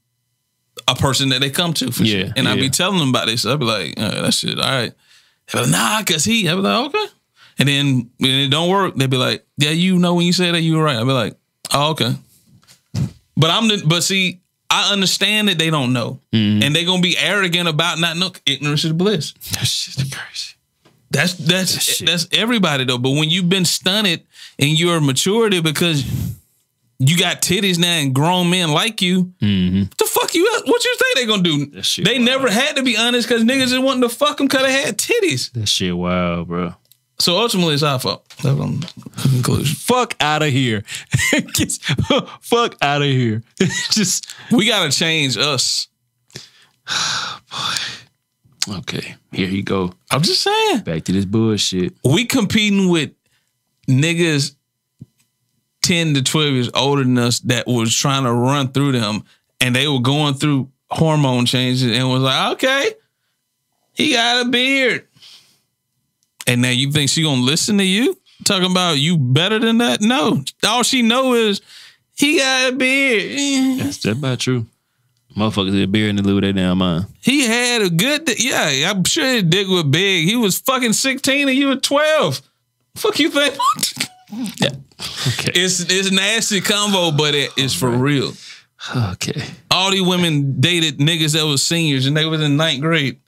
a 0.88 0.96
person 0.96 1.30
that 1.30 1.40
they 1.42 1.50
come 1.50 1.74
to 1.76 1.92
for 1.92 2.04
Yeah, 2.04 2.26
sure. 2.26 2.34
And 2.36 2.48
I 2.48 2.56
be 2.56 2.70
telling 2.70 3.00
them 3.00 3.10
about 3.10 3.28
this. 3.28 3.46
I 3.46 3.56
be 3.58 3.66
like, 3.66 3.94
uh, 4.00 4.22
that 4.24 4.34
shit, 4.34 4.58
all 4.58 4.66
right. 4.66 4.92
They 5.52 5.60
like, 5.62 5.70
nah, 5.70 6.02
cause 6.04 6.26
he. 6.26 6.48
I 6.50 6.56
be 6.56 6.62
like, 6.62 6.88
okay. 6.88 7.06
And 7.60 7.70
then 7.70 8.10
when 8.18 8.32
it 8.32 8.50
don't 8.50 8.70
work, 8.70 8.96
they 8.96 9.08
be 9.08 9.18
like, 9.18 9.46
yeah, 9.58 9.72
you 9.72 9.98
know 10.00 10.16
when 10.16 10.26
you 10.26 10.34
say 10.34 10.52
that 10.52 10.62
you 10.62 10.78
were 10.78 10.84
right. 10.84 10.96
I 10.98 11.04
be 11.04 11.12
like, 11.12 11.36
oh, 11.74 11.92
okay. 11.92 12.16
But 13.40 13.50
I'm 13.52 13.68
the 13.70 13.82
but 13.86 14.04
see, 14.04 14.42
I 14.70 14.92
understand 14.94 15.48
that 15.48 15.58
they 15.58 15.70
don't 15.70 15.94
know. 15.94 16.20
Mm-hmm. 16.34 16.62
And 16.64 16.76
they're 16.76 16.86
gonna 16.86 17.02
be 17.02 17.18
arrogant 17.18 17.68
about 17.68 17.98
not 18.00 18.18
know 18.18 18.32
ignorance 18.46 18.84
is 18.84 18.94
bliss. 18.94 19.34
That 19.54 19.66
shit's 19.66 19.96
crazy. 20.14 20.56
That's 21.10 21.34
that's 21.34 21.82
shit. 21.82 22.08
that's 22.08 22.28
everybody 22.32 22.84
though. 22.84 22.98
But 23.00 23.12
when 23.12 23.30
you've 23.30 23.50
been 23.50 23.66
stunted 23.66 24.24
in 24.58 24.76
your 24.76 25.02
maturity 25.02 25.62
because 25.62 26.04
you 27.00 27.18
got 27.18 27.42
titties 27.42 27.80
now 27.80 27.94
and 27.94 28.14
grown 28.14 28.50
men 28.50 28.72
like 28.72 29.02
you, 29.02 29.34
what 29.40 29.98
the 29.98 30.06
fuck 30.06 30.36
you 30.36 30.46
up? 30.58 30.68
what 30.68 30.84
you 30.84 30.96
think 31.00 31.16
they 31.16 31.26
gonna 31.26 31.42
do? 31.44 31.66
That 31.68 31.86
shit 31.86 32.04
They 32.06 32.16
wild. 32.16 32.26
never 32.26 32.52
had 32.52 32.76
to 32.76 32.84
be 32.84 32.98
honest 32.98 33.28
because 33.28 33.44
niggas 33.46 33.70
just 33.70 33.82
wanted 33.82 34.02
to 34.02 34.10
fuck 34.10 34.38
them 34.38 34.48
because 34.48 34.64
they 34.64 34.74
had 34.74 34.98
titties. 34.98 35.52
That 35.54 35.68
shit 35.68 35.96
wild, 35.98 36.50
bro. 36.50 36.76
So 37.20 37.38
ultimately 37.38 37.74
it's 37.74 37.84
our 37.84 38.00
fault. 38.00 38.28
That's 38.42 38.60
I'm 38.60 38.80
conclusion. 39.18 39.76
Fuck 39.76 40.16
out 40.22 40.42
of 40.42 40.50
here. 40.50 40.84
Fuck 42.42 42.78
out 42.82 43.02
of 43.02 43.08
here. 43.08 43.44
Just 43.92 44.34
We 44.52 44.68
gotta 44.68 44.92
change 44.92 45.38
us. 45.38 45.88
Boy. 47.52 47.66
okay. 48.78 49.16
Here 49.34 49.48
you 49.48 49.64
go. 49.64 49.94
I'm 50.12 50.22
just 50.22 50.42
saying. 50.42 50.80
Back 50.80 51.04
to 51.06 51.12
this 51.12 51.26
bullshit. 51.26 51.94
we 52.04 52.26
competing 52.26 52.90
with 52.90 53.12
niggas 53.88 54.56
10 55.84 56.16
to 56.16 56.24
12 56.24 56.54
years 56.54 56.70
older 56.74 57.04
than 57.04 57.18
us 57.18 57.40
that 57.42 57.68
was 57.68 57.96
trying 57.96 58.24
to 58.24 58.34
run 58.34 58.70
through 58.70 58.94
them 58.94 59.24
and 59.60 59.76
they 59.76 59.88
were 59.88 60.02
going 60.02 60.34
through 60.34 60.70
hormone 60.90 61.46
changes 61.46 61.84
and 61.84 62.10
was 62.10 62.22
like, 62.22 62.54
okay, 62.54 62.94
he 63.94 64.14
got 64.14 64.46
a 64.46 64.50
beard. 64.50 65.08
And 66.50 66.62
now 66.64 66.72
you 66.72 66.92
think 66.92 67.10
she 67.10 67.22
gonna 67.24 67.42
listen 67.42 67.78
to 67.78 67.84
you? 67.84 68.18
Talking 68.44 68.72
about 68.72 68.94
you 68.98 69.18
better 69.18 69.60
than 69.60 69.78
that? 69.78 70.02
No. 70.02 70.44
All 70.66 70.84
she 70.84 71.02
know 71.02 71.34
is 71.36 71.62
he 72.16 72.40
got 72.40 72.74
a 72.74 72.76
beard. 72.76 73.80
That's 73.80 73.98
that's 74.02 74.18
about 74.18 74.40
true. 74.40 74.66
Motherfuckers 75.38 75.72
did 75.74 75.92
beer 75.92 76.10
in 76.10 76.16
the 76.16 76.24
loo 76.24 76.42
their 76.42 76.54
damn 76.54 76.80
mind. 76.80 77.06
He 77.22 77.46
had 77.46 77.84
a 77.84 77.90
good, 77.90 78.26
di- 78.26 78.36
yeah, 78.40 78.90
I'm 78.90 79.04
sure 79.04 79.26
his 79.26 79.44
dick 79.44 79.68
was 79.68 79.84
big. 79.84 80.28
He 80.28 80.36
was 80.36 80.58
fucking 80.60 80.94
16 80.94 81.48
and 81.48 81.56
you 81.58 81.68
were 81.68 81.76
12. 81.76 82.42
Fuck 82.96 83.20
you 83.20 83.30
think? 83.30 83.56
Yeah. 84.32 84.70
Okay. 85.28 85.52
It's 85.56 85.80
it's 85.80 86.12
nasty 86.12 86.62
combo, 86.62 87.10
but 87.10 87.34
it 87.34 87.50
is 87.58 87.74
for 87.74 87.90
real. 87.90 88.34
Okay. 88.96 89.44
All 89.72 89.90
these 89.90 90.04
women 90.04 90.62
dated 90.62 91.00
niggas 91.00 91.34
that 91.34 91.46
was 91.48 91.64
seniors 91.64 92.06
and 92.06 92.16
they 92.16 92.26
was 92.26 92.40
in 92.40 92.56
ninth 92.56 92.82
grade. 92.82 93.20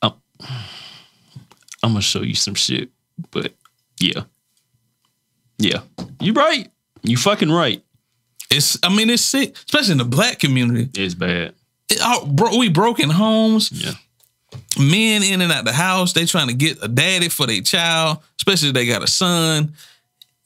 Oh. 0.00 0.16
I'm 1.82 1.90
gonna 1.90 2.02
show 2.02 2.22
you 2.22 2.34
some 2.34 2.54
shit. 2.54 2.90
But 3.30 3.52
yeah. 3.98 4.22
Yeah. 5.58 5.80
You 6.20 6.32
right. 6.32 6.70
You 7.02 7.16
fucking 7.16 7.50
right. 7.50 7.82
It's 8.50 8.78
I 8.82 8.94
mean 8.94 9.10
it's 9.10 9.22
sick, 9.22 9.54
especially 9.56 9.92
in 9.92 9.98
the 9.98 10.04
black 10.04 10.38
community. 10.38 10.88
It's 11.00 11.14
bad. 11.14 11.54
It, 11.88 12.00
all, 12.02 12.26
bro, 12.26 12.56
we 12.56 12.68
broken 12.68 13.10
homes, 13.10 13.70
Yeah. 13.72 13.92
men 14.78 15.22
in 15.22 15.40
and 15.40 15.50
out 15.52 15.64
the 15.64 15.72
house. 15.72 16.12
They 16.12 16.24
trying 16.24 16.48
to 16.48 16.54
get 16.54 16.78
a 16.82 16.88
daddy 16.88 17.28
for 17.28 17.46
their 17.46 17.60
child, 17.62 18.18
especially 18.38 18.68
if 18.68 18.74
they 18.74 18.86
got 18.86 19.02
a 19.02 19.06
son. 19.08 19.74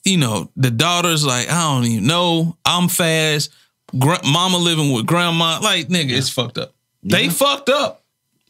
You 0.05 0.18
know, 0.18 0.51
the 0.57 0.70
daughter's 0.70 1.24
like, 1.24 1.51
I 1.51 1.62
don't 1.74 1.85
even 1.85 2.07
know. 2.07 2.57
I'm 2.64 2.89
fast. 2.89 3.51
Gra- 3.99 4.24
mama 4.26 4.59
living 4.59 4.93
with 4.93 5.07
grandma. 5.07 5.61
Like, 5.62 5.89
nigga, 5.89 6.11
it's 6.12 6.28
fucked 6.28 6.59
up. 6.59 6.74
They 7.03 7.28
fucked 7.30 7.68
up. 7.70 8.03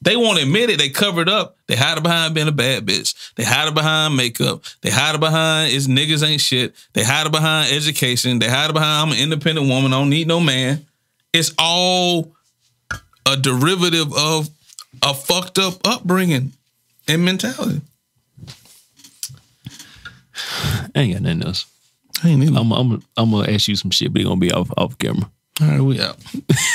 They 0.04 0.16
won't 0.16 0.38
admit 0.38 0.68
it. 0.68 0.78
They 0.78 0.90
covered 0.90 1.30
up. 1.30 1.56
They 1.66 1.76
hide 1.76 1.96
it 1.96 2.02
behind 2.02 2.34
being 2.34 2.46
a 2.46 2.52
bad 2.52 2.84
bitch. 2.84 3.14
They 3.36 3.42
hide 3.42 3.68
it 3.68 3.74
behind 3.74 4.14
makeup. 4.14 4.62
They 4.82 4.90
hide 4.90 5.14
it 5.14 5.20
behind 5.20 5.72
is 5.72 5.88
niggas 5.88 6.26
ain't 6.26 6.42
shit. 6.42 6.74
They 6.92 7.02
hide 7.02 7.26
it 7.26 7.32
behind 7.32 7.72
education. 7.72 8.38
They 8.38 8.48
hide 8.48 8.68
it 8.68 8.74
behind 8.74 9.08
I'm 9.08 9.16
an 9.16 9.22
independent 9.22 9.66
woman. 9.66 9.94
I 9.94 9.98
don't 9.98 10.10
need 10.10 10.28
no 10.28 10.40
man. 10.40 10.84
It's 11.32 11.54
all 11.58 12.34
a 13.24 13.38
derivative 13.38 14.12
of 14.14 14.50
a 15.02 15.14
fucked 15.14 15.58
up 15.58 15.74
upbringing 15.86 16.52
and 17.08 17.24
mentality. 17.24 17.80
I 20.94 21.00
ain't 21.00 21.14
got 21.14 21.22
nothing 21.22 21.42
else. 21.44 21.64
I 22.22 22.28
ain't 22.28 22.42
either. 22.44 22.58
I'm 22.58 22.72
I'm 22.72 23.02
I'm 23.16 23.30
gonna 23.30 23.50
ask 23.50 23.68
you 23.68 23.76
some 23.76 23.90
shit, 23.90 24.12
but 24.12 24.20
it's 24.20 24.28
gonna 24.28 24.38
be 24.38 24.52
off 24.52 24.70
off 24.76 24.98
camera. 24.98 25.30
All 25.62 25.66
right, 25.66 25.80
we 25.80 25.98
out. 26.00 26.18